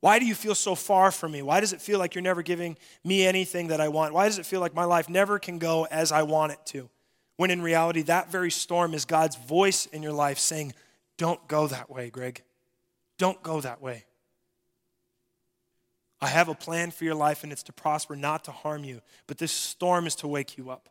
Why 0.00 0.18
do 0.18 0.26
you 0.26 0.34
feel 0.34 0.54
so 0.54 0.74
far 0.74 1.10
from 1.10 1.32
me? 1.32 1.42
Why 1.42 1.60
does 1.60 1.72
it 1.72 1.80
feel 1.80 1.98
like 1.98 2.14
you're 2.14 2.22
never 2.22 2.42
giving 2.42 2.78
me 3.04 3.26
anything 3.26 3.68
that 3.68 3.80
I 3.80 3.88
want? 3.88 4.14
Why 4.14 4.26
does 4.26 4.38
it 4.38 4.46
feel 4.46 4.60
like 4.60 4.74
my 4.74 4.84
life 4.84 5.08
never 5.08 5.38
can 5.38 5.58
go 5.58 5.86
as 5.90 6.10
I 6.10 6.22
want 6.22 6.52
it 6.52 6.58
to? 6.66 6.88
When 7.36 7.50
in 7.50 7.62
reality, 7.62 8.02
that 8.02 8.30
very 8.30 8.50
storm 8.50 8.94
is 8.94 9.04
God's 9.04 9.36
voice 9.36 9.86
in 9.86 10.02
your 10.02 10.12
life 10.12 10.38
saying, 10.38 10.74
Don't 11.18 11.46
go 11.48 11.66
that 11.66 11.90
way, 11.90 12.10
Greg. 12.10 12.42
Don't 13.18 13.42
go 13.42 13.60
that 13.60 13.82
way. 13.82 14.04
I 16.22 16.28
have 16.28 16.48
a 16.48 16.54
plan 16.54 16.90
for 16.90 17.04
your 17.04 17.14
life, 17.14 17.42
and 17.42 17.52
it's 17.52 17.62
to 17.64 17.72
prosper, 17.72 18.14
not 18.14 18.44
to 18.44 18.50
harm 18.52 18.84
you. 18.84 19.00
But 19.26 19.38
this 19.38 19.52
storm 19.52 20.06
is 20.06 20.14
to 20.16 20.28
wake 20.28 20.58
you 20.58 20.70
up. 20.70 20.88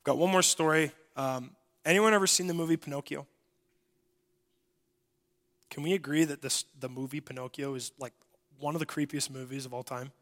I've 0.00 0.04
got 0.04 0.18
one 0.18 0.30
more 0.30 0.42
story. 0.42 0.90
Um, 1.16 1.50
anyone 1.84 2.14
ever 2.14 2.26
seen 2.26 2.46
the 2.46 2.54
movie 2.54 2.76
Pinocchio? 2.76 3.26
Can 5.70 5.82
we 5.82 5.92
agree 5.94 6.24
that 6.24 6.42
this, 6.42 6.64
the 6.78 6.88
movie 6.88 7.20
Pinocchio 7.20 7.74
is 7.74 7.92
like 7.98 8.12
one 8.58 8.74
of 8.74 8.80
the 8.80 8.86
creepiest 8.86 9.30
movies 9.30 9.66
of 9.66 9.74
all 9.74 9.82
time? 9.82 10.12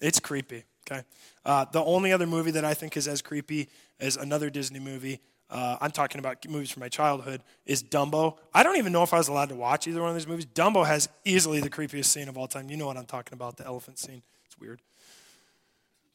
It's 0.00 0.18
creepy, 0.18 0.64
okay? 0.90 1.02
Uh, 1.44 1.64
the 1.66 1.82
only 1.82 2.12
other 2.12 2.26
movie 2.26 2.50
that 2.52 2.64
I 2.64 2.74
think 2.74 2.96
is 2.96 3.06
as 3.06 3.22
creepy 3.22 3.68
as 4.00 4.16
another 4.16 4.50
Disney 4.50 4.80
movie, 4.80 5.20
uh, 5.50 5.76
I'm 5.80 5.90
talking 5.90 6.18
about 6.18 6.44
movies 6.48 6.70
from 6.70 6.80
my 6.80 6.88
childhood, 6.88 7.42
is 7.66 7.82
Dumbo. 7.82 8.38
I 8.54 8.62
don't 8.62 8.76
even 8.78 8.92
know 8.92 9.02
if 9.02 9.12
I 9.12 9.18
was 9.18 9.28
allowed 9.28 9.50
to 9.50 9.54
watch 9.54 9.86
either 9.86 10.00
one 10.00 10.10
of 10.10 10.16
these 10.16 10.26
movies. 10.26 10.46
Dumbo 10.46 10.86
has 10.86 11.08
easily 11.24 11.60
the 11.60 11.70
creepiest 11.70 12.06
scene 12.06 12.28
of 12.28 12.36
all 12.36 12.48
time. 12.48 12.70
You 12.70 12.76
know 12.76 12.86
what 12.86 12.96
I'm 12.96 13.06
talking 13.06 13.34
about, 13.34 13.56
the 13.56 13.66
elephant 13.66 13.98
scene. 13.98 14.22
It's 14.46 14.58
weird. 14.58 14.80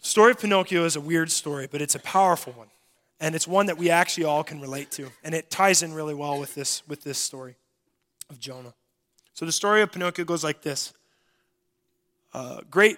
The 0.01 0.07
story 0.07 0.31
of 0.31 0.39
Pinocchio 0.39 0.85
is 0.85 0.95
a 0.95 1.01
weird 1.01 1.31
story, 1.31 1.67
but 1.71 1.81
it's 1.81 1.95
a 1.95 1.99
powerful 1.99 2.53
one. 2.53 2.67
And 3.19 3.35
it's 3.35 3.47
one 3.47 3.65
that 3.67 3.77
we 3.77 3.89
actually 3.89 4.25
all 4.25 4.43
can 4.43 4.61
relate 4.61 4.91
to. 4.91 5.11
And 5.23 5.33
it 5.33 5.49
ties 5.49 5.81
in 5.81 5.93
really 5.93 6.13
well 6.13 6.39
with 6.39 6.53
this, 6.53 6.83
with 6.87 7.03
this 7.03 7.17
story 7.17 7.55
of 8.29 8.39
Jonah. 8.39 8.73
So 9.33 9.45
the 9.45 9.51
story 9.51 9.81
of 9.81 9.91
Pinocchio 9.91 10.25
goes 10.25 10.43
like 10.43 10.61
this 10.61 10.93
A 12.33 12.61
great 12.69 12.97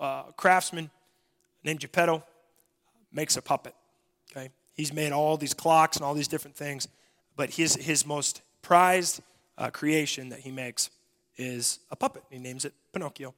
uh, 0.00 0.24
craftsman 0.36 0.90
named 1.62 1.80
Geppetto 1.80 2.24
makes 3.12 3.36
a 3.36 3.42
puppet. 3.42 3.74
Okay? 4.30 4.50
He's 4.74 4.92
made 4.92 5.12
all 5.12 5.36
these 5.36 5.54
clocks 5.54 5.96
and 5.96 6.04
all 6.04 6.14
these 6.14 6.28
different 6.28 6.56
things, 6.56 6.88
but 7.36 7.50
his, 7.50 7.74
his 7.74 8.06
most 8.06 8.42
prized 8.62 9.20
uh, 9.58 9.70
creation 9.70 10.30
that 10.30 10.40
he 10.40 10.50
makes 10.50 10.90
is 11.36 11.80
a 11.90 11.96
puppet. 11.96 12.22
He 12.30 12.38
names 12.38 12.64
it 12.64 12.72
Pinocchio. 12.92 13.34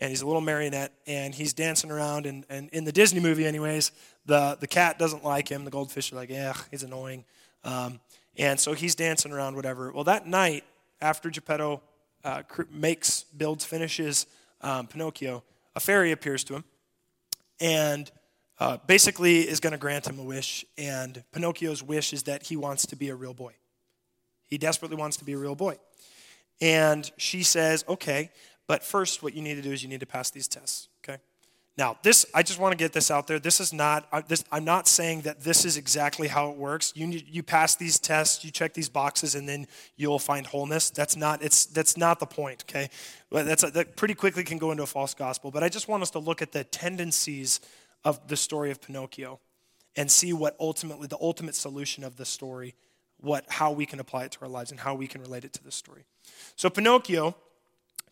And 0.00 0.10
he's 0.10 0.22
a 0.22 0.26
little 0.26 0.40
marionette, 0.40 0.92
and 1.06 1.32
he's 1.32 1.52
dancing 1.52 1.90
around. 1.90 2.26
And, 2.26 2.44
and 2.50 2.68
in 2.70 2.84
the 2.84 2.90
Disney 2.90 3.20
movie, 3.20 3.46
anyways, 3.46 3.92
the, 4.26 4.56
the 4.58 4.66
cat 4.66 4.98
doesn't 4.98 5.24
like 5.24 5.48
him. 5.48 5.64
The 5.64 5.70
goldfish 5.70 6.12
are 6.12 6.16
like, 6.16 6.30
yeah, 6.30 6.52
he's 6.70 6.82
annoying. 6.82 7.24
Um, 7.62 8.00
and 8.36 8.58
so 8.58 8.72
he's 8.72 8.94
dancing 8.94 9.32
around, 9.32 9.56
whatever. 9.56 9.92
Well, 9.92 10.04
that 10.04 10.26
night, 10.26 10.64
after 11.00 11.30
Geppetto 11.30 11.82
uh, 12.24 12.42
makes, 12.70 13.24
builds, 13.36 13.64
finishes 13.64 14.26
um, 14.60 14.86
Pinocchio, 14.86 15.42
a 15.76 15.80
fairy 15.80 16.12
appears 16.12 16.44
to 16.44 16.54
him 16.54 16.64
and 17.60 18.10
uh, 18.58 18.78
basically 18.86 19.40
is 19.40 19.60
going 19.60 19.72
to 19.72 19.78
grant 19.78 20.06
him 20.06 20.18
a 20.18 20.22
wish. 20.22 20.64
And 20.78 21.22
Pinocchio's 21.32 21.82
wish 21.82 22.12
is 22.12 22.24
that 22.24 22.44
he 22.44 22.56
wants 22.56 22.86
to 22.86 22.96
be 22.96 23.08
a 23.08 23.14
real 23.14 23.34
boy. 23.34 23.54
He 24.48 24.58
desperately 24.58 24.96
wants 24.96 25.16
to 25.18 25.24
be 25.24 25.32
a 25.32 25.38
real 25.38 25.54
boy. 25.54 25.76
And 26.60 27.10
she 27.16 27.42
says, 27.42 27.84
okay, 27.88 28.30
but 28.66 28.82
first, 28.82 29.22
what 29.22 29.34
you 29.34 29.42
need 29.42 29.56
to 29.56 29.62
do 29.62 29.72
is 29.72 29.82
you 29.82 29.88
need 29.88 30.00
to 30.00 30.06
pass 30.06 30.30
these 30.30 30.48
tests? 30.48 30.88
Now, 31.76 31.98
this 32.02 32.24
I 32.32 32.44
just 32.44 32.60
want 32.60 32.72
to 32.72 32.76
get 32.76 32.92
this 32.92 33.10
out 33.10 33.26
there. 33.26 33.40
This 33.40 33.58
is 33.60 33.72
not 33.72 34.06
uh, 34.12 34.22
this, 34.26 34.44
I'm 34.52 34.64
not 34.64 34.86
saying 34.86 35.22
that 35.22 35.40
this 35.40 35.64
is 35.64 35.76
exactly 35.76 36.28
how 36.28 36.50
it 36.50 36.56
works. 36.56 36.92
You 36.94 37.06
need, 37.08 37.26
you 37.28 37.42
pass 37.42 37.74
these 37.74 37.98
tests, 37.98 38.44
you 38.44 38.52
check 38.52 38.74
these 38.74 38.88
boxes, 38.88 39.34
and 39.34 39.48
then 39.48 39.66
you'll 39.96 40.20
find 40.20 40.46
wholeness. 40.46 40.90
That's 40.90 41.16
not 41.16 41.42
it's 41.42 41.66
that's 41.66 41.96
not 41.96 42.20
the 42.20 42.26
point. 42.26 42.64
Okay, 42.68 42.90
that's 43.32 43.64
a, 43.64 43.70
that 43.72 43.96
pretty 43.96 44.14
quickly 44.14 44.44
can 44.44 44.58
go 44.58 44.70
into 44.70 44.84
a 44.84 44.86
false 44.86 45.14
gospel. 45.14 45.50
But 45.50 45.64
I 45.64 45.68
just 45.68 45.88
want 45.88 46.02
us 46.02 46.10
to 46.12 46.20
look 46.20 46.42
at 46.42 46.52
the 46.52 46.62
tendencies 46.62 47.60
of 48.04 48.28
the 48.28 48.36
story 48.36 48.70
of 48.70 48.80
Pinocchio, 48.80 49.40
and 49.96 50.10
see 50.10 50.32
what 50.32 50.56
ultimately 50.60 51.08
the 51.08 51.18
ultimate 51.20 51.56
solution 51.56 52.04
of 52.04 52.16
the 52.16 52.24
story, 52.24 52.74
what 53.18 53.44
how 53.48 53.72
we 53.72 53.86
can 53.86 53.98
apply 53.98 54.24
it 54.24 54.32
to 54.32 54.42
our 54.42 54.48
lives 54.48 54.70
and 54.70 54.78
how 54.78 54.94
we 54.94 55.08
can 55.08 55.20
relate 55.20 55.44
it 55.44 55.52
to 55.54 55.64
this 55.64 55.74
story. 55.74 56.04
So 56.54 56.70
Pinocchio 56.70 57.34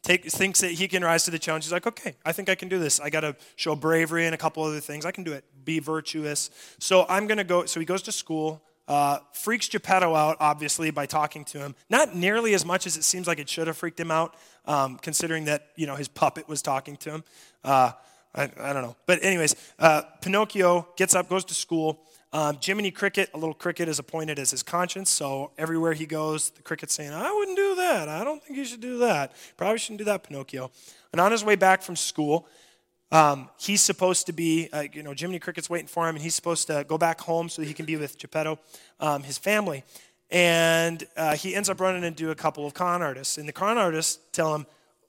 take, 0.03 0.25
thinks 0.31 0.61
that 0.61 0.73
he 0.73 0.89
can 0.89 1.03
rise 1.03 1.25
to 1.25 1.31
the 1.31 1.39
challenge. 1.39 1.65
He's 1.65 1.73
like, 1.73 1.87
okay, 1.87 2.15
I 2.25 2.33
think 2.33 2.49
I 2.49 2.55
can 2.55 2.69
do 2.69 2.79
this. 2.79 3.01
I 3.01 3.11
got 3.11 3.21
to 3.21 3.37
show 3.57 3.75
bravery 3.75 4.27
and 4.27 4.35
a 4.35 4.39
couple 4.39 4.63
other 4.63 4.81
things. 4.81 5.07
I 5.07 5.13
can 5.13 5.25
do 5.25 5.33
it. 5.33 5.45
Be 5.65 5.79
virtuous. 5.79 6.51
So 6.79 7.07
I'm 7.09 7.27
going 7.27 7.39
to 7.39 7.45
go. 7.45 7.65
So 7.67 7.81
he 7.81 7.87
goes 7.87 8.03
to 8.03 8.13
school. 8.13 8.63
Uh, 8.89 9.19
freaks 9.33 9.69
Geppetto 9.69 10.15
out, 10.15 10.37
obviously, 10.41 10.91
by 10.91 11.07
talking 11.07 11.45
to 11.47 11.59
him. 11.59 11.75
Not 11.89 12.17
nearly 12.17 12.53
as 12.53 12.65
much 12.65 12.87
as 12.87 12.97
it 12.97 13.05
seems 13.05 13.29
like 13.29 13.39
it 13.39 13.49
should 13.49 13.69
have 13.69 13.77
freaked 13.77 13.99
him 13.99 14.11
out, 14.11 14.35
um, 14.67 14.99
considering 14.99 15.45
that 15.45 15.69
you 15.77 15.87
know 15.87 15.95
his 15.95 16.09
puppet 16.09 16.49
was 16.49 16.63
talking 16.63 16.97
to 16.97 17.11
him. 17.11 17.25
Uh, 17.63 17.93
I, 18.35 18.51
I, 18.61 18.73
don't 18.73 18.83
know, 18.83 18.97
but 19.07 19.23
anyways, 19.23 19.55
uh, 19.79 20.03
Pinocchio 20.21 20.89
gets 20.97 21.15
up, 21.15 21.29
goes 21.29 21.45
to 21.47 21.55
school. 21.55 22.01
Um, 22.35 22.59
Jiminy 22.63 22.91
Cricket, 22.91 23.31
a 23.35 23.39
little 23.39 23.55
cricket, 23.55 23.89
is 23.89 23.99
appointed 23.99 24.39
as 24.39 24.51
his 24.51 24.63
conscience. 24.63 25.11
So 25.11 25.51
everywhere 25.59 25.93
he 25.93 26.07
goes, 26.07 26.51
the 26.51 26.63
cricket's 26.63 26.95
saying, 26.95 27.13
I 27.13 27.31
wouldn't 27.31 27.57
do 27.57 27.75
that. 27.75 28.09
I 28.09 28.25
don't 28.25 28.43
think 28.43 28.57
you 28.59 28.65
should 28.65 28.81
do 28.81 28.99
that. 28.99 29.33
Probably 29.57 29.79
shouldn't 29.79 29.99
do 29.99 30.05
that, 30.07 30.25
Pinocchio. 30.25 30.71
And 31.13 31.21
on 31.21 31.31
his 31.31 31.45
way 31.45 31.57
back 31.57 31.83
from 31.83 31.95
school, 31.95 32.47
um, 33.11 33.51
he's 33.59 33.83
supposed 33.83 34.25
to 34.27 34.33
be, 34.33 34.71
uh, 34.73 34.85
you 34.93 35.03
know, 35.03 35.13
Jiminy 35.17 35.39
Cricket's 35.39 35.69
waiting 35.69 35.87
for 35.89 36.09
him, 36.09 36.17
and 36.17 36.23
he's 36.23 36.35
supposed 36.35 36.67
to 36.69 36.87
go 36.89 36.97
back 36.97 37.21
home 37.21 37.51
so 37.51 37.61
he 37.61 37.75
can 37.75 37.85
be 37.85 37.97
with 37.97 38.19
Geppetto, 38.19 38.59
um, 38.99 39.23
his 39.23 39.37
family. 39.37 39.85
And 40.31 41.05
uh, 41.15 41.37
he 41.37 41.55
ends 41.55 41.69
up 41.69 41.79
running 41.79 42.05
into 42.05 42.31
a 42.31 42.35
couple 42.35 42.67
of 42.67 42.73
con 42.73 43.03
artists. 43.03 43.37
And 43.37 43.47
the 43.47 43.53
con 43.53 43.77
artists 43.77 44.19
tell 44.33 44.55
him, 44.55 44.67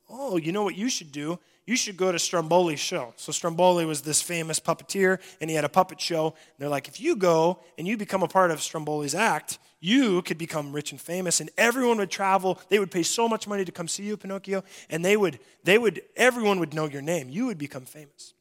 Oh, 0.09 0.35
you 0.35 0.51
know 0.51 0.63
what 0.63 0.75
you 0.75 0.89
should 0.89 1.13
do? 1.13 1.39
You 1.65 1.75
should 1.75 1.95
go 1.95 2.11
to 2.11 2.17
Stromboli's 2.17 2.79
show. 2.79 3.13
So 3.15 3.31
Stromboli 3.31 3.85
was 3.85 4.01
this 4.01 4.21
famous 4.21 4.59
puppeteer, 4.59 5.19
and 5.39 5.49
he 5.49 5.55
had 5.55 5.65
a 5.65 5.69
puppet 5.69 6.01
show. 6.01 6.27
And 6.27 6.55
they're 6.59 6.69
like, 6.69 6.87
if 6.87 6.99
you 6.99 7.15
go 7.15 7.59
and 7.77 7.87
you 7.87 7.97
become 7.97 8.23
a 8.23 8.27
part 8.27 8.51
of 8.51 8.59
Stromboli's 8.59 9.15
act, 9.15 9.59
you 9.79 10.21
could 10.21 10.37
become 10.37 10.71
rich 10.71 10.91
and 10.91 10.99
famous, 10.99 11.41
and 11.41 11.49
everyone 11.57 11.97
would 11.97 12.11
travel. 12.11 12.59
They 12.69 12.79
would 12.79 12.91
pay 12.91 13.03
so 13.03 13.27
much 13.27 13.47
money 13.47 13.65
to 13.65 13.71
come 13.71 13.87
see 13.87 14.03
you, 14.03 14.15
Pinocchio, 14.15 14.63
and 14.89 15.03
they 15.03 15.17
would, 15.17 15.39
they 15.63 15.77
would, 15.77 16.01
everyone 16.15 16.59
would 16.59 16.73
know 16.73 16.85
your 16.85 17.01
name. 17.01 17.29
You 17.29 17.47
would 17.47 17.57
become 17.57 17.85
famous. 17.85 18.33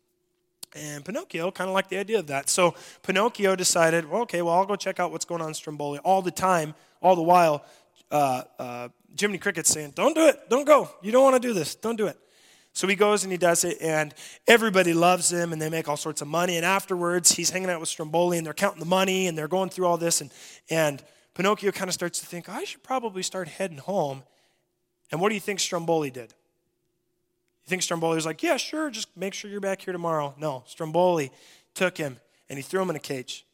And 0.74 1.04
Pinocchio 1.04 1.50
kind 1.50 1.68
of 1.68 1.74
liked 1.74 1.90
the 1.90 1.98
idea 1.98 2.18
of 2.18 2.28
that. 2.28 2.48
So 2.48 2.74
Pinocchio 3.02 3.56
decided, 3.56 4.08
well, 4.08 4.22
okay, 4.22 4.40
well, 4.40 4.54
I'll 4.54 4.66
go 4.66 4.76
check 4.76 5.00
out 5.00 5.12
what's 5.12 5.24
going 5.24 5.42
on 5.42 5.48
in 5.48 5.54
Stromboli. 5.54 5.98
All 5.98 6.22
the 6.22 6.30
time, 6.30 6.74
all 7.02 7.14
the 7.14 7.22
while, 7.22 7.64
uh, 8.10 8.44
uh, 8.58 8.88
Jiminy 9.18 9.38
Cricket's 9.38 9.70
saying, 9.70 9.92
don't 9.94 10.14
do 10.14 10.26
it, 10.28 10.48
don't 10.48 10.64
go. 10.64 10.88
You 11.02 11.12
don't 11.12 11.24
want 11.24 11.40
to 11.40 11.46
do 11.46 11.52
this, 11.52 11.74
don't 11.74 11.96
do 11.96 12.06
it. 12.06 12.16
So 12.74 12.88
he 12.88 12.94
goes 12.94 13.22
and 13.22 13.30
he 13.30 13.38
does 13.38 13.64
it, 13.64 13.78
and 13.80 14.14
everybody 14.46 14.94
loves 14.94 15.30
him, 15.30 15.52
and 15.52 15.60
they 15.60 15.68
make 15.68 15.88
all 15.88 15.96
sorts 15.96 16.22
of 16.22 16.28
money. 16.28 16.56
And 16.56 16.64
afterwards, 16.64 17.32
he's 17.32 17.50
hanging 17.50 17.68
out 17.68 17.80
with 17.80 17.88
Stromboli, 17.88 18.38
and 18.38 18.46
they're 18.46 18.54
counting 18.54 18.80
the 18.80 18.86
money, 18.86 19.26
and 19.26 19.36
they're 19.36 19.48
going 19.48 19.68
through 19.68 19.86
all 19.86 19.98
this. 19.98 20.20
And, 20.22 20.30
and 20.70 21.02
Pinocchio 21.34 21.70
kind 21.70 21.88
of 21.88 21.94
starts 21.94 22.20
to 22.20 22.26
think, 22.26 22.48
I 22.48 22.64
should 22.64 22.82
probably 22.82 23.22
start 23.22 23.48
heading 23.48 23.78
home. 23.78 24.22
And 25.10 25.20
what 25.20 25.28
do 25.28 25.34
you 25.34 25.40
think 25.40 25.60
Stromboli 25.60 26.10
did? 26.10 26.32
You 27.64 27.68
think 27.68 27.82
Stromboli 27.82 28.16
was 28.16 28.26
like, 28.26 28.42
yeah, 28.42 28.56
sure, 28.56 28.90
just 28.90 29.14
make 29.16 29.34
sure 29.34 29.50
you're 29.50 29.60
back 29.60 29.82
here 29.82 29.92
tomorrow. 29.92 30.34
No, 30.38 30.64
Stromboli 30.66 31.30
took 31.74 31.96
him 31.96 32.18
and 32.48 32.58
he 32.58 32.62
threw 32.62 32.82
him 32.82 32.90
in 32.90 32.96
a 32.96 33.00
cage. 33.00 33.46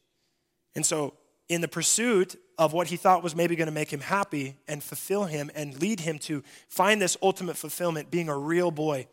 And 0.75 0.87
so, 0.87 1.15
in 1.49 1.61
the 1.61 1.69
pursuit 1.69 2.37
of 2.59 2.73
what 2.73 2.89
he 2.89 2.97
thought 2.97 3.23
was 3.23 3.37
maybe 3.37 3.55
going 3.55 3.67
to 3.67 3.73
make 3.73 3.93
him 3.93 4.01
happy 4.01 4.57
and 4.67 4.83
fulfill 4.83 5.25
him 5.25 5.51
and 5.55 5.81
lead 5.81 6.01
him 6.01 6.19
to 6.19 6.43
find 6.69 7.01
this 7.01 7.17
ultimate 7.23 7.57
fulfillment, 7.57 8.11
being 8.11 8.29
a 8.29 8.37
real 8.37 8.73
boy, 8.73 9.07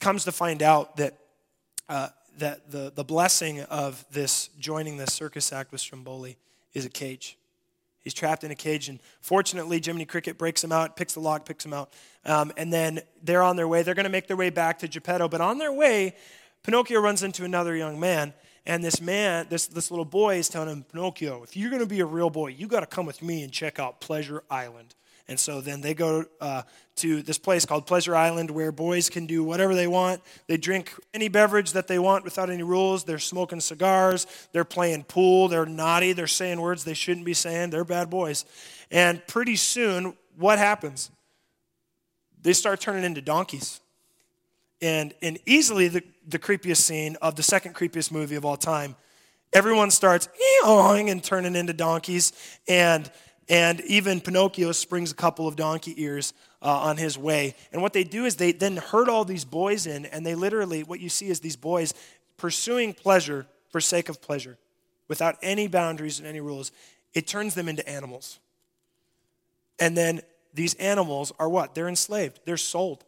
comes 0.00 0.24
to 0.24 0.32
find 0.32 0.62
out 0.62 0.96
that, 0.96 1.16
uh, 1.88 2.08
that 2.38 2.70
the, 2.70 2.92
the 2.94 3.04
blessing 3.04 3.60
of 3.62 4.04
this 4.10 4.50
joining 4.58 4.96
this 4.96 5.14
circus 5.14 5.52
act 5.52 5.70
with 5.70 5.80
Stromboli 5.80 6.36
is 6.74 6.84
a 6.84 6.90
cage. 6.90 7.38
He's 8.00 8.12
trapped 8.12 8.44
in 8.44 8.50
a 8.50 8.56
cage, 8.56 8.90
and 8.90 8.98
fortunately, 9.22 9.80
Jiminy 9.82 10.04
Cricket 10.04 10.36
breaks 10.36 10.62
him 10.62 10.72
out, 10.72 10.94
picks 10.94 11.14
the 11.14 11.20
lock, 11.20 11.46
picks 11.46 11.64
him 11.64 11.72
out, 11.72 11.90
um, 12.26 12.52
and 12.58 12.70
then 12.70 13.00
they're 13.22 13.42
on 13.42 13.56
their 13.56 13.66
way. 13.66 13.82
They're 13.82 13.94
going 13.94 14.04
to 14.04 14.10
make 14.10 14.26
their 14.26 14.36
way 14.36 14.50
back 14.50 14.80
to 14.80 14.88
Geppetto, 14.88 15.28
but 15.28 15.40
on 15.40 15.56
their 15.56 15.72
way, 15.72 16.16
Pinocchio 16.64 17.00
runs 17.00 17.22
into 17.22 17.44
another 17.44 17.74
young 17.74 17.98
man, 17.98 18.34
and 18.66 18.82
this 18.82 19.00
man, 19.00 19.46
this, 19.50 19.66
this 19.66 19.90
little 19.90 20.04
boy, 20.04 20.36
is 20.36 20.48
telling 20.48 20.68
him, 20.68 20.84
Pinocchio, 20.84 21.42
if 21.42 21.56
you're 21.56 21.70
going 21.70 21.82
to 21.82 21.86
be 21.86 22.00
a 22.00 22.06
real 22.06 22.30
boy, 22.30 22.48
you 22.48 22.66
got 22.66 22.80
to 22.80 22.86
come 22.86 23.04
with 23.06 23.22
me 23.22 23.42
and 23.42 23.52
check 23.52 23.78
out 23.78 24.00
Pleasure 24.00 24.42
Island. 24.50 24.94
And 25.26 25.40
so 25.40 25.60
then 25.60 25.80
they 25.80 25.94
go 25.94 26.24
uh, 26.40 26.62
to 26.96 27.22
this 27.22 27.38
place 27.38 27.64
called 27.64 27.86
Pleasure 27.86 28.14
Island 28.14 28.50
where 28.50 28.70
boys 28.72 29.08
can 29.08 29.26
do 29.26 29.42
whatever 29.42 29.74
they 29.74 29.86
want. 29.86 30.20
They 30.48 30.58
drink 30.58 30.92
any 31.14 31.28
beverage 31.28 31.72
that 31.72 31.88
they 31.88 31.98
want 31.98 32.24
without 32.24 32.50
any 32.50 32.62
rules. 32.62 33.04
They're 33.04 33.18
smoking 33.18 33.60
cigars. 33.60 34.26
They're 34.52 34.64
playing 34.64 35.04
pool. 35.04 35.48
They're 35.48 35.64
naughty. 35.64 36.12
They're 36.12 36.26
saying 36.26 36.60
words 36.60 36.84
they 36.84 36.94
shouldn't 36.94 37.24
be 37.24 37.34
saying. 37.34 37.70
They're 37.70 37.84
bad 37.84 38.10
boys. 38.10 38.44
And 38.90 39.26
pretty 39.26 39.56
soon, 39.56 40.14
what 40.36 40.58
happens? 40.58 41.10
They 42.42 42.52
start 42.52 42.80
turning 42.80 43.04
into 43.04 43.22
donkeys. 43.22 43.80
And, 44.84 45.14
and 45.22 45.38
easily 45.46 45.88
the, 45.88 46.02
the 46.28 46.38
creepiest 46.38 46.82
scene 46.82 47.16
of 47.22 47.36
the 47.36 47.42
second 47.42 47.74
creepiest 47.74 48.12
movie 48.12 48.34
of 48.34 48.44
all 48.44 48.58
time. 48.58 48.96
Everyone 49.52 49.90
starts 49.90 50.28
and 50.66 51.24
turning 51.24 51.56
into 51.56 51.72
donkeys. 51.72 52.32
And 52.68 53.10
and 53.48 53.80
even 53.82 54.20
Pinocchio 54.20 54.72
springs 54.72 55.12
a 55.12 55.14
couple 55.14 55.46
of 55.46 55.56
donkey 55.56 55.94
ears 56.02 56.32
uh, 56.62 56.66
on 56.66 56.96
his 56.96 57.18
way. 57.18 57.54
And 57.72 57.82
what 57.82 57.92
they 57.92 58.04
do 58.04 58.24
is 58.24 58.36
they 58.36 58.52
then 58.52 58.76
herd 58.76 59.08
all 59.08 59.24
these 59.24 59.44
boys 59.44 59.86
in, 59.86 60.06
and 60.06 60.24
they 60.24 60.34
literally, 60.34 60.82
what 60.82 61.00
you 61.00 61.08
see 61.08 61.28
is 61.28 61.40
these 61.40 61.56
boys 61.56 61.92
pursuing 62.36 62.94
pleasure 62.94 63.46
for 63.70 63.80
sake 63.80 64.08
of 64.08 64.22
pleasure 64.22 64.56
without 65.08 65.36
any 65.42 65.68
boundaries 65.68 66.18
and 66.18 66.26
any 66.26 66.40
rules. 66.40 66.72
It 67.12 67.26
turns 67.26 67.54
them 67.54 67.68
into 67.68 67.86
animals. 67.88 68.38
And 69.78 69.96
then 69.96 70.22
these 70.54 70.74
animals 70.74 71.32
are 71.38 71.48
what? 71.48 71.74
They're 71.74 71.88
enslaved, 71.88 72.40
they're 72.44 72.56
sold, 72.56 73.04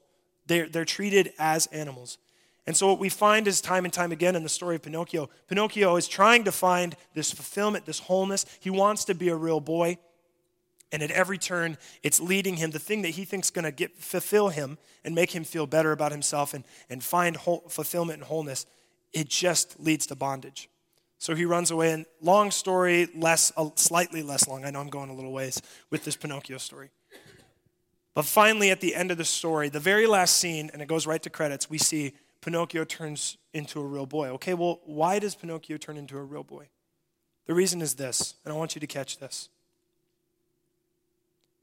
they're, 0.47 0.69
they're 0.69 0.85
treated 0.85 1.33
as 1.39 1.67
animals. 1.67 2.19
And 2.67 2.77
so, 2.77 2.89
what 2.89 2.99
we 2.99 3.09
find 3.09 3.47
is 3.47 3.61
time 3.61 3.85
and 3.85 3.95
time 3.95 4.11
again 4.11 4.35
in 4.35 4.43
the 4.43 4.49
story 4.49 4.75
of 4.75 4.83
Pinocchio, 4.83 5.31
Pinocchio 5.49 5.97
is 5.97 6.09
trying 6.09 6.45
to 6.45 6.53
find 6.53 6.97
this 7.15 7.31
fulfillment, 7.31 7.87
this 7.87 8.01
wholeness. 8.01 8.45
He 8.59 8.71
wants 8.71 9.05
to 9.05 9.15
be 9.15 9.29
a 9.29 9.37
real 9.37 9.61
boy. 9.61 9.99
And 10.93 11.03
at 11.03 11.11
every 11.11 11.37
turn, 11.37 11.79
it's 12.03 12.21
leading 12.21 12.57
him, 12.57 12.71
the 12.71 12.79
thing 12.79 13.03
that 13.03 13.11
he 13.11 13.25
thinks 13.25 13.49
is 13.49 13.51
going 13.51 13.73
to 13.73 13.89
fulfill 13.99 14.51
him 14.51 14.79
and 15.05 15.15
make 15.15 15.33
him 15.33 15.43
feel 15.43 15.67
better 15.67 15.91
about 15.91 16.13
himself 16.13 16.55
and, 16.55 16.65
and 16.89 17.03
find 17.03 17.37
whole, 17.37 17.65
fulfillment 17.69 18.19
and 18.19 18.27
wholeness, 18.27 18.67
it 19.13 19.29
just 19.29 19.81
leads 19.81 20.07
to 20.07 20.15
bondage. 20.15 20.69
So 21.19 21.35
he 21.35 21.45
runs 21.45 21.71
away, 21.71 21.93
and 21.93 22.07
long 22.21 22.51
story, 22.51 23.09
less, 23.17 23.53
uh, 23.57 23.71
slightly 23.75 24.23
less 24.23 24.47
long. 24.47 24.65
I 24.65 24.71
know 24.71 24.81
I'm 24.81 24.89
going 24.89 25.11
a 25.11 25.15
little 25.15 25.33
ways 25.33 25.61
with 25.91 26.05
this 26.05 26.15
Pinocchio 26.15 26.59
story. 26.59 26.91
But 28.17 28.25
finally, 28.25 28.71
at 28.71 28.81
the 28.81 28.95
end 28.95 29.11
of 29.11 29.19
the 29.19 29.27
story, 29.27 29.69
the 29.69 29.79
very 29.79 30.07
last 30.07 30.37
scene, 30.37 30.71
and 30.73 30.81
it 30.81 30.89
goes 30.89 31.07
right 31.07 31.23
to 31.23 31.29
credits, 31.29 31.69
we 31.69 31.77
see 31.77 32.15
Pinocchio 32.41 32.83
turns 32.85 33.37
into 33.53 33.79
a 33.79 33.85
real 33.85 34.07
boy. 34.07 34.29
Okay, 34.31 34.55
well, 34.55 34.81
why 34.87 35.19
does 35.19 35.35
Pinocchio 35.35 35.77
turn 35.77 35.99
into 35.99 36.17
a 36.17 36.23
real 36.23 36.43
boy? 36.43 36.69
The 37.45 37.53
reason 37.53 37.83
is 37.83 37.97
this, 37.97 38.37
and 38.43 38.55
I 38.55 38.57
want 38.57 38.75
you 38.75 38.81
to 38.81 38.87
catch 38.87 39.19
this. 39.19 39.51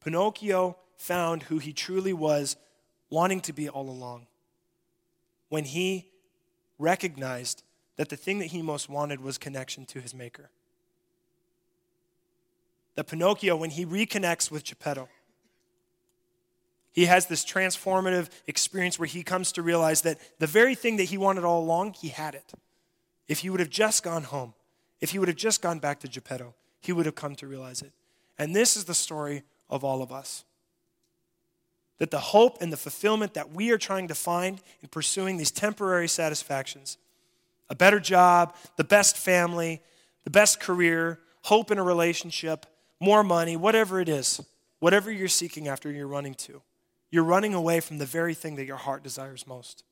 Pinocchio 0.03 0.77
found 0.95 1.41
who 1.41 1.57
he 1.57 1.73
truly 1.73 2.13
was 2.13 2.55
wanting 3.09 3.41
to 3.41 3.51
be 3.51 3.67
all 3.67 3.89
along 3.89 4.27
when 5.49 5.63
he 5.63 6.07
recognized 6.77 7.63
that 7.95 8.09
the 8.09 8.15
thing 8.15 8.37
that 8.37 8.47
he 8.47 8.61
most 8.61 8.87
wanted 8.87 9.21
was 9.21 9.39
connection 9.39 9.87
to 9.87 9.99
his 9.99 10.13
maker. 10.13 10.51
That 12.93 13.07
Pinocchio, 13.07 13.55
when 13.55 13.71
he 13.71 13.87
reconnects 13.87 14.51
with 14.51 14.65
Geppetto, 14.65 15.09
he 16.93 17.07
has 17.07 17.25
this 17.25 17.43
transformative 17.43 18.29
experience 18.47 18.97
where 18.99 19.07
he 19.07 19.23
comes 19.23 19.51
to 19.53 19.61
realize 19.61 20.01
that 20.01 20.19
the 20.39 20.47
very 20.47 20.75
thing 20.75 20.97
that 20.97 21.05
he 21.05 21.17
wanted 21.17 21.43
all 21.43 21.61
along, 21.61 21.93
he 21.93 22.09
had 22.09 22.35
it. 22.35 22.53
If 23.27 23.39
he 23.39 23.49
would 23.49 23.59
have 23.59 23.69
just 23.69 24.03
gone 24.03 24.23
home, 24.23 24.53
if 25.01 25.09
he 25.09 25.19
would 25.19 25.27
have 25.27 25.37
just 25.37 25.61
gone 25.61 25.79
back 25.79 25.99
to 26.01 26.07
Geppetto, 26.07 26.53
he 26.79 26.91
would 26.91 27.07
have 27.07 27.15
come 27.15 27.35
to 27.35 27.47
realize 27.47 27.81
it. 27.81 27.91
And 28.37 28.55
this 28.55 28.77
is 28.77 28.85
the 28.85 28.93
story 28.93 29.43
of 29.69 29.83
all 29.83 30.03
of 30.03 30.11
us. 30.11 30.45
That 31.97 32.11
the 32.11 32.19
hope 32.19 32.61
and 32.61 32.71
the 32.71 32.77
fulfillment 32.77 33.33
that 33.33 33.51
we 33.51 33.71
are 33.71 33.77
trying 33.77 34.07
to 34.09 34.15
find 34.15 34.61
in 34.81 34.89
pursuing 34.89 35.37
these 35.37 35.51
temporary 35.51 36.07
satisfactions 36.07 36.97
a 37.69 37.75
better 37.75 37.99
job, 37.99 38.55
the 38.75 38.83
best 38.83 39.17
family, 39.17 39.81
the 40.25 40.29
best 40.29 40.59
career, 40.59 41.19
hope 41.43 41.71
in 41.71 41.79
a 41.79 41.83
relationship, 41.83 42.67
more 42.99 43.23
money, 43.23 43.55
whatever 43.55 43.99
it 43.99 44.09
is, 44.09 44.41
whatever 44.79 45.11
you're 45.11 45.27
seeking 45.27 45.67
after, 45.67 45.89
you're 45.89 46.05
running 46.05 46.35
to. 46.35 46.61
You're 47.13 47.23
running 47.23 47.53
away 47.53 47.79
from 47.79 47.99
the 47.99 48.07
very 48.07 48.33
thing 48.33 48.55
that 48.55 48.65
your 48.65 48.75
heart 48.75 49.03
desires 49.03 49.45
most. 49.45 49.83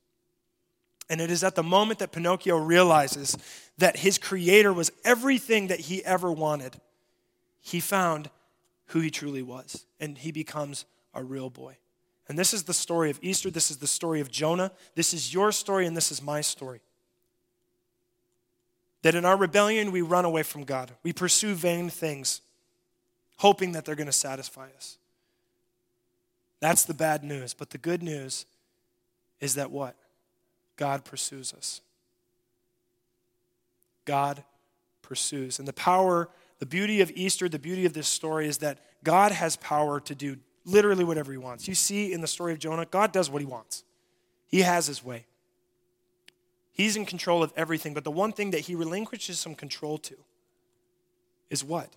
And 1.08 1.20
it 1.20 1.30
is 1.30 1.44
at 1.44 1.54
the 1.54 1.62
moment 1.62 2.00
that 2.00 2.10
Pinocchio 2.10 2.56
realizes 2.56 3.38
that 3.78 3.98
his 3.98 4.18
creator 4.18 4.72
was 4.72 4.90
everything 5.04 5.68
that 5.68 5.78
he 5.78 6.04
ever 6.04 6.32
wanted, 6.32 6.80
he 7.60 7.78
found 7.78 8.28
who 8.86 8.98
he 8.98 9.08
truly 9.08 9.40
was. 9.40 9.86
And 10.00 10.18
he 10.18 10.32
becomes 10.32 10.84
a 11.14 11.22
real 11.22 11.48
boy. 11.48 11.76
And 12.26 12.36
this 12.36 12.52
is 12.52 12.64
the 12.64 12.74
story 12.74 13.08
of 13.08 13.20
Easter. 13.22 13.52
This 13.52 13.70
is 13.70 13.76
the 13.76 13.86
story 13.86 14.20
of 14.20 14.28
Jonah. 14.28 14.72
This 14.96 15.14
is 15.14 15.32
your 15.32 15.52
story, 15.52 15.86
and 15.86 15.96
this 15.96 16.10
is 16.10 16.20
my 16.20 16.40
story. 16.40 16.80
That 19.02 19.14
in 19.14 19.24
our 19.24 19.36
rebellion, 19.36 19.92
we 19.92 20.02
run 20.02 20.24
away 20.24 20.42
from 20.42 20.64
God. 20.64 20.90
We 21.04 21.12
pursue 21.12 21.54
vain 21.54 21.88
things, 21.88 22.40
hoping 23.36 23.70
that 23.72 23.84
they're 23.84 23.94
going 23.94 24.06
to 24.06 24.12
satisfy 24.12 24.70
us. 24.76 24.98
That's 26.62 26.84
the 26.84 26.94
bad 26.94 27.22
news. 27.22 27.52
But 27.52 27.68
the 27.68 27.78
good 27.78 28.02
news 28.02 28.46
is 29.38 29.56
that 29.56 29.70
what? 29.70 29.96
God 30.76 31.04
pursues 31.04 31.52
us. 31.52 31.82
God 34.06 34.42
pursues. 35.02 35.58
And 35.58 35.68
the 35.68 35.74
power 35.74 36.30
the 36.62 36.66
beauty 36.66 37.00
of 37.00 37.10
Easter, 37.16 37.48
the 37.48 37.58
beauty 37.58 37.86
of 37.86 37.92
this 37.92 38.06
story 38.06 38.46
is 38.46 38.58
that 38.58 38.78
God 39.02 39.32
has 39.32 39.56
power 39.56 39.98
to 39.98 40.14
do 40.14 40.36
literally 40.64 41.02
whatever 41.02 41.32
he 41.32 41.38
wants. 41.38 41.66
You 41.66 41.74
see 41.74 42.12
in 42.12 42.20
the 42.20 42.28
story 42.28 42.52
of 42.52 42.60
Jonah, 42.60 42.86
God 42.86 43.10
does 43.10 43.28
what 43.28 43.42
he 43.42 43.46
wants, 43.46 43.82
he 44.46 44.60
has 44.60 44.86
his 44.86 45.02
way. 45.02 45.26
He's 46.70 46.94
in 46.94 47.04
control 47.04 47.42
of 47.42 47.52
everything, 47.56 47.94
but 47.94 48.04
the 48.04 48.12
one 48.12 48.32
thing 48.32 48.52
that 48.52 48.60
he 48.60 48.76
relinquishes 48.76 49.40
some 49.40 49.56
control 49.56 49.98
to 49.98 50.14
is 51.50 51.64
what? 51.64 51.96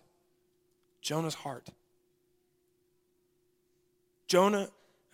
Jonah's 1.00 1.36
heart. 1.36 1.70
Jonah, 4.36 4.68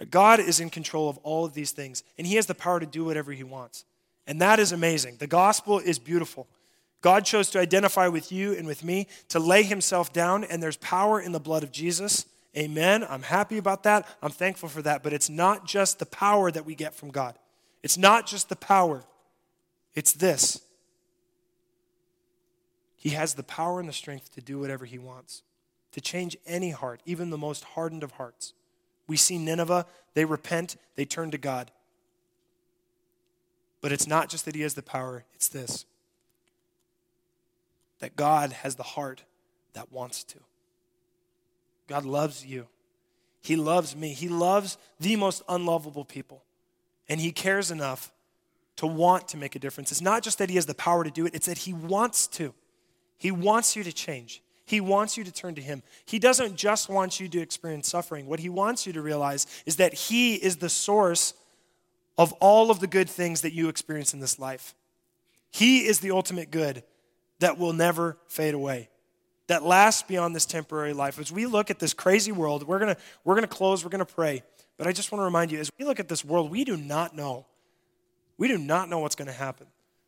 God 0.09 0.39
is 0.39 0.59
in 0.59 0.71
control 0.71 1.07
of 1.07 1.19
all 1.19 1.45
of 1.45 1.53
these 1.53 1.69
things, 1.69 2.03
and 2.17 2.25
he 2.25 2.37
has 2.37 2.47
the 2.47 2.55
power 2.55 2.79
to 2.79 2.87
do 2.87 3.05
whatever 3.05 3.31
he 3.31 3.43
wants. 3.43 3.85
And 4.25 4.41
that 4.41 4.59
is 4.59 4.71
amazing. 4.71 5.17
The 5.17 5.27
gospel 5.27 5.77
is 5.77 5.99
beautiful. 5.99 6.47
God 7.01 7.23
chose 7.23 7.51
to 7.51 7.59
identify 7.59 8.07
with 8.07 8.31
you 8.31 8.53
and 8.53 8.65
with 8.65 8.83
me, 8.83 9.05
to 9.29 9.37
lay 9.37 9.61
himself 9.61 10.11
down, 10.11 10.43
and 10.43 10.63
there's 10.63 10.77
power 10.77 11.21
in 11.21 11.33
the 11.33 11.39
blood 11.39 11.61
of 11.61 11.71
Jesus. 11.71 12.25
Amen. 12.57 13.05
I'm 13.07 13.21
happy 13.21 13.59
about 13.59 13.83
that. 13.83 14.07
I'm 14.23 14.31
thankful 14.31 14.69
for 14.69 14.81
that. 14.81 15.03
But 15.03 15.13
it's 15.13 15.29
not 15.29 15.67
just 15.67 15.99
the 15.99 16.07
power 16.07 16.49
that 16.49 16.65
we 16.65 16.73
get 16.73 16.95
from 16.95 17.11
God, 17.11 17.37
it's 17.83 17.99
not 17.99 18.25
just 18.25 18.49
the 18.49 18.55
power, 18.55 19.03
it's 19.93 20.13
this. 20.13 20.61
He 22.95 23.09
has 23.09 23.35
the 23.35 23.43
power 23.43 23.79
and 23.79 23.87
the 23.87 23.93
strength 23.93 24.33
to 24.33 24.41
do 24.41 24.57
whatever 24.57 24.85
he 24.85 24.97
wants, 24.97 25.43
to 25.91 26.01
change 26.01 26.37
any 26.47 26.71
heart, 26.71 27.01
even 27.05 27.29
the 27.29 27.37
most 27.37 27.63
hardened 27.63 28.01
of 28.01 28.13
hearts. 28.13 28.53
We 29.07 29.17
see 29.17 29.37
Nineveh, 29.37 29.85
they 30.13 30.25
repent, 30.25 30.77
they 30.95 31.05
turn 31.05 31.31
to 31.31 31.37
God. 31.37 31.71
But 33.81 33.91
it's 33.91 34.07
not 34.07 34.29
just 34.29 34.45
that 34.45 34.55
He 34.55 34.61
has 34.61 34.75
the 34.75 34.83
power, 34.83 35.25
it's 35.33 35.47
this 35.47 35.85
that 37.99 38.15
God 38.15 38.51
has 38.51 38.75
the 38.75 38.83
heart 38.83 39.23
that 39.73 39.91
wants 39.91 40.23
to. 40.23 40.39
God 41.87 42.03
loves 42.03 42.43
you. 42.43 42.67
He 43.41 43.55
loves 43.55 43.95
me. 43.95 44.13
He 44.13 44.27
loves 44.27 44.77
the 44.99 45.15
most 45.15 45.43
unlovable 45.47 46.03
people. 46.03 46.43
And 47.07 47.21
He 47.21 47.31
cares 47.31 47.69
enough 47.69 48.11
to 48.77 48.87
want 48.87 49.27
to 49.29 49.37
make 49.37 49.55
a 49.55 49.59
difference. 49.59 49.91
It's 49.91 50.01
not 50.01 50.23
just 50.23 50.39
that 50.39 50.49
He 50.49 50.55
has 50.55 50.65
the 50.65 50.73
power 50.73 51.03
to 51.03 51.11
do 51.11 51.25
it, 51.25 51.35
it's 51.35 51.45
that 51.45 51.59
He 51.59 51.73
wants 51.73 52.27
to. 52.27 52.53
He 53.17 53.29
wants 53.29 53.75
you 53.75 53.83
to 53.83 53.91
change. 53.91 54.41
He 54.65 54.79
wants 54.79 55.17
you 55.17 55.23
to 55.23 55.31
turn 55.31 55.55
to 55.55 55.61
Him. 55.61 55.83
He 56.05 56.19
doesn't 56.19 56.55
just 56.55 56.89
want 56.89 57.19
you 57.19 57.27
to 57.29 57.39
experience 57.39 57.89
suffering. 57.89 58.27
What 58.27 58.39
He 58.39 58.49
wants 58.49 58.85
you 58.85 58.93
to 58.93 59.01
realize 59.01 59.47
is 59.65 59.77
that 59.77 59.93
He 59.93 60.35
is 60.35 60.57
the 60.57 60.69
source 60.69 61.33
of 62.17 62.33
all 62.33 62.71
of 62.71 62.79
the 62.79 62.87
good 62.87 63.09
things 63.09 63.41
that 63.41 63.53
you 63.53 63.69
experience 63.69 64.13
in 64.13 64.19
this 64.19 64.39
life. 64.39 64.75
He 65.49 65.85
is 65.85 65.99
the 65.99 66.11
ultimate 66.11 66.51
good 66.51 66.83
that 67.39 67.57
will 67.57 67.73
never 67.73 68.17
fade 68.27 68.53
away, 68.53 68.89
that 69.47 69.63
lasts 69.63 70.03
beyond 70.03 70.35
this 70.35 70.45
temporary 70.45 70.93
life. 70.93 71.19
As 71.19 71.31
we 71.31 71.45
look 71.45 71.69
at 71.69 71.79
this 71.79 71.93
crazy 71.93 72.31
world, 72.31 72.67
we're 72.67 72.79
going 72.79 72.93
to 72.95 73.01
we're 73.23 73.35
going 73.35 73.47
to 73.47 73.53
close, 73.53 73.83
we're 73.83 73.89
going 73.89 74.05
to 74.05 74.13
pray. 74.13 74.43
But 74.77 74.87
I 74.87 74.93
just 74.93 75.11
want 75.11 75.21
to 75.21 75.25
remind 75.25 75.51
you 75.51 75.59
as 75.59 75.69
we 75.77 75.85
look 75.85 75.99
at 75.99 76.07
this 76.07 76.23
world, 76.23 76.49
we 76.49 76.63
do 76.63 76.77
not 76.77 77.15
know. 77.15 77.45
We 78.37 78.47
do 78.47 78.57
not 78.57 78.89
know 78.89 78.99
what's 78.99 79.15
going 79.15 79.27
to 79.27 79.33
happen. 79.33 79.67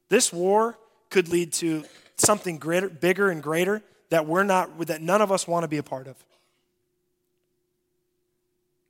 This 0.10 0.32
war 0.32 0.78
could 1.10 1.28
lead 1.28 1.54
to 1.54 1.84
something 2.16 2.58
greater, 2.58 2.90
bigger 2.90 3.30
and 3.30 3.44
greater 3.44 3.84
that 4.10 4.28
we're 4.28 4.44
not 4.44 4.88
that 4.88 5.02
none 5.02 5.22
of 5.22 5.32
us 5.32 5.48
want 5.48 5.64
to 5.64 5.68
be 5.68 5.78
a 5.78 5.84
part 5.84 6.08
of. 6.08 6.16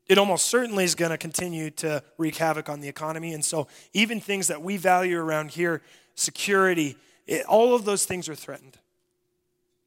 It 0.07 0.18
almost 0.18 0.47
certainly 0.47 0.84
is 0.84 0.95
going 0.95 1.11
to 1.11 1.18
continue 1.18 1.70
to 1.72 2.03
wreak 2.18 2.36
havoc 2.36 2.68
on 2.70 2.82
the 2.82 2.89
economy. 2.89 3.34
And 3.34 3.43
so, 3.43 3.68
even 3.93 4.20
things 4.20 4.47
that 4.47 4.61
we 4.61 4.78
value 4.78 5.18
around 5.18 5.51
here, 5.51 5.82
security, 6.16 6.97
it, 7.26 7.45
all 7.45 7.74
of 7.74 7.86
those 7.86 8.05
things 8.05 8.28
are 8.28 8.36
threatened. 8.36 8.78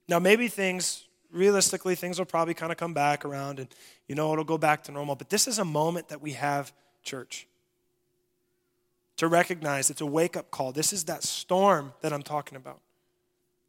Now, 0.08 0.18
maybe 0.18 0.48
things, 0.48 1.04
realistically, 1.30 1.96
things 1.96 2.18
will 2.18 2.26
probably 2.26 2.54
kind 2.54 2.72
of 2.72 2.78
come 2.78 2.94
back 2.94 3.24
around 3.24 3.58
and, 3.58 3.68
you 4.08 4.14
know, 4.14 4.32
it'll 4.32 4.44
go 4.44 4.58
back 4.58 4.84
to 4.84 4.92
normal. 4.92 5.16
But 5.16 5.30
this 5.30 5.46
is 5.46 5.58
a 5.58 5.64
moment 5.64 6.08
that 6.08 6.22
we 6.22 6.32
have, 6.32 6.72
church, 7.02 7.46
to 9.16 9.28
recognize 9.28 9.90
it's 9.90 10.00
a 10.00 10.06
wake 10.06 10.36
up 10.36 10.50
call. 10.50 10.72
This 10.72 10.92
is 10.92 11.04
that 11.04 11.22
storm 11.24 11.92
that 12.00 12.12
I'm 12.12 12.22
talking 12.22 12.56
about. 12.56 12.80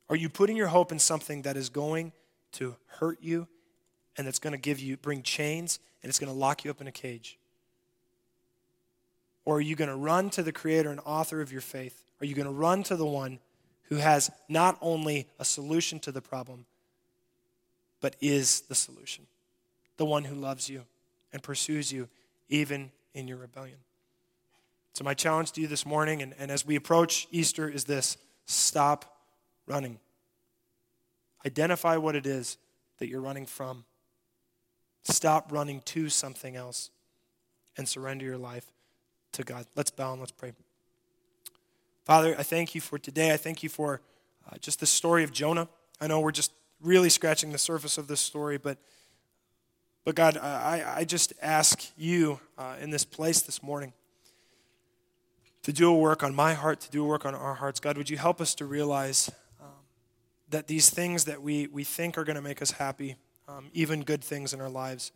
Are 0.10 0.16
you 0.16 0.30
putting 0.30 0.56
your 0.56 0.68
hope 0.68 0.92
in 0.92 1.00
something 1.00 1.42
that 1.42 1.58
is 1.58 1.70
going 1.70 2.14
to 2.54 2.76
hurt 2.88 3.20
you 3.22 3.48
and 4.18 4.26
that's 4.26 4.40
going 4.40 4.54
to 4.54 4.60
give 4.60 4.80
you, 4.80 4.98
bring 4.98 5.22
chains 5.22 5.80
and 6.02 6.10
it's 6.10 6.20
going 6.20 6.32
to 6.32 6.38
lock 6.38 6.64
you 6.64 6.72
up 6.72 6.82
in 6.82 6.88
a 6.88 6.92
cage? 6.92 7.38
Or 9.46 9.58
are 9.58 9.62
you 9.62 9.76
going 9.76 9.90
to 9.90 9.96
run 9.96 10.30
to 10.32 10.44
the 10.44 10.52
creator 10.52 10.90
and 10.90 11.00
author 11.06 11.42
of 11.42 11.52
your 11.52 11.62
faith? 11.62 12.04
Are 12.22 12.26
you 12.26 12.36
going 12.36 12.48
to 12.48 12.54
run 12.54 12.84
to 12.84 12.96
the 12.96 13.06
one 13.06 13.40
who 13.84 13.96
has 13.96 14.30
not 14.50 14.78
only 14.82 15.28
a 15.40 15.46
solution 15.46 16.00
to 16.00 16.12
the 16.12 16.22
problem, 16.22 16.66
but 18.02 18.16
is 18.20 18.62
the 18.62 18.76
solution? 18.76 19.26
The 19.98 20.06
one 20.06 20.26
who 20.26 20.36
loves 20.36 20.70
you 20.70 20.84
and 21.32 21.42
pursues 21.42 21.92
you 21.92 22.10
even 22.50 22.92
in 23.14 23.28
your 23.28 23.38
rebellion. 23.38 23.78
So, 24.94 25.04
my 25.04 25.14
challenge 25.14 25.52
to 25.54 25.62
you 25.62 25.68
this 25.68 25.86
morning, 25.86 26.22
and, 26.22 26.34
and 26.40 26.50
as 26.50 26.66
we 26.66 26.76
approach 26.76 27.28
Easter, 27.32 27.70
is 27.70 27.84
this 27.84 28.18
stop 28.46 29.17
running. 29.68 30.00
Identify 31.46 31.98
what 31.98 32.16
it 32.16 32.26
is 32.26 32.58
that 32.98 33.08
you're 33.08 33.22
running 33.22 33.46
from. 33.46 33.86
Stop 35.04 35.52
running 35.52 35.82
to 35.82 36.10
something 36.10 36.56
else 36.56 36.90
and 37.78 37.88
surrender 37.88 38.26
your 38.26 38.38
life 38.38 38.66
to 39.34 39.44
God. 39.44 39.66
Let's 39.76 39.92
bow 39.92 40.12
and 40.14 40.20
let's 40.20 40.32
pray. 40.32 40.54
Father, 42.04 42.36
I 42.38 42.44
thank 42.44 42.74
you 42.74 42.82
for 42.82 42.98
today. 42.98 43.34
I 43.34 43.38
thank 43.38 43.64
you 43.64 43.70
for 43.70 44.02
uh, 44.50 44.58
just 44.60 44.80
the 44.80 44.86
story 44.86 45.24
of 45.24 45.32
Jonah. 45.32 45.68
I 46.02 46.08
know 46.08 46.20
we're 46.20 46.32
just 46.32 46.52
really 46.82 47.10
scratching 47.10 47.52
the 47.52 47.58
surface 47.58 47.98
of 47.98 48.08
this 48.08 48.20
story, 48.20 48.58
but, 48.58 48.78
but 50.06 50.16
God, 50.16 50.38
I, 50.38 50.84
I 50.98 51.04
just 51.04 51.34
ask 51.42 51.92
you 51.98 52.40
uh, 52.58 52.76
in 52.80 52.90
this 52.90 53.04
place 53.04 53.42
this 53.42 53.62
morning 53.62 53.94
to 55.64 55.74
do 55.74 55.90
a 55.90 55.98
work 55.98 56.24
on 56.24 56.34
my 56.34 56.54
heart, 56.54 56.80
to 56.82 56.90
do 56.90 57.04
a 57.04 57.08
work 57.08 57.26
on 57.26 57.36
our 57.36 57.56
hearts. 57.56 57.80
God, 57.80 57.98
would 57.98 58.10
you 58.10 58.18
help 58.18 58.40
us 58.40 58.56
to 58.56 58.66
realize 58.66 59.30
that 60.50 60.68
these 60.68 60.90
things 60.90 61.26
that 61.26 61.42
we, 61.42 61.68
we 61.68 61.84
think 61.84 62.18
are 62.18 62.24
going 62.24 62.36
to 62.36 62.42
make 62.42 62.62
us 62.62 62.72
happy, 62.72 63.16
um, 63.48 63.70
even 63.74 64.04
good 64.04 64.24
things 64.24 64.54
in 64.54 64.62
our 64.62 64.70
lives, 64.70 65.12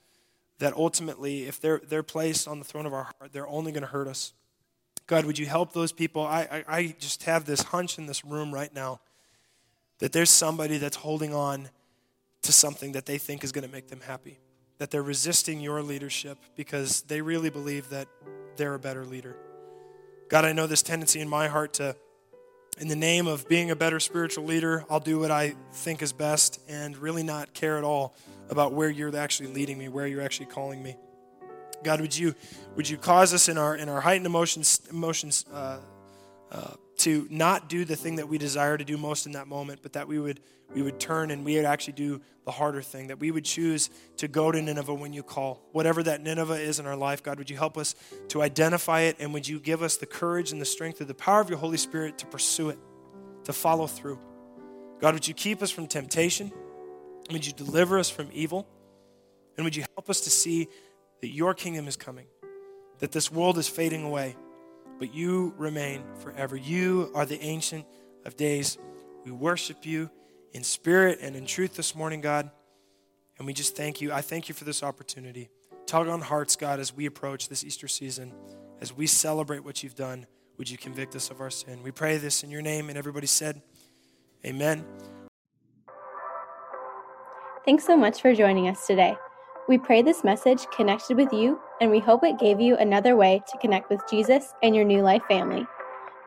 that 0.60 0.74
ultimately, 0.74 1.44
if 1.48 1.60
they're, 1.60 1.82
they're 1.88 2.04
placed 2.04 2.48
on 2.48 2.60
the 2.60 2.66
throne 2.66 2.86
of 2.86 2.94
our 2.94 3.04
heart, 3.04 3.32
they're 3.32 3.48
only 3.48 3.72
going 3.72 3.82
to 3.82 3.88
hurt 3.88 4.08
us. 4.08 4.34
God, 5.08 5.26
would 5.26 5.40
you 5.40 5.46
help 5.46 5.74
those 5.74 5.92
people? 5.92 6.22
I, 6.22 6.64
I, 6.68 6.78
I 6.78 6.96
just 7.00 7.24
have 7.24 7.46
this 7.46 7.64
hunch 7.64 7.98
in 7.98 8.06
this 8.06 8.24
room 8.24 8.54
right 8.54 8.74
now 8.74 9.00
that 10.00 10.12
there's 10.12 10.30
somebody 10.30 10.78
that's 10.78 10.98
holding 10.98 11.34
on 11.34 11.70
to 12.44 12.52
something 12.52 12.94
that 12.94 13.06
they 13.06 13.18
think 13.18 13.44
is 13.44 13.52
going 13.52 13.66
to 13.66 13.72
make 13.72 13.88
them 13.88 14.02
happy, 14.02 14.40
that 14.80 14.90
they're 14.90 15.04
resisting 15.04 15.60
your 15.60 15.82
leadership 15.82 16.38
because 16.56 17.02
they 17.04 17.22
really 17.22 17.50
believe 17.50 17.90
that 17.90 18.08
they're 18.56 18.74
a 18.74 18.80
better 18.80 19.06
leader. 19.06 19.36
God, 20.28 20.46
I 20.46 20.54
know 20.54 20.66
this 20.66 20.82
tendency 20.82 21.20
in 21.20 21.30
my 21.30 21.48
heart 21.48 21.74
to 21.74 21.96
in 22.82 22.88
the 22.88 22.96
name 22.96 23.28
of 23.28 23.48
being 23.48 23.70
a 23.70 23.76
better 23.76 24.00
spiritual 24.00 24.44
leader, 24.44 24.84
I'll 24.90 25.00
do 25.00 25.20
what 25.20 25.30
I 25.30 25.54
think 25.72 26.02
is 26.02 26.12
best 26.12 26.60
and 26.68 26.98
really 26.98 27.22
not 27.22 27.54
care 27.54 27.78
at 27.78 27.84
all 27.84 28.16
about 28.50 28.74
where 28.74 28.90
you're 28.90 29.16
actually 29.16 29.54
leading 29.54 29.78
me, 29.78 29.88
where 29.88 30.08
you're 30.08 30.24
actually 30.24 30.48
calling 30.48 30.82
me. 30.82 30.98
God, 31.84 32.02
would 32.02 32.18
you 32.18 32.34
would 32.76 32.90
you 32.90 32.98
cause 32.98 33.36
us 33.36 33.48
in 33.50 33.60
our 33.60 33.76
in 33.76 33.88
our 33.88 34.02
heightened 34.02 34.26
emotions 34.26 34.82
emotions 34.90 35.46
uh, 35.54 35.78
uh, 36.52 36.74
to 36.98 37.28
not 37.30 37.70
do 37.70 37.86
the 37.86 37.96
thing 37.96 38.18
that 38.18 38.28
we 38.28 38.38
desire 38.38 38.78
to 38.78 38.84
do 38.84 38.98
most 38.98 39.26
in 39.26 39.32
that 39.32 39.48
moment, 39.48 39.80
but 39.82 39.94
that 39.94 40.08
we 40.08 40.20
would 40.20 40.42
we 40.74 40.82
would 40.82 41.00
turn 41.00 41.32
and 41.32 41.44
we 41.44 41.56
would 41.56 41.66
actually 41.66 41.94
do 41.94 42.22
the 42.46 42.52
harder 42.52 42.82
thing, 42.82 43.08
that 43.08 43.20
we 43.20 43.30
would 43.30 43.44
choose 43.44 43.90
to 44.18 44.28
go 44.28 44.52
to 44.52 44.62
Nineveh 44.62 44.94
when 44.94 45.12
you 45.12 45.22
call. 45.22 45.62
Whatever 45.74 46.02
that 46.04 46.22
Nineveh 46.22 46.62
is 46.62 46.80
in 46.80 46.86
our 46.86 46.96
life, 46.96 47.22
God, 47.22 47.38
would 47.40 47.50
you 47.50 47.58
help 47.58 47.78
us 47.78 47.94
to 48.30 48.42
identify 48.42 49.02
it 49.02 49.18
and 49.20 49.34
would 49.34 49.48
you 49.48 49.60
give 49.60 49.82
us 49.82 49.98
the 49.98 50.06
courage 50.06 50.54
and 50.54 50.62
the 50.62 50.66
strength 50.66 51.02
of 51.02 51.08
the 51.08 51.14
power 51.14 51.42
of 51.42 51.50
your 51.50 51.60
Holy 51.60 51.78
Spirit 51.78 52.18
to 52.20 52.26
pursue 52.26 52.70
it, 52.70 52.80
to 53.44 53.54
follow 53.54 53.86
through? 53.86 54.18
God, 55.00 55.14
would 55.14 55.28
you 55.28 55.34
keep 55.34 55.62
us 55.62 55.72
from 55.72 55.88
temptation? 55.88 56.52
Would 57.32 57.46
you 57.46 57.54
deliver 57.54 58.00
us 58.00 58.10
from 58.10 58.30
evil? 58.32 58.68
And 59.58 59.66
would 59.66 59.76
you 59.76 59.84
help 59.96 60.10
us 60.10 60.22
to 60.22 60.30
see 60.30 60.70
that 61.20 61.30
your 61.30 61.54
kingdom 61.54 61.88
is 61.88 61.98
coming, 61.98 62.28
that 63.00 63.12
this 63.12 63.32
world 63.32 63.58
is 63.58 63.68
fading 63.68 64.04
away, 64.04 64.36
but 65.02 65.16
you 65.16 65.52
remain 65.58 66.04
forever. 66.20 66.56
You 66.56 67.10
are 67.16 67.26
the 67.26 67.42
ancient 67.42 67.88
of 68.24 68.38
days. 68.38 68.78
We 69.26 69.32
worship 69.32 69.84
you 69.84 70.12
in 70.54 70.64
spirit 70.64 71.18
and 71.24 71.36
in 71.36 71.48
truth 71.48 71.76
this 71.76 71.96
morning, 71.96 72.22
God. 72.22 72.52
And 73.40 73.48
we 73.48 73.54
just 73.54 73.76
thank 73.76 74.00
you. 74.00 74.14
I 74.14 74.22
thank 74.22 74.48
you 74.48 74.54
for 74.54 74.64
this 74.64 74.84
opportunity. 74.84 75.50
Tug 75.88 76.08
on 76.08 76.22
hearts, 76.22 76.56
God, 76.56 76.80
as 76.80 76.96
we 76.96 77.08
approach 77.08 77.50
this 77.50 77.64
Easter 77.64 77.88
season, 77.88 78.32
as 78.80 78.96
we 78.96 79.08
celebrate 79.08 79.64
what 79.64 79.82
you've 79.82 79.96
done. 79.96 80.28
Would 80.60 80.70
you 80.70 80.78
convict 80.78 81.16
us 81.16 81.32
of 81.32 81.42
our 81.42 81.50
sin? 81.50 81.82
We 81.82 81.90
pray 81.90 82.18
this 82.18 82.44
in 82.44 82.52
your 82.52 82.62
name. 82.62 82.90
And 82.90 82.96
everybody 82.96 83.26
said, 83.26 83.60
Amen. 84.46 84.86
Thanks 87.66 87.88
so 87.88 87.98
much 87.98 88.22
for 88.22 88.36
joining 88.36 88.68
us 88.68 88.86
today. 88.86 89.16
We 89.68 89.78
pray 89.78 90.02
this 90.02 90.24
message 90.24 90.66
connected 90.76 91.18
with 91.18 91.32
you, 91.32 91.60
and 91.80 91.92
we 91.92 92.00
hope 92.00 92.24
it 92.24 92.40
gave 92.40 92.60
you 92.60 92.76
another 92.78 93.16
way 93.16 93.44
to 93.52 93.58
connect 93.60 93.90
with 93.90 94.02
Jesus 94.10 94.54
and 94.64 94.76
your 94.76 94.86
New 94.86 95.02
Life 95.02 95.22
family. 95.28 95.66